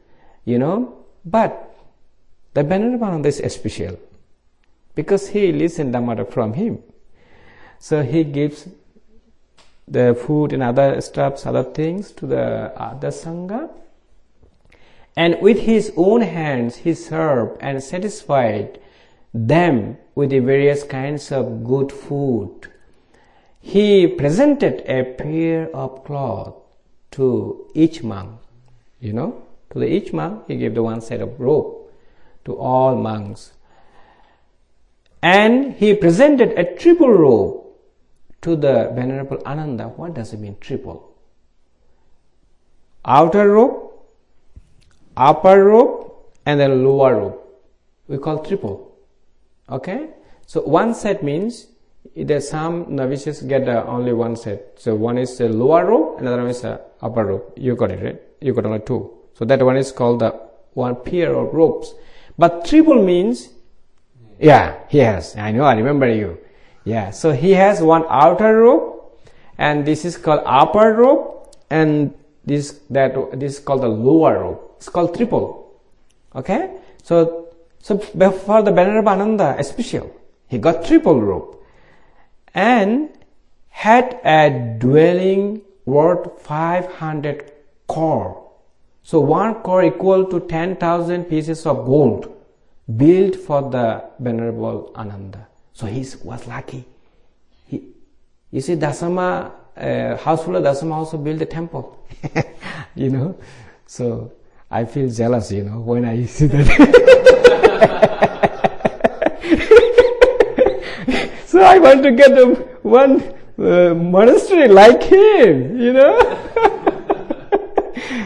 [0.44, 1.04] you know.
[1.24, 1.74] But
[2.54, 3.98] the Venerable is special
[4.94, 6.82] because he listened Dhamma from him.
[7.78, 8.68] So he gives
[9.88, 13.70] the food and other stuffs, other things to the other Sangha
[15.16, 18.78] and with his own hands he served and satisfied
[19.32, 22.68] them with the various kinds of good food.
[23.60, 26.54] He presented a pair of cloth
[27.12, 28.40] to each monk,
[29.00, 29.42] you know,
[29.72, 31.76] to each monk he gave the one set of robe
[32.44, 33.52] to all monks.
[35.22, 37.64] And he presented a triple robe
[38.40, 39.88] to the Venerable Ananda.
[39.88, 41.14] What does it mean, triple?
[43.04, 43.89] Outer robe,
[45.28, 47.36] upper rope and then lower rope
[48.08, 48.96] We call triple.
[49.68, 50.10] Okay?
[50.46, 51.68] So one set means
[52.16, 54.80] there's some novices get uh, only one set.
[54.80, 58.02] So one is a lower rope another one is a upper rope You got it,
[58.02, 58.20] right?
[58.40, 59.10] You got only two.
[59.34, 60.30] So that one is called the
[60.74, 61.94] one pair of ropes
[62.38, 63.50] But triple means,
[64.38, 65.36] yeah, has.
[65.36, 66.38] I know, I remember you.
[66.84, 69.22] Yeah, so he has one outer rope
[69.58, 72.14] and this is called upper rope and
[72.46, 74.69] this that this is called the lower robe.
[74.80, 75.78] It's called triple.
[76.34, 76.74] Okay?
[77.02, 77.48] So,
[77.80, 80.08] so for the Venerable Ananda, especially,
[80.48, 81.58] he got triple robe
[82.54, 83.10] and
[83.68, 87.52] had a dwelling worth 500
[87.88, 88.50] core.
[89.02, 92.34] So one core equal to 10,000 pieces of gold
[92.96, 95.46] built for the Venerable Ananda.
[95.74, 96.86] So he was lucky.
[97.66, 97.84] He,
[98.50, 102.02] you see, Dasama, uh, of Dasama also built a temple.
[102.94, 103.38] you know,
[103.86, 104.32] so
[104.70, 106.66] I feel jealous, you know, when I see that.
[111.46, 113.20] so I want to get a, one
[113.58, 116.20] uh, monastery like him, you know.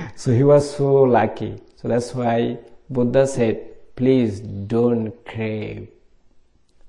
[0.16, 1.56] so he was so lucky.
[1.76, 2.58] So that's why
[2.90, 5.88] Buddha said, please don't crave.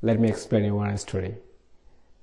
[0.02, 1.36] Let me explain you one story.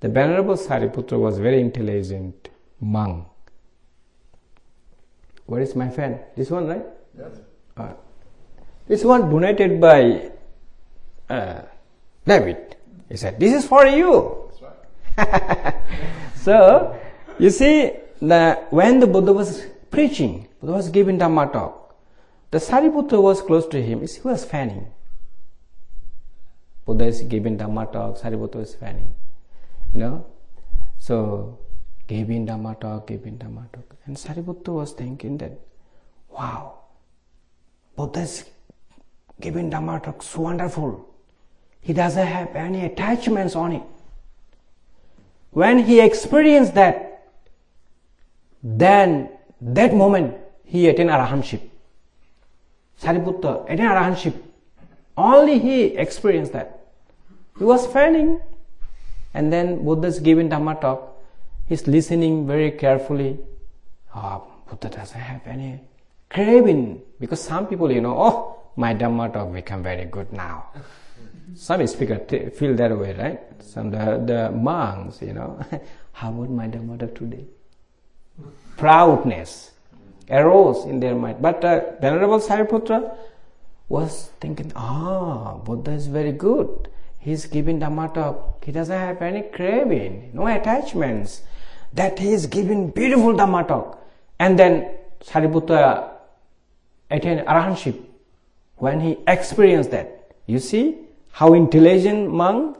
[0.01, 2.49] The Venerable Sariputra was very intelligent
[2.79, 3.25] monk.
[5.47, 6.19] Where is my fan?
[6.35, 6.85] This one, right?
[7.17, 7.31] Yes.
[7.77, 7.93] Uh,
[8.87, 10.31] this one donated by
[11.29, 11.61] uh,
[12.25, 12.75] David.
[13.09, 15.75] He said, "This is for you." That's right.
[16.35, 16.99] so,
[17.39, 17.91] you see,
[18.21, 21.95] the, when the Buddha was preaching, Buddha was giving Dhamma talk.
[22.51, 24.05] The Sariputta was close to him.
[24.05, 24.91] He was fanning.
[26.85, 28.17] Buddha is giving Dhamma talk.
[28.19, 29.13] Sariputta is fanning.
[29.93, 30.25] You know,
[30.97, 31.59] so
[32.07, 35.59] giving Dhamma talk, giving Dhamma talk, and Sariputta was thinking that,
[36.29, 36.82] wow,
[37.95, 38.45] Buddha is
[39.39, 41.07] giving Dhamma talk wonderful.
[41.81, 43.83] He doesn't have any attachments on it.
[45.51, 47.31] when he experienced that,
[48.63, 49.29] then
[49.61, 51.61] that moment he attained arahantship.
[52.99, 54.33] Sariputta attained arahantship.
[55.15, 56.79] Only he experienced that.
[57.59, 58.41] He was failing.
[59.35, 61.21] And then Buddha is giving Dhamma talk.
[61.67, 63.39] He's listening very carefully.
[64.15, 65.79] Oh, Buddha doesn't have any
[66.29, 67.01] craving.
[67.23, 70.65] Because some people, you know, oh, my Dhamma talk become very good now.
[71.55, 72.17] Some speaker
[72.49, 73.39] feel that way, right?
[73.63, 75.57] Some the, the monks, you know,
[76.11, 77.45] how about my Dhamma talk today?
[78.75, 79.71] Proudness
[80.29, 81.41] arose in their mind.
[81.41, 83.15] But uh, Venerable Sariputra
[83.87, 86.89] was thinking, ah, Buddha is very good.
[87.19, 88.65] He's giving Dhamma talk.
[88.65, 91.43] He doesn't have any craving, no attachments.
[91.93, 94.05] That he is giving beautiful Dhamma talk.
[94.39, 94.89] And then
[95.21, 96.12] Sariputra
[97.13, 97.97] attained arahantship
[98.75, 100.35] when he experienced that.
[100.45, 100.97] You see
[101.31, 102.77] how intelligent monk?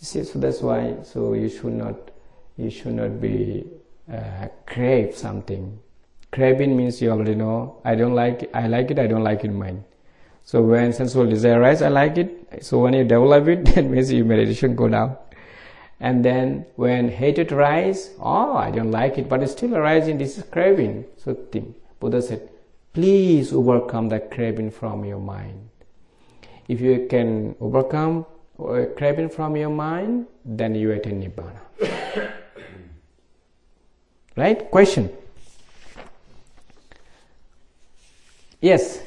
[0.00, 2.10] You see, so that's why, so you should not,
[2.56, 3.64] you should not be
[4.12, 5.78] uh, crave something
[6.36, 9.52] Craving means you already know, I don't like I like it, I don't like it
[9.52, 9.84] mine.
[10.44, 12.62] So when sensual desire arises, I like it.
[12.62, 15.16] So when you develop it, that means your meditation go down.
[15.98, 20.36] And then when hatred arises, oh, I don't like it, but it's still arising, this
[20.36, 21.06] is craving.
[21.16, 22.50] So think, Buddha said,
[22.96, 25.68] please overcome that craving from your mind.
[26.66, 28.24] If you can overcome
[28.58, 31.60] uh, craving from your mind, then you attain Nibbana.
[34.36, 34.70] right?
[34.70, 35.10] Question?
[38.62, 39.02] Yes.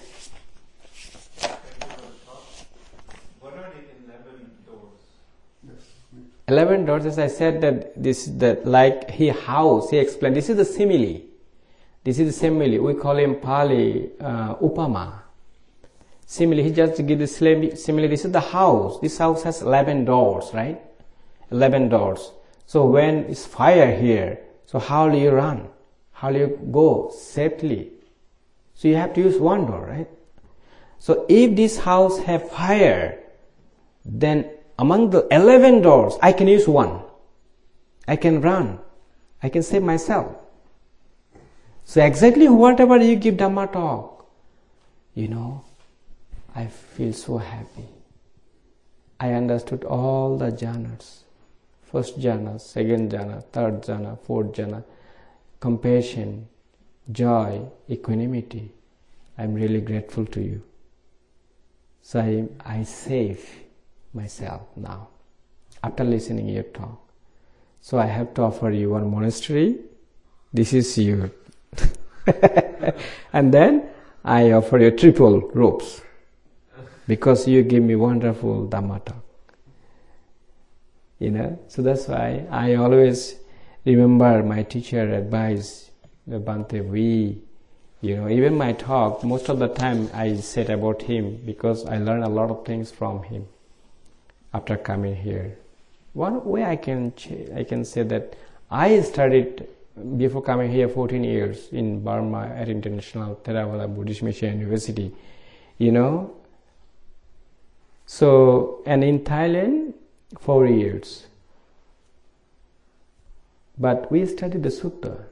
[6.47, 7.07] Eleven doors?
[7.07, 9.89] As I said, that this is the like he house.
[9.89, 10.35] He explained.
[10.35, 11.28] This is the simile.
[12.09, 12.79] This is the simile.
[12.81, 15.21] We call him Pali uh, Upama.
[16.25, 16.63] Simile.
[16.63, 18.07] He just give the simile.
[18.09, 18.99] This is the house.
[18.99, 20.81] This house has eleven doors, right?
[21.51, 22.31] Eleven doors.
[22.65, 25.69] So when it's fire here, so how do you run?
[26.13, 27.91] How do you go safely?
[28.73, 30.09] So you have to use one door, right?
[30.97, 33.19] So if this house have fire,
[34.03, 34.49] then
[34.79, 37.03] among the 11 doors, I can use one.
[38.07, 38.79] I can run.
[39.43, 40.48] I can save myself.
[41.89, 44.27] So exactly whatever you give Dhamma talk,
[45.15, 45.63] you know,
[46.55, 47.87] I feel so happy.
[49.19, 51.23] I understood all the jhanas.
[51.81, 54.83] First jhana, second jhana, third jhana, fourth jhana,
[55.59, 56.47] compassion,
[57.11, 57.59] joy,
[57.89, 58.71] equanimity.
[59.39, 60.61] I'm really grateful to you.
[62.03, 63.49] So I, I save
[64.13, 65.07] myself now
[65.83, 67.01] after listening your talk.
[67.81, 69.79] So I have to offer you one monastery.
[70.53, 71.31] This is you.
[73.33, 73.89] and then
[74.23, 76.01] I offer you triple ropes
[77.07, 79.23] because you give me wonderful Dhamma talk.
[81.19, 83.35] You know, so that's why I always
[83.85, 85.89] remember my teacher advice
[86.37, 87.41] Bhante, we,
[88.01, 91.97] you know, even my talk, most of the time I said about him because I
[91.97, 93.47] learned a lot of things from him
[94.53, 95.57] after coming here.
[96.13, 97.13] One way I can
[97.55, 98.35] I can say that
[98.69, 99.67] I studied
[100.17, 105.13] before coming here 14 years in Burma at International Theravada Buddhist Mission University,
[105.77, 106.35] you know.
[108.05, 109.93] So and in Thailand
[110.39, 111.27] four years.
[113.77, 115.25] But we studied the sutta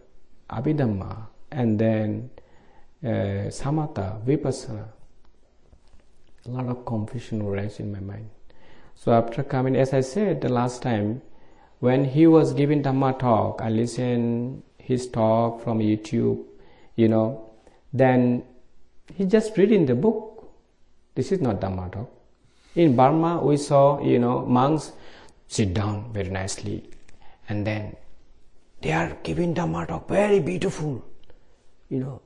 [0.49, 2.29] Abhidhamma, and then
[3.03, 4.87] uh, Samatha, Vipassana.
[6.45, 8.29] A lot of confusion arises in my mind.
[8.95, 11.21] So after coming, as I said the last time,
[11.79, 16.43] when he was giving Dhamma talk, I listened his talk from YouTube,
[16.95, 17.49] you know,
[17.93, 18.43] then
[19.13, 20.49] he just reading the book.
[21.15, 22.11] This is not Dhamma talk.
[22.75, 24.91] In Burma, we saw, you know, monks
[25.47, 26.83] sit down very nicely
[27.49, 27.95] and then
[28.81, 31.03] they are giving Dhamma talk very beautiful.
[31.89, 32.21] You know,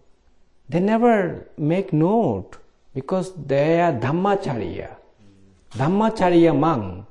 [0.69, 2.57] they never make note
[2.93, 4.95] because they are Dhammacharya.
[5.71, 7.05] Dhammacharya monk.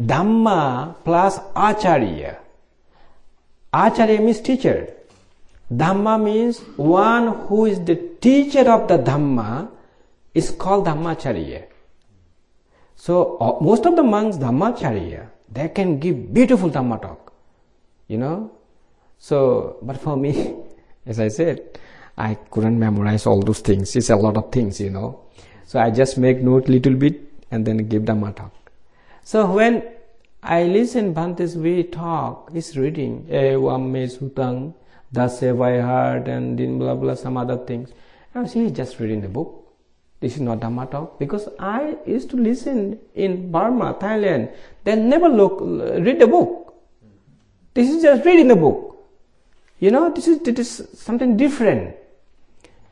[0.00, 2.38] Dhamma plus Acharya.
[3.72, 4.94] Acharya means teacher.
[5.72, 9.68] Dhamma means one who is the teacher of the Dhamma
[10.34, 11.64] is called Dhammacharya.
[12.96, 17.32] So uh, most of the monks Dhammacharya, they can give beautiful Dhamma talk.
[18.08, 18.50] You know,
[19.18, 20.56] so, but for me,
[21.06, 21.78] as I said,
[22.16, 23.94] I couldn't memorize all those things.
[23.94, 25.20] It's a lot of things, you know.
[25.66, 27.20] So I just make note little bit
[27.50, 28.52] and then give Dhamma talk.
[29.22, 29.82] So when
[30.42, 34.74] I listen Bhante's way talk, he's reading, Evam me sutang,
[35.14, 37.90] have I heard, and then blah blah some other things.
[38.34, 39.56] I see he's just reading the book.
[40.20, 44.52] This is not Dhamma talk because I used to listen in Burma, Thailand.
[44.84, 46.74] They never look read the book.
[47.74, 48.98] This is just reading the book.
[49.78, 51.96] You know, this is, this is something different.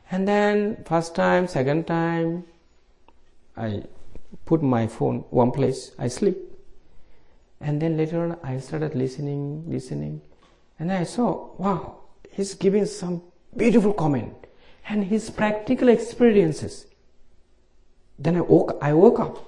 [0.09, 2.45] And then first time, second time,
[3.55, 3.83] I
[4.45, 6.37] put my phone one place, I sleep.
[7.61, 10.21] And then later on I started listening, listening,
[10.79, 11.99] and I saw, wow,
[12.31, 13.21] he's giving some
[13.55, 14.33] beautiful comment
[14.87, 16.87] and his practical experiences.
[18.17, 19.45] Then I woke, I woke up.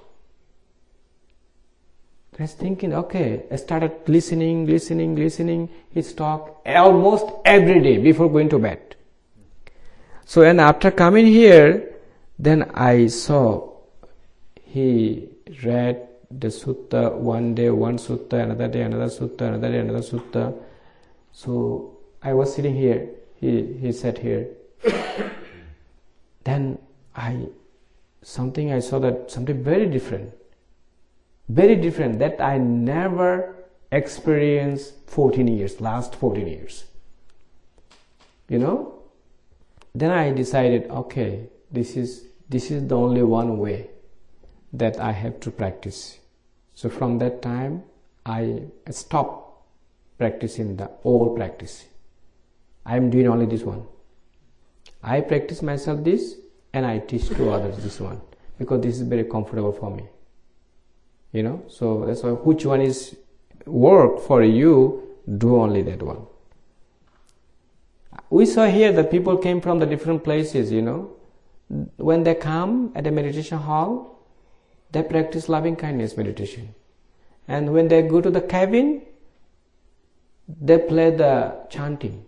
[2.38, 8.30] I was thinking, okay, I started listening, listening, listening his talk almost every day before
[8.30, 8.96] going to bed.
[10.24, 11.94] So, and after coming here,
[12.38, 13.71] then I saw
[14.72, 15.28] he
[15.64, 20.54] read the sutta one day, one sutta, another day, another sutta, another day, another sutta.
[21.32, 24.48] So I was sitting here, he, he sat here.
[26.44, 26.78] then
[27.14, 27.48] I,
[28.22, 30.32] something I saw that something very different,
[31.50, 33.54] very different that I never
[33.90, 36.84] experienced 14 years, last 14 years.
[38.48, 39.02] You know?
[39.94, 43.90] Then I decided, okay, this is, this is the only one way
[44.72, 46.18] that I have to practice.
[46.74, 47.82] So from that time,
[48.24, 49.66] I stop
[50.18, 51.84] practicing the old practice.
[52.86, 53.86] I am doing only this one.
[55.02, 56.36] I practice myself this
[56.72, 58.20] and I teach to others this one
[58.58, 60.04] because this is very comfortable for me.
[61.32, 63.16] You know, so that's which one is
[63.66, 66.26] work for you, do only that one.
[68.30, 71.10] We saw here that people came from the different places, you know.
[71.96, 74.21] When they come at the meditation hall,
[74.92, 76.74] they practice loving kindness meditation.
[77.48, 79.02] And when they go to the cabin,
[80.60, 82.24] they play the chanting.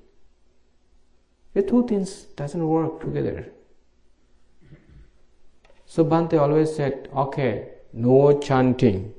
[1.53, 3.53] The two things doesn't work together.
[5.87, 9.15] So Bhante always said, okay, no chanting,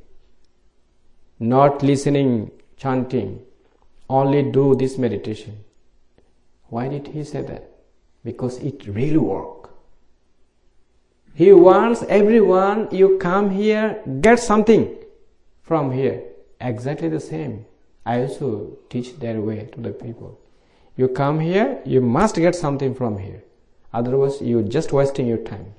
[1.40, 3.42] not listening, chanting,
[4.10, 5.64] only do this meditation.
[6.68, 7.70] Why did he say that?
[8.24, 9.70] Because it really works.
[11.36, 14.96] He wants everyone, you come here, get something
[15.64, 16.24] from here.
[16.62, 17.66] Exactly the same.
[18.06, 20.40] I also teach that way to the people.
[20.96, 23.44] You come here, you must get something from here.
[23.94, 25.74] Otherwise, you're just wasting your time.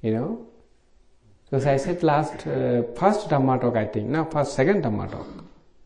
[0.00, 0.46] You know?
[1.44, 5.26] Because I said last, uh, first Dhamma talk, I think, no, first, second Dhamma talk,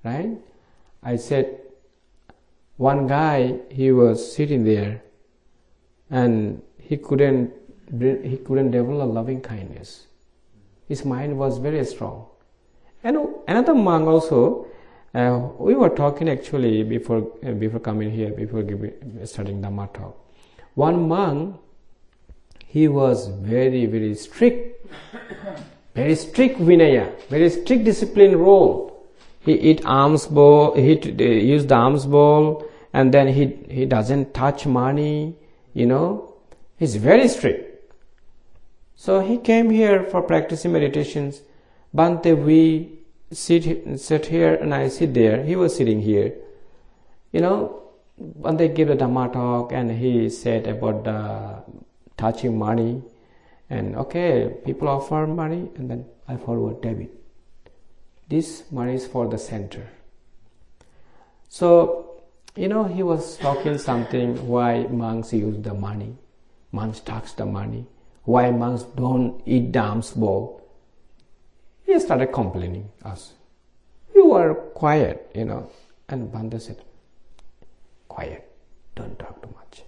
[0.04, 0.36] right?
[1.02, 1.60] I said,
[2.76, 5.02] one guy, he was sitting there
[6.10, 7.52] and he couldn't
[7.90, 10.06] he couldn't develop a loving kindness.
[10.88, 12.26] His mind was very strong.
[13.02, 14.66] And another monk also,
[15.14, 18.92] uh, we were talking actually before uh, before coming here, before giving,
[19.24, 20.16] starting the talk.
[20.74, 21.56] One monk,
[22.66, 24.86] he was very very strict,
[25.94, 29.06] very strict vinaya, very strict discipline role.
[29.40, 34.34] He eat alms bowl, he uh, use the alms bowl, and then he he doesn't
[34.34, 35.36] touch money.
[35.74, 36.34] You know,
[36.78, 37.75] he's very strict.
[38.96, 41.42] So he came here for practicing meditations.
[41.94, 42.98] Bhante, we
[43.30, 45.44] sit, sit here and I sit there.
[45.44, 46.32] He was sitting here.
[47.30, 47.82] You know,
[48.18, 51.62] Bhante gave the Dhamma talk and he said about the
[52.16, 53.02] touching money.
[53.68, 57.10] And okay, people offer money and then I forward debit.
[58.28, 59.90] This money is for the center.
[61.48, 62.22] So,
[62.56, 66.16] you know, he was talking something why monks use the money.
[66.72, 67.86] Monks tax the money
[68.26, 70.60] why monks don't eat alms bowl.
[71.84, 73.32] He started complaining us.
[74.14, 75.70] You are quiet, you know.
[76.08, 76.82] And Bhante said,
[78.08, 78.48] quiet,
[78.96, 79.82] don't talk too much.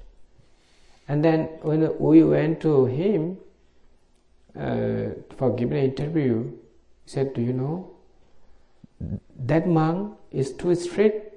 [1.09, 3.39] And then when we went to him
[4.57, 7.91] uh, for giving an interview, he said, do you know,
[9.39, 11.29] that monk is too strict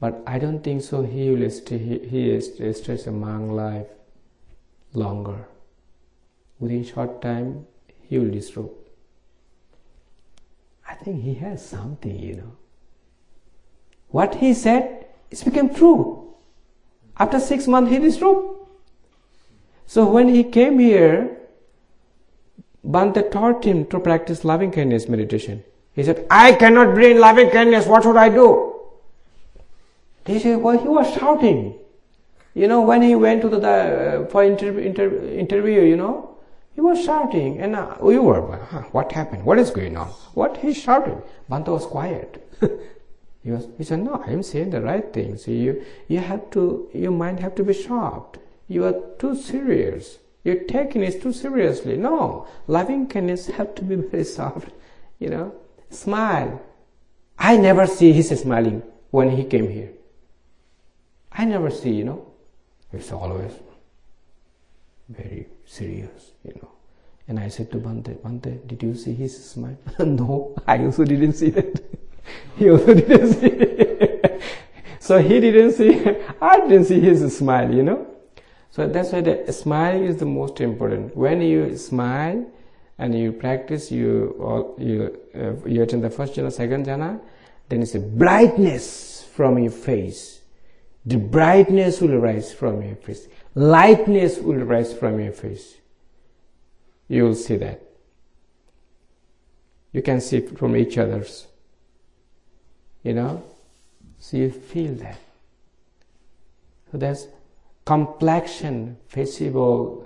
[0.00, 1.02] but I don't think so.
[1.02, 1.76] He will stay.
[1.76, 3.88] He, he is stays a monk life
[4.92, 5.46] longer.
[6.58, 7.66] Within short time,
[8.02, 8.72] he will disrobe.
[10.88, 12.56] I think he has something, you know.
[14.08, 16.34] What he said, it became true.
[17.18, 18.68] After six months, he disrobed.
[19.86, 21.36] So when he came here,
[22.86, 25.62] Bhante taught him to practice loving kindness meditation.
[25.92, 28.74] He said, I cannot bring loving kindness, what should I do?
[30.26, 31.77] He said, well, he was shouting.
[32.58, 36.36] You know, when he went to the, the uh, for inter, inter, interview, you know,
[36.74, 39.44] he was shouting, and uh, we were, huh, what happened?
[39.44, 40.08] What is going on?
[40.34, 41.22] What he's shouting?
[41.48, 42.44] Bhante was quiet.
[43.44, 43.68] he was.
[43.78, 45.36] He said, "No, I am saying the right thing.
[45.36, 46.88] See, you you have to.
[46.92, 48.38] Your mind have to be sharp.
[48.66, 50.18] You are too serious.
[50.42, 51.96] You're taking it too seriously.
[51.96, 54.70] No, loving kindness have to be very soft.
[55.20, 55.52] You know,
[55.90, 56.60] smile.
[57.38, 58.82] I never see his smiling
[59.12, 59.92] when he came here.
[61.30, 62.27] I never see, you know.
[62.92, 63.52] It's always
[65.08, 66.70] very serious, you know.
[67.28, 69.76] And I said to Bhante, Bhante, did you see his smile?
[69.98, 71.84] no, I also didn't see that.
[72.56, 74.42] he also didn't see it.
[75.00, 76.04] so he didn't see,
[76.40, 78.06] I didn't see his smile, you know.
[78.70, 81.14] So that's why the smile is the most important.
[81.16, 82.46] When you smile
[82.98, 87.20] and you practice, you all, you uh, you attend the first jhana, second jhana,
[87.68, 90.37] then it's a brightness from your face.
[91.08, 93.28] The brightness will rise from your face.
[93.54, 95.78] Lightness will rise from your face.
[97.08, 97.80] You will see that.
[99.90, 101.46] You can see from each other's.
[103.02, 103.42] You know?
[104.18, 105.18] So you feel that.
[106.92, 107.26] So that's
[107.86, 110.04] complexion, visible,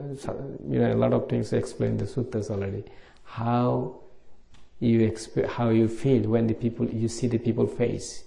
[0.68, 2.84] you know, a lot of things explain the suttas already.
[3.24, 4.02] How
[4.78, 8.22] you exp- how you feel when the people you see the people face.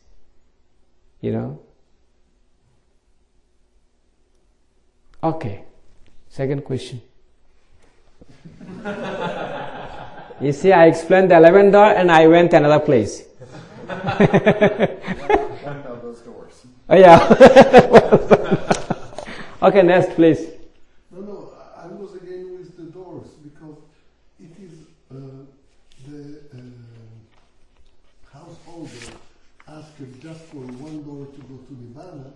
[1.21, 1.64] You know.
[5.25, 5.63] Okay.
[6.29, 7.01] Second question.
[10.39, 13.23] you see, I explained the eleventh door and I went another place.
[13.87, 13.97] One
[15.87, 16.67] of those doors.
[16.87, 17.17] Oh yeah.
[19.63, 20.45] okay, next please.
[21.09, 23.77] No, no, I I was again with the doors because
[24.39, 24.73] it is
[25.09, 25.15] uh,
[26.07, 26.57] the uh,
[28.31, 29.17] householder
[29.67, 32.31] asked just for one door to go to Nibbana,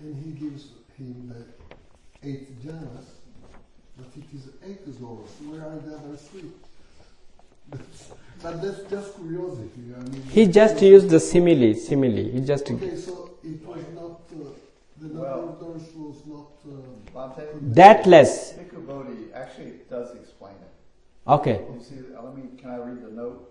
[0.00, 0.62] and he gives
[0.96, 1.44] him the
[2.24, 3.04] eight jhanas,
[3.96, 4.06] but
[4.66, 5.30] it is eight doors.
[5.48, 6.50] Where are the other three?
[8.42, 9.82] but that's just curiosity.
[9.96, 12.24] I mean, He just used the simile, simile.
[12.32, 14.50] He just Okay, so it was not uh,
[15.00, 16.50] the number Well- of doors was not.
[16.66, 16.76] Uh,
[17.14, 18.52] Bhante, that less.
[18.54, 21.30] Bhikkhu Bodhi actually does explain it.
[21.30, 21.60] Okay.
[21.74, 23.50] You see, uh, let me, can I read the note?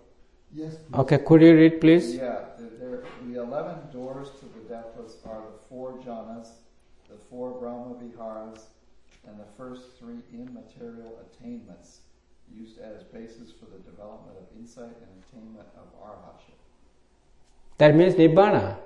[0.52, 0.74] yes.
[0.76, 0.98] please.
[1.00, 2.14] Okay, could you read please?
[2.14, 6.48] Yeah, the, there, the eleven doors to the deathless are the four jhanas,
[7.08, 8.60] the four Brahma viharas,
[9.28, 12.00] and the first three immaterial attainments
[12.52, 16.58] used as basis for the development of insight and attainment of arhatship.
[17.78, 18.76] That means Nibbana.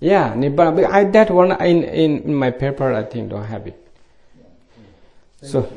[0.00, 0.84] Yeah, Nibbana.
[0.90, 3.84] I, that one in, in my paper I think don't have it.
[5.42, 5.72] So,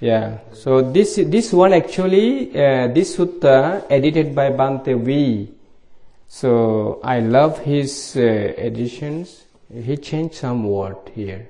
[0.00, 0.38] yeah.
[0.52, 5.52] So this this one actually uh, this sutta edited by Bhante V.
[6.28, 9.44] So I love his uh, editions.
[9.72, 11.48] He changed some word here.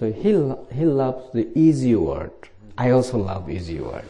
[0.00, 0.30] So he
[0.74, 2.32] he loves the easy word.
[2.78, 4.08] I also love easy word.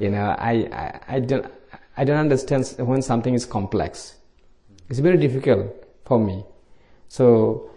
[0.00, 1.44] You know, I, I, I don't
[1.98, 4.16] I don't understand when something is complex.
[4.88, 5.66] It's very difficult
[6.06, 6.46] for me.
[7.08, 7.70] So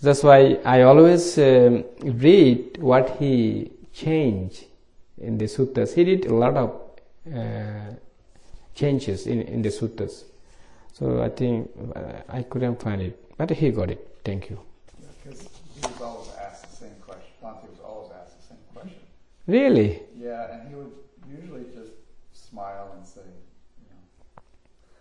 [0.00, 4.64] that's why I always um, read what he changed
[5.18, 5.92] in the suttas.
[5.92, 6.80] He did a lot of
[7.30, 7.92] uh,
[8.74, 10.24] changes in, in the suttas.
[10.94, 14.00] So I think uh, I couldn't find it, but he got it.
[14.24, 14.58] Thank you.
[15.22, 15.42] Because
[15.74, 17.32] he was always asked the same question.
[17.42, 19.00] Bhante was always asked the same question.
[19.46, 20.02] Really?
[20.18, 20.92] Yeah, and he would
[21.28, 21.92] usually just
[22.32, 23.20] smile and say,
[23.78, 24.42] you know,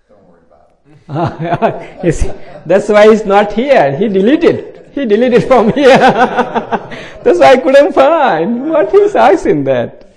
[0.10, 2.12] don't worry about it.
[2.14, 2.32] See,
[2.66, 3.98] that's why he's not here.
[3.98, 4.92] He deleted.
[4.94, 5.98] He deleted from here.
[5.98, 10.14] that's why I couldn't find what he's asking that.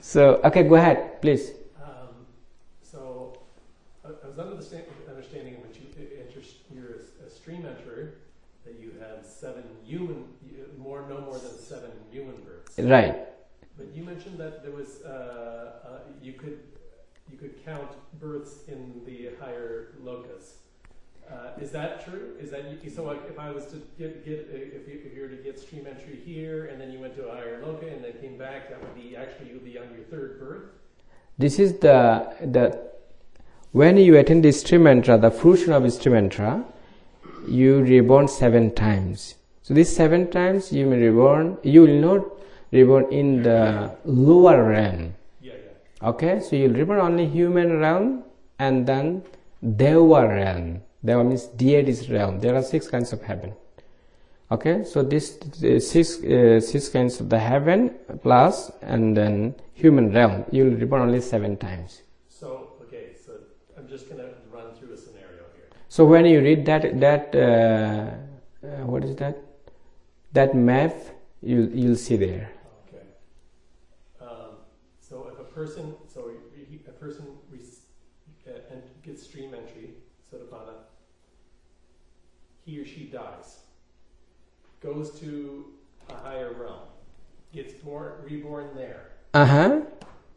[0.00, 1.50] So okay, go ahead, please.
[1.82, 2.26] Um,
[2.82, 3.38] so
[4.04, 5.88] I, I was under the sta- understanding when you
[6.20, 6.40] enter,
[6.72, 8.12] you're a, a stream enterer
[8.64, 10.24] that you have seven human,
[10.78, 12.78] more no more than seven human births.
[12.78, 13.16] Right.
[13.76, 15.08] But you mentioned that there was uh,
[15.84, 16.58] uh, you could
[17.30, 20.54] you could count births in the higher lokas.
[21.30, 22.34] Uh, is that true?
[22.40, 22.64] Is that
[22.94, 23.04] so?
[23.04, 25.86] Like if I was to get, get if, you, if you were to get stream
[25.86, 28.80] entry here and then you went to a higher loka and then came back, that
[28.80, 30.70] would be actually you would be on your third birth.
[31.36, 32.80] This is the the
[33.72, 36.64] when you attend the Streamentra, the fruition of Streamentra,
[37.46, 39.34] you reborn seven times.
[39.62, 41.58] So these seven times you may reborn.
[41.62, 42.24] You will not
[42.72, 45.14] reborn in the lower realm.
[46.02, 48.24] Okay, so you'll reborn only human realm
[48.58, 49.22] and then
[49.76, 50.80] Deva realm.
[51.04, 52.38] Deva means deities realm.
[52.40, 53.54] There are six kinds of heaven.
[54.50, 60.10] Okay, so this uh, six uh, six kinds of the heaven plus and then human
[60.12, 60.44] realm.
[60.50, 62.02] You'll reborn only seven times.
[62.28, 63.32] So okay, so
[63.76, 65.68] I'm just gonna run through a scenario here.
[65.88, 69.36] So when you read that that uh, uh, what is that
[70.32, 70.94] that map,
[71.42, 72.50] you you'll see there.
[72.88, 73.04] Okay.
[74.20, 74.56] Um,
[74.98, 77.26] so if a person, so he- a person
[78.46, 79.90] uh, and gets stream entry,
[80.30, 80.76] Sotapanna,
[82.64, 83.48] he or she dies,
[84.80, 85.64] goes to
[86.10, 86.86] a higher realm,
[87.52, 89.02] gets born, reborn there.
[89.34, 89.80] Uh huh.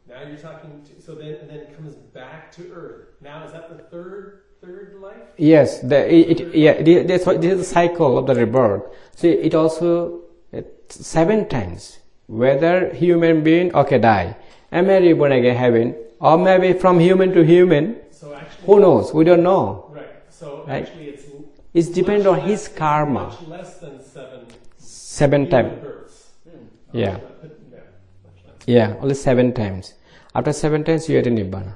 [0.09, 3.07] Now you're talking to, so then, then comes back to Earth.
[3.21, 5.27] Now is that the third third life?
[5.37, 8.83] Yes, the, it, it, yeah, that's what, this is the cycle of the rebirth.
[9.15, 10.21] So it also
[10.51, 11.99] it's seven times.
[12.27, 14.37] Whether human being, okay, die,
[14.71, 17.97] and maybe born again heaven, or maybe from human to human.
[18.11, 19.13] So actually, Who knows?
[19.13, 19.89] We don't know.
[19.91, 20.05] Right.
[20.29, 20.83] So Right.
[20.83, 21.25] actually, it's
[21.73, 23.23] It's depend on his karma.
[23.29, 24.45] Much less than seven.
[24.77, 25.81] Seven times.
[25.81, 26.27] births.
[26.43, 26.57] Hmm.
[26.91, 27.01] Yeah.
[27.01, 28.67] Yeah, much less.
[28.67, 29.93] Yeah, only seven times.
[30.35, 31.73] After seven times, you are in nibbana.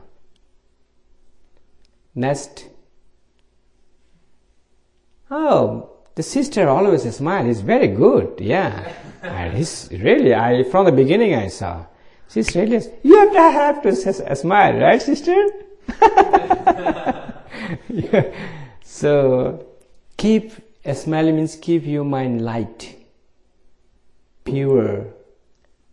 [2.14, 2.66] Next.
[5.32, 7.50] Oh, the sister always smile.
[7.50, 8.40] It's very good.
[8.40, 8.92] Yeah,
[9.24, 10.34] and it's really.
[10.36, 11.86] I from the beginning I saw.
[12.30, 12.82] She's really.
[13.04, 15.48] You have to have to smile, right, sister?
[17.90, 18.32] Yeah.
[18.86, 19.66] So,
[20.16, 20.54] keep
[20.86, 22.96] a smile means keep your mind light,
[24.46, 25.08] pure,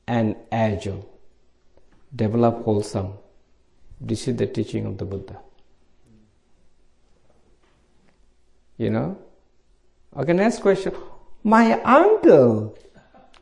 [0.07, 1.09] and agile.
[2.15, 3.15] Develop wholesome.
[4.01, 5.39] This is the teaching of the Buddha.
[8.77, 9.19] You know?
[10.17, 10.93] Okay, next question.
[11.43, 12.79] My uncle,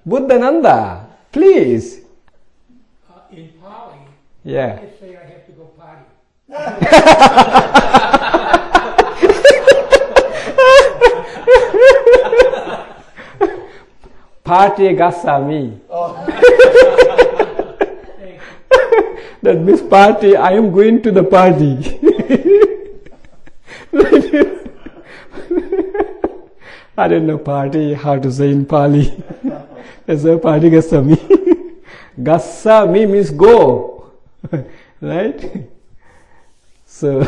[0.06, 2.00] Buddhananda, please.
[4.50, 4.82] Yeah.
[4.82, 6.02] I say I have to go potty.
[14.42, 15.70] Party Gacchami.
[15.70, 16.26] Hey, oh.
[19.42, 21.76] That means party, I am going to the party.
[26.98, 29.22] I don't know party, how to say in Pali.
[30.08, 31.16] It's a party Gacchami.
[32.18, 33.99] Gacchami means go.
[35.00, 35.68] right?
[36.86, 37.22] So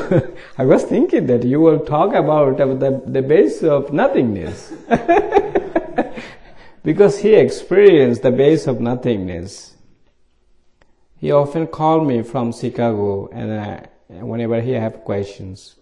[0.59, 4.72] I was thinking that you will talk about the, the base of nothingness.
[6.84, 9.76] because he experienced the base of nothingness.
[11.16, 15.76] He often called me from Chicago, and I, whenever he have questions,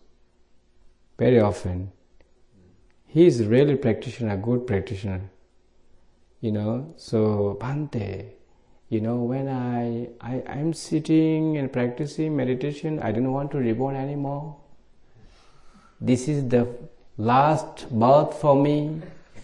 [1.18, 1.92] very often,
[3.06, 5.30] he is really practitioner, good practitioner.
[6.40, 8.32] You know, so Bhante,
[8.90, 13.94] you know, when I, I I'm sitting and practicing meditation, I don't want to reborn
[13.94, 14.56] anymore.
[16.00, 16.66] This is the
[17.16, 19.00] last birth for me.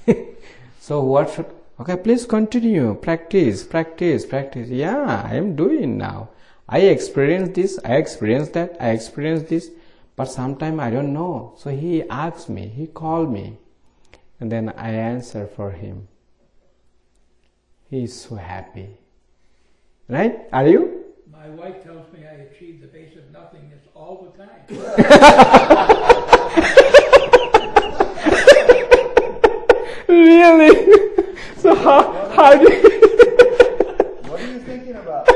[0.80, 1.46] so what should
[1.78, 2.94] okay please continue.
[2.94, 4.68] Practice practice practice.
[4.68, 6.30] Yeah i am doing now.
[6.68, 9.70] I experience this i experience that i experience this
[10.16, 11.54] but sometime i don't know.
[11.56, 13.58] So he asked me he called me
[14.40, 16.08] and then i answer for him.
[17.88, 18.96] He is so happy
[20.08, 24.30] right are you my wife tells me I achieve the base of nothingness all the
[24.38, 24.62] time.
[30.08, 30.70] really
[31.58, 32.80] so how, how do you
[34.28, 35.28] What are you thinking about?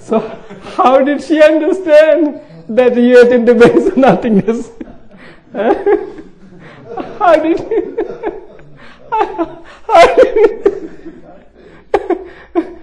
[0.00, 0.20] So,
[0.76, 4.70] how did she understand that you are in the base of nothingness?
[5.52, 5.74] Huh?
[7.18, 7.58] how did
[9.10, 11.12] how did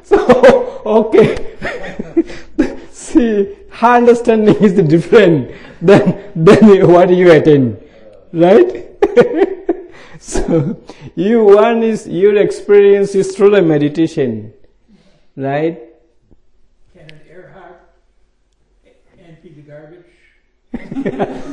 [0.04, 1.56] so okay
[2.92, 5.52] see her understanding is different
[5.82, 6.04] than
[6.48, 7.66] than what you attain
[8.32, 8.70] right
[10.32, 10.60] so
[11.16, 14.54] you one is your experience is through the meditation
[15.36, 15.82] right
[16.94, 17.76] Can an Arhat
[19.30, 20.12] empty the garbage?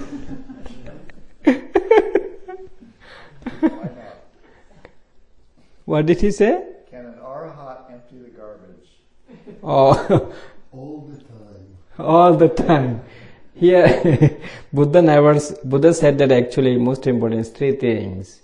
[5.91, 6.53] What did he say
[6.89, 8.89] Can an Arhat empty the garbage?
[9.65, 10.33] oh all the time.
[12.01, 13.03] All the time.
[13.55, 14.39] Here,
[14.73, 18.41] Buddha never, Buddha said that actually most important is three things.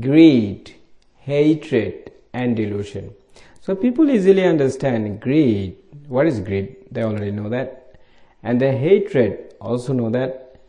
[0.00, 0.74] Greed,
[1.16, 3.12] hatred and delusion.
[3.60, 5.76] So people easily understand greed.
[6.06, 6.76] What is greed?
[6.90, 7.98] They already know that.
[8.42, 10.60] And the hatred also know that.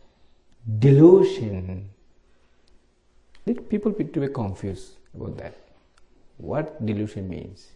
[0.78, 1.90] Delusion.
[3.68, 5.54] People to be confused about that.
[6.38, 7.68] What delusion means?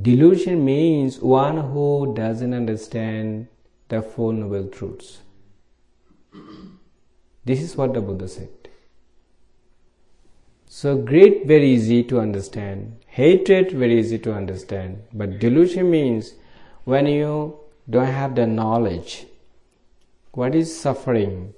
[0.00, 3.48] Delusion means one who doesn't understand
[3.88, 5.18] the Four Noble Truths.
[7.44, 8.48] This is what the Buddha said.
[10.66, 16.34] So, greed very easy to understand, hatred very easy to understand, but delusion means
[16.84, 17.58] when you
[17.90, 19.26] don't have the knowledge
[20.32, 21.52] what is suffering,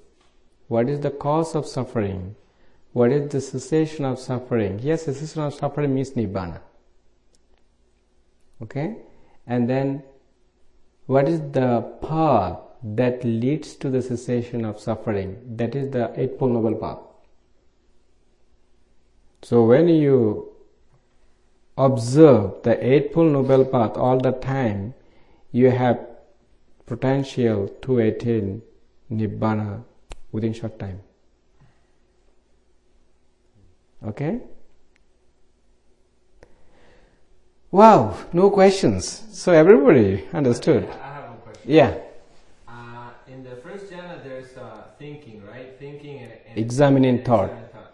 [0.67, 2.35] what is the cause of suffering,
[2.91, 4.79] what is the cessation of suffering.
[4.81, 6.59] Yes, cessation of suffering means Nibbana
[8.63, 8.87] okay
[9.45, 10.01] and then
[11.05, 11.69] what is the
[12.01, 12.59] path
[13.01, 17.03] that leads to the cessation of suffering that is the eightfold noble path
[19.43, 20.53] so when you
[21.77, 24.93] observe the Eightfold Noble Path all the time,
[25.51, 25.99] you have
[26.85, 28.61] potential to attain
[29.11, 29.83] Nibbana
[30.31, 31.01] within short time.
[34.05, 34.41] Okay?
[37.73, 39.23] Wow, no questions.
[39.31, 40.83] So everybody understood.
[40.85, 41.65] I have one question.
[41.65, 41.97] Yeah,
[42.69, 45.73] Uh, in the first jhana, there's uh, thinking, right?
[45.79, 47.49] Thinking and, and Examining and thought.
[47.73, 47.93] thought.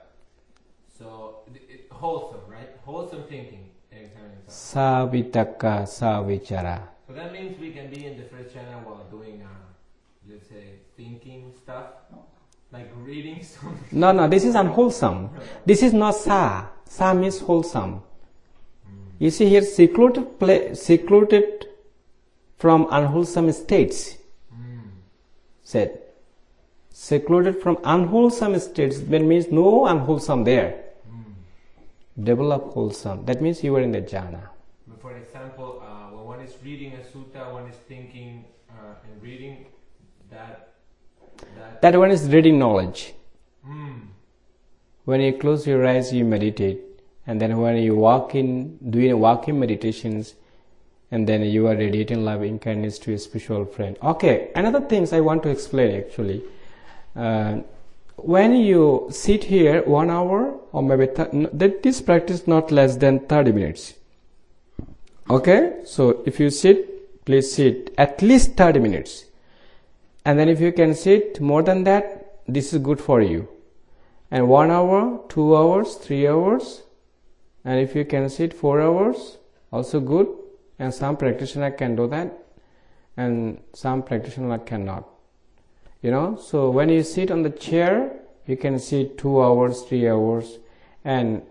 [1.00, 1.08] So
[1.56, 2.72] it, it, wholesome, right?
[2.84, 4.52] Wholesome thinking and examining thought.
[4.52, 6.82] savitakka savichara.
[7.08, 9.48] So that means we can be in the first jhana while doing, uh,
[10.30, 12.04] let's say, thinking stuff,
[12.76, 13.98] like reading something.
[13.98, 15.30] No, no, this is unwholesome.
[15.66, 16.68] This is not sa.
[16.84, 18.04] Sa means wholesome.
[19.20, 21.68] You see here, secluded, pla- secluded
[22.58, 24.16] from unwholesome states.
[25.62, 26.00] Said,
[26.90, 29.02] secluded from unwholesome states.
[29.02, 30.84] That means no unwholesome there.
[32.22, 33.26] Develop wholesome.
[33.26, 34.42] That means you are in the jhana.
[34.88, 39.22] But for example, uh, when one is reading a sutta, one is thinking uh, and
[39.22, 39.68] reading
[40.32, 40.74] that.
[41.56, 41.82] That.
[41.82, 43.14] That one is reading knowledge.
[43.66, 44.08] Mm.
[45.06, 46.82] When you close your eyes, you meditate,
[47.30, 50.34] and then when you walk in, doing walking meditations,
[51.12, 54.00] and then you are radiating loving kindness to a spiritual friend.
[54.02, 56.42] Okay, another things I want to explain actually.
[57.16, 57.60] Uh,
[58.16, 63.20] when you sit here one hour or maybe th- that this practice not less than
[63.20, 63.94] 30 minutes.
[65.30, 69.26] Okay, so if you sit, please sit at least 30 minutes.
[70.26, 73.48] And then if you can sit more than that, this is good for you
[74.32, 76.84] and one hour, two hours, three hours,
[77.64, 79.38] and if you can sit four hours,
[79.72, 80.28] also good.
[80.78, 82.46] And some practitioner can do that,
[83.18, 85.10] and some practitioner cannot.
[86.02, 90.08] You know, so when you sit on the chair, you can sit two hours, three
[90.08, 90.60] hours,
[91.04, 91.42] and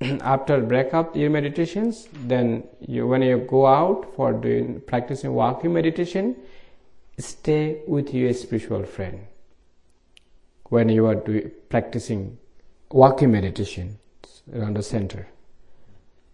[0.20, 5.72] after break up your meditations, then you, when you go out for doing practicing walking
[5.72, 6.36] meditation,
[7.18, 9.26] stay with your spiritual friend
[10.64, 12.38] when you are doing, practicing
[12.90, 13.98] walking meditation
[14.54, 15.26] around the center.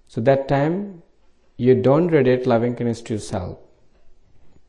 [0.09, 1.03] So that time
[1.57, 3.59] you don't radiate loving kindness to yourself.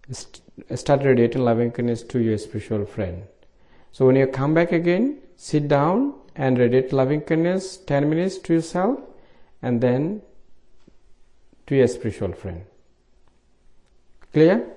[0.10, 0.42] St-
[0.76, 3.24] start radiating loving kindness to your spiritual friend.
[3.92, 8.54] So when you come back again, sit down and radiate loving kindness 10 minutes to
[8.54, 9.00] yourself
[9.62, 10.22] and then
[11.68, 12.66] to your spiritual friend.
[14.34, 14.68] Clear?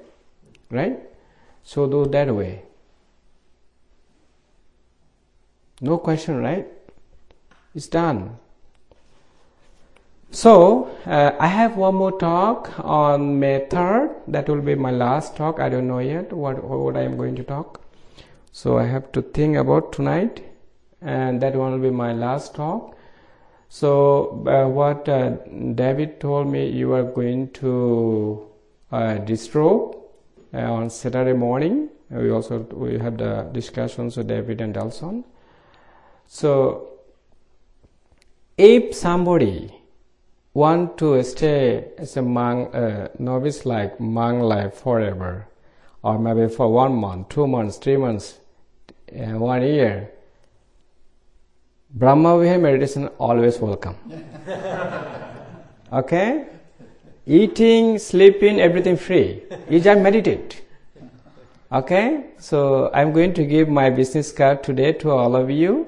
[0.70, 1.00] Right?
[1.62, 2.62] So do that way.
[5.80, 6.66] No question, right?
[7.74, 8.38] It's done.
[10.30, 14.14] So, uh, I have one more talk on May 3rd.
[14.28, 15.58] That will be my last talk.
[15.58, 17.80] I don't know yet what, what I am going to talk.
[18.52, 20.44] So, I have to think about tonight,
[21.00, 22.94] and that one will be my last talk.
[23.70, 25.30] So, uh, what uh,
[25.74, 28.46] David told me, you are going to
[28.92, 29.96] uh, distro
[30.52, 31.88] uh, on Saturday morning.
[32.10, 35.24] We also we have the discussions with David and Delson.
[36.26, 36.98] So,
[38.56, 39.77] if somebody
[40.58, 45.46] want to stay as a monk, uh, novice like monk life forever,
[46.02, 48.38] or maybe for one month, two months, three months,
[49.12, 50.10] uh, one year,
[51.90, 53.96] Brahma Vihara meditation always welcome.
[55.92, 56.46] okay?
[57.26, 59.42] Eating, sleeping, everything free.
[59.70, 60.62] You just meditate.
[61.72, 62.26] Okay?
[62.38, 65.86] So I'm going to give my business card today to all of you.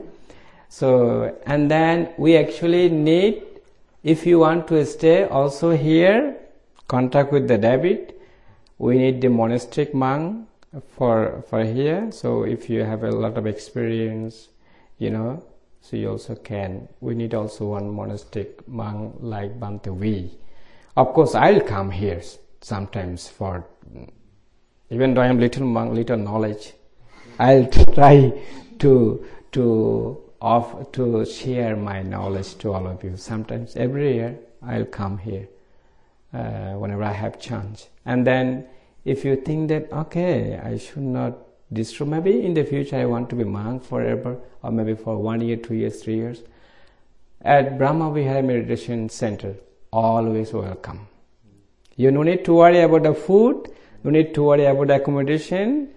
[0.68, 3.42] So, and then we actually need,
[4.02, 6.36] if you want to stay also here,
[6.88, 8.14] contact with the David.
[8.78, 10.48] We need the monastic monk
[10.96, 12.10] for, for here.
[12.10, 14.48] So if you have a lot of experience,
[14.98, 15.44] you know,
[15.80, 16.88] so you also can.
[17.00, 20.30] We need also one monastic monk like Bhante V.
[20.96, 22.22] Of course, I'll come here
[22.60, 23.66] sometimes for,
[24.90, 26.72] even though I am little monk, little knowledge,
[27.38, 28.32] I'll try
[28.78, 33.16] to, to to share my knowledge to all of you.
[33.16, 35.48] Sometimes every year I'll come here
[36.32, 37.88] uh, whenever I have chance.
[38.06, 38.66] And then
[39.04, 41.38] if you think that okay, I should not
[41.72, 45.40] distro, maybe in the future I want to be monk forever, or maybe for one
[45.40, 46.42] year, two years, three years.
[47.42, 49.54] At Brahma Vihara Meditation Center,
[49.92, 51.06] always welcome.
[51.96, 53.70] You no need to worry about the food,
[54.04, 55.88] no need to worry about accommodation,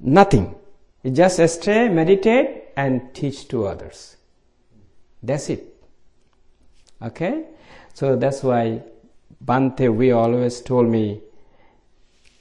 [0.00, 0.54] nothing.
[1.02, 4.16] You just stay, meditate, and teach to others.
[5.22, 5.74] That's it.
[7.00, 7.44] Okay?
[7.94, 8.82] So that's why
[9.44, 11.20] Bhante, we always told me,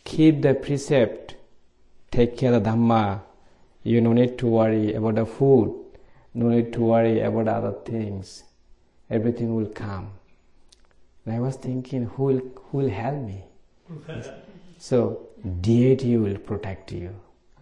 [0.03, 1.35] keep the precept,
[2.11, 3.21] take care of Dhamma.
[3.83, 5.75] You no need to worry about the food,
[6.33, 8.43] no need to worry about other things.
[9.09, 10.11] Everything will come.
[11.25, 13.43] And I was thinking, who will, who will help me?
[14.77, 15.27] so,
[15.61, 17.15] deity will protect you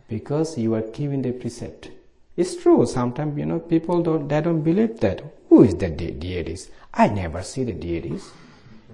[0.08, 1.92] because you are keeping the precept.
[2.40, 2.86] It's true.
[2.86, 5.22] Sometimes you know people don't they don't believe that.
[5.50, 6.72] Who is the de- deities?
[6.94, 8.32] I never see the deities.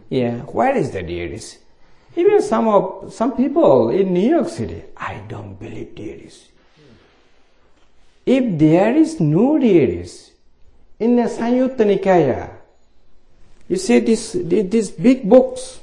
[0.10, 1.60] Yeah, where is the deities?
[2.16, 6.50] Even some of some people in New York City, I don't believe deities.
[8.26, 10.32] If there is no deities
[11.00, 12.50] in the Samyutta Nikaya,
[13.68, 15.82] you see this these big books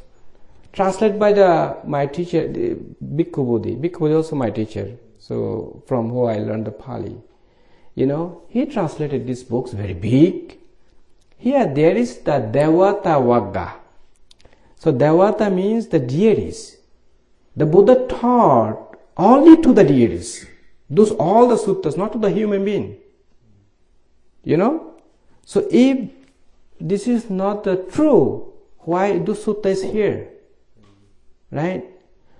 [0.72, 3.76] translated by the my teacher Bhikkhu Bodhi.
[3.76, 4.96] Bhikkhu Bodhi also my teacher.
[5.20, 7.22] So from who I learned the Pali.
[7.94, 10.58] You know, he translated these books very big.
[11.36, 13.74] Here there is the Devata Vagga.
[14.76, 16.78] So Devata means the deities.
[17.54, 20.46] The Buddha taught only to the deities.
[20.88, 22.98] Those all the suttas, not to the human being.
[24.44, 24.94] You know?
[25.44, 26.10] So if
[26.80, 30.28] this is not the true, why the sutta is here?
[31.50, 31.84] Right?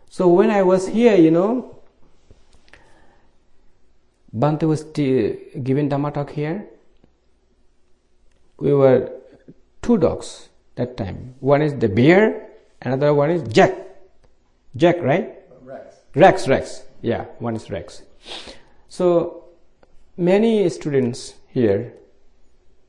[0.09, 1.82] So when I was here, you know,
[4.35, 6.67] Bhante was given Dhamma talk here.
[8.59, 9.11] We were
[9.83, 11.35] two dogs that time.
[11.41, 12.49] One is the bear,
[12.81, 13.77] another one is Jack.
[14.77, 15.39] Jack, right?
[15.63, 15.97] Rex.
[16.15, 16.83] Rex, Rex.
[17.03, 18.03] Yeah, one is Rex.
[18.89, 19.45] So
[20.17, 21.93] many students here,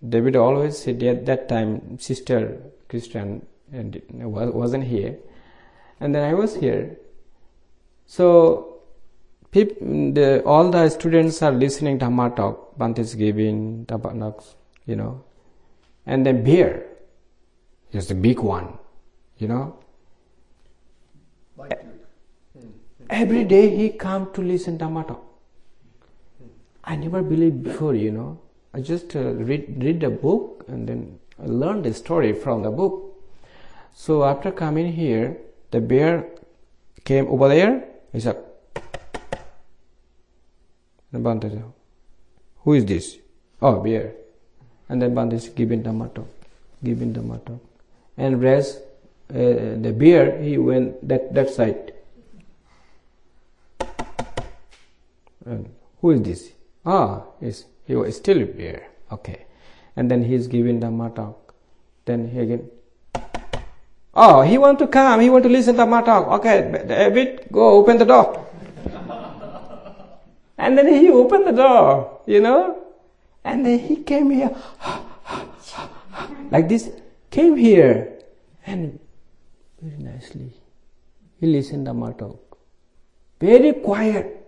[0.08, 5.18] David always said at that time, Sister Christian wasn't here,
[6.00, 6.98] and then I was here.
[8.06, 8.73] So
[9.54, 14.44] the, all the students are listening to Dhamma talk, Bhante is giving Dhamma
[14.86, 15.24] you know,
[16.06, 16.86] and then bear
[17.92, 18.78] is the big one,
[19.38, 19.80] you know.
[23.10, 25.24] Every day he come to listen to Dhamma talk.
[26.84, 28.40] I never believed before, you know.
[28.74, 32.72] I just uh, read read the book and then I learned the story from the
[32.72, 33.22] book.
[33.94, 35.38] So after coming here,
[35.70, 36.26] the bear
[37.06, 37.88] came over there.
[38.12, 38.43] He said,
[41.14, 41.64] and Bhante said,
[42.64, 43.18] "Who is this?"
[43.62, 44.14] Oh, bear.
[44.90, 46.28] And then Bhante is giving talk,
[46.84, 47.60] giving talk,
[48.18, 48.82] and rest.
[49.30, 51.94] Uh, the bear he went that that side.
[55.46, 55.70] And
[56.02, 56.52] who is this?
[56.86, 58.90] Ah, yes, he was still a bear.
[59.12, 59.46] Okay.
[59.96, 61.54] And then he is giving the talk.
[62.06, 62.70] Then he again.
[64.14, 65.22] Oh, he want to come.
[65.22, 66.28] He want to listen to Dhamma talk.
[66.40, 68.43] Okay, David, go open the door.
[70.58, 72.80] And then he opened the door, you know.
[73.44, 74.56] And then he came here,
[76.52, 76.90] like this.
[77.30, 78.20] Came here,
[78.66, 79.00] and
[79.82, 80.54] very nicely,
[81.40, 82.58] he listened to my talk.
[83.40, 84.40] Very quiet.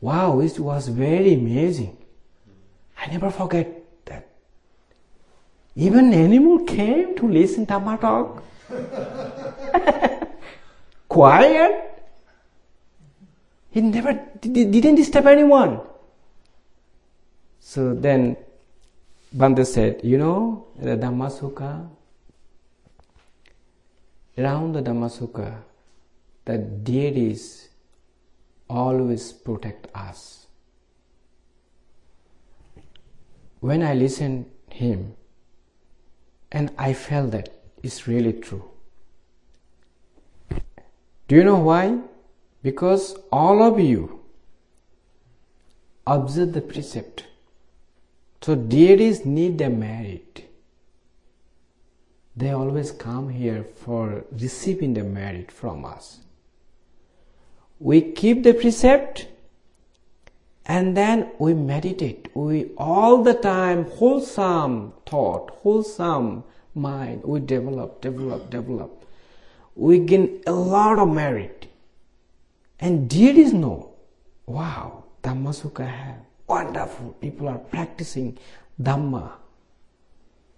[0.00, 1.96] Wow, it was very amazing.
[3.00, 3.68] I never forget
[4.06, 4.28] that.
[5.76, 8.42] Even animal came to listen to my talk.
[11.08, 11.87] Quiet.
[13.78, 15.80] He never didn't disturb anyone.
[17.60, 18.36] So then
[19.36, 21.88] Bhante said, you know, the Dhamma Sukha,
[24.36, 25.62] around the Dhamma Sukha,
[26.44, 27.68] the deities
[28.68, 30.48] always protect us.
[33.60, 35.14] When I listened him,
[36.50, 37.50] and I felt that
[37.84, 38.68] it's really true.
[41.28, 42.00] Do you know why?
[42.68, 44.20] Because all of you
[46.06, 47.24] observe the precept.
[48.42, 50.44] So deities need the merit.
[52.36, 56.18] They always come here for receiving the merit from us
[57.80, 59.28] we keep the precept
[60.66, 66.42] and then we meditate we all the time wholesome thought wholesome
[66.74, 69.04] mind we develop develop develop
[69.76, 71.67] we gain a lot of merit
[72.80, 73.94] and deities know
[74.46, 78.38] wow Dhammasukha have wonderful people are practicing
[78.80, 79.32] dhamma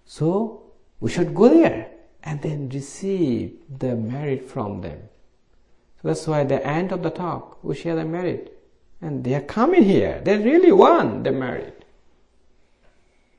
[0.05, 0.63] so
[1.01, 1.91] we should go there
[2.23, 5.01] and then receive the merit from them
[6.01, 8.57] so that's why the end of the talk, we share the merit.
[9.03, 10.21] And they are coming here.
[10.25, 11.85] They really want the merit.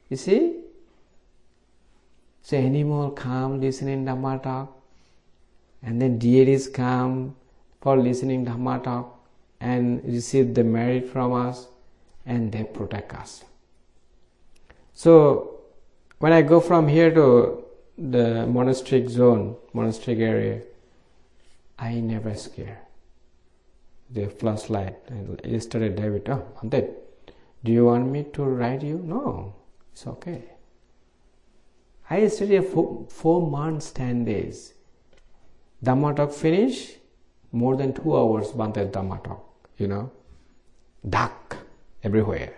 [0.09, 0.57] You see?
[2.43, 4.77] So animal come listening Dhamma talk.
[5.81, 7.35] And then deities come
[7.81, 9.19] for listening Dhamma talk
[9.59, 11.67] and receive the merit from us
[12.25, 13.43] and they protect us.
[14.93, 15.61] So
[16.19, 17.63] when I go from here to
[17.97, 20.61] the monastic zone, monastic area,
[21.77, 22.81] I never scare.
[24.11, 24.97] The flashlight.
[25.43, 26.93] Yesterday David, oh, Bhante,
[27.63, 28.97] do you want me to write you?
[29.03, 29.55] No,
[29.91, 30.43] it's okay.
[32.09, 34.73] I studied four, four months, ten days.
[35.83, 36.97] Dhamma talk finish,
[37.51, 39.43] more than two hours Bhante Dhamma talk,
[39.77, 40.11] you know.
[41.07, 41.57] Dark
[42.03, 42.53] everywhere.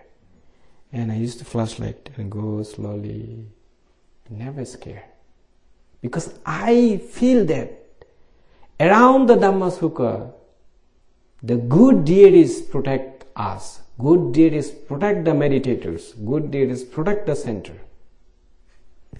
[0.91, 3.48] And I used the flashlight and go slowly,
[4.30, 5.03] never scared.
[6.02, 8.06] Because I feel that
[8.80, 10.34] around the Dhamma Sukha,
[11.41, 13.82] the good deities protect us.
[13.99, 16.14] Good deities protect the meditators.
[16.26, 17.74] Good deities protect the center.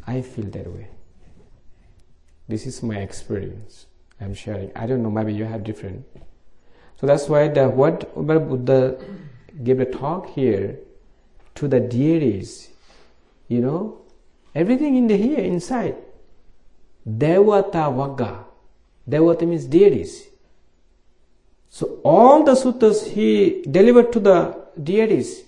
[0.06, 0.88] I feel that way.
[2.48, 3.86] This is my experience.
[4.24, 4.72] I'm sharing.
[4.76, 6.06] I don't know, maybe you have different.
[7.00, 8.98] So that's why the what Buddha
[9.64, 10.80] gave a talk here
[11.56, 12.70] to the deities,
[13.48, 14.02] you know,
[14.56, 15.96] everything in the here inside.
[17.08, 18.46] Devata Vagga.
[19.10, 20.28] Devata means deities.
[21.70, 25.44] So all the suttas he delivered to the deities,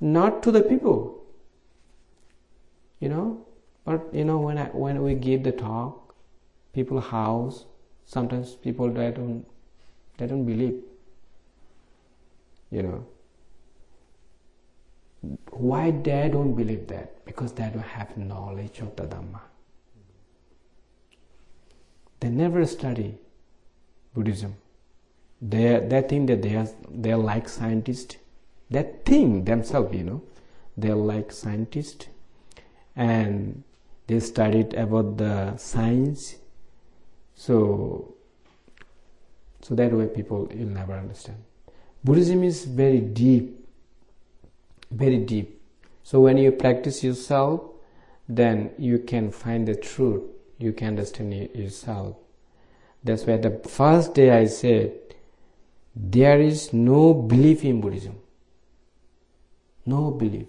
[0.00, 1.24] not to the people.
[3.00, 3.46] You know,
[3.84, 6.01] but you know when I, when we give the talk,
[6.72, 7.66] people house.
[8.04, 9.44] Sometimes people they don't
[10.18, 10.82] they don't believe.
[12.70, 13.06] You know.
[15.50, 17.24] Why they don't believe that?
[17.24, 19.40] Because they don't have knowledge of the Dhamma.
[22.20, 23.18] They never study
[24.14, 24.56] Buddhism.
[25.40, 28.16] They they think that they are they are like scientists.
[28.70, 30.22] They think themselves, you know,
[30.76, 32.06] they are like scientists,
[32.96, 33.64] and
[34.06, 36.36] they studied about the science.
[37.42, 38.14] So
[39.62, 41.42] so that way people will never understand.
[42.04, 43.66] Buddhism is very deep,
[44.92, 45.60] very deep.
[46.04, 47.62] So when you practice yourself,
[48.28, 50.22] then you can find the truth.
[50.58, 52.16] You can understand yourself.
[53.02, 54.92] That's why the first day I said,
[55.96, 58.20] there is no belief in Buddhism.
[59.84, 60.46] No belief.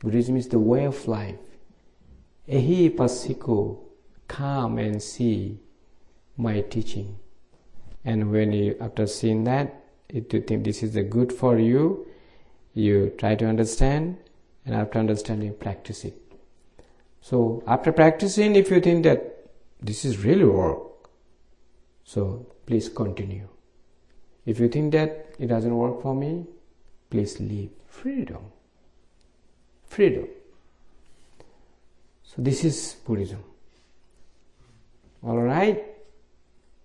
[0.00, 1.38] Buddhism is the way of life.
[2.48, 3.78] Ehipassiko,
[4.26, 5.60] come and see
[6.36, 7.18] my teaching.
[8.04, 12.06] And when you, after seeing that, if you think this is the good for you,
[12.74, 14.18] you try to understand,
[14.64, 16.20] and after understanding, practice it.
[17.20, 19.48] So after practicing, if you think that
[19.80, 20.78] this is really work,
[22.04, 23.48] so please continue.
[24.44, 26.46] If you think that it doesn't work for me,
[27.10, 27.70] please leave.
[27.88, 28.44] Freedom.
[29.86, 30.28] Freedom.
[32.22, 33.42] So this is Buddhism.
[35.24, 35.95] All right.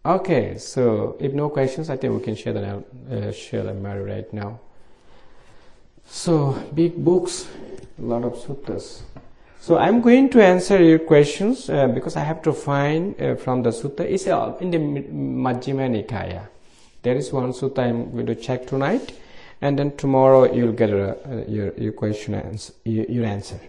[0.05, 0.57] Okay.
[0.57, 4.31] So if no questions, I think we can share the uh, share the matter right
[4.33, 4.59] now.
[6.05, 7.47] So big books,
[7.99, 9.01] a lot of suttas.
[9.59, 13.61] So I'm going to answer your questions uh, because I have to find uh, from
[13.61, 14.01] the sutta.
[14.01, 16.47] It's uh, in the Majjhima Nikaya.
[17.03, 19.13] There is one sutta I'm going to check tonight,
[19.61, 23.59] and then tomorrow you'll get a, uh, your your question answer, your, your answer.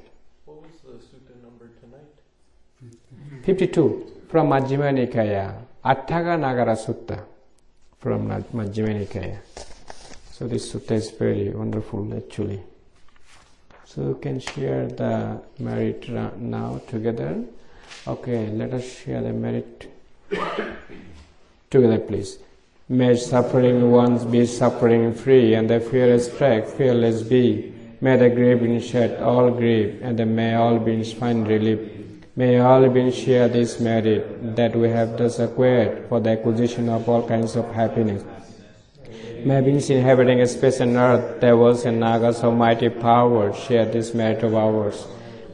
[0.46, 3.44] What was the sutta number tonight?
[3.44, 5.54] 52 from Majjhima Nikaya,
[5.84, 7.24] Atthakanagara Sutta
[7.98, 9.36] from Majjhima.
[10.30, 12.62] So this sutta is very wonderful actually.
[13.84, 17.42] So you can share the merit now together.
[18.06, 19.90] Okay, let us share the merit
[21.68, 22.38] together, please.
[22.88, 27.74] May suffering ones be suffering free, and the fearless track fearless be.
[28.00, 31.91] May the grieving shed all grief, and may all beings find relief.
[32.34, 37.06] May all beings share this merit that we have thus acquired for the acquisition of
[37.06, 38.24] all kinds of happiness.
[39.44, 44.42] May beings inhabiting space and earth, devas and nagas of mighty power share this merit
[44.42, 45.06] of ours.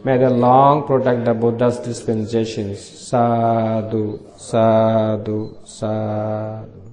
[0.04, 2.78] May the long protect the Buddha's dispensations.
[2.80, 6.87] Sadhu, sadhu, sadhu.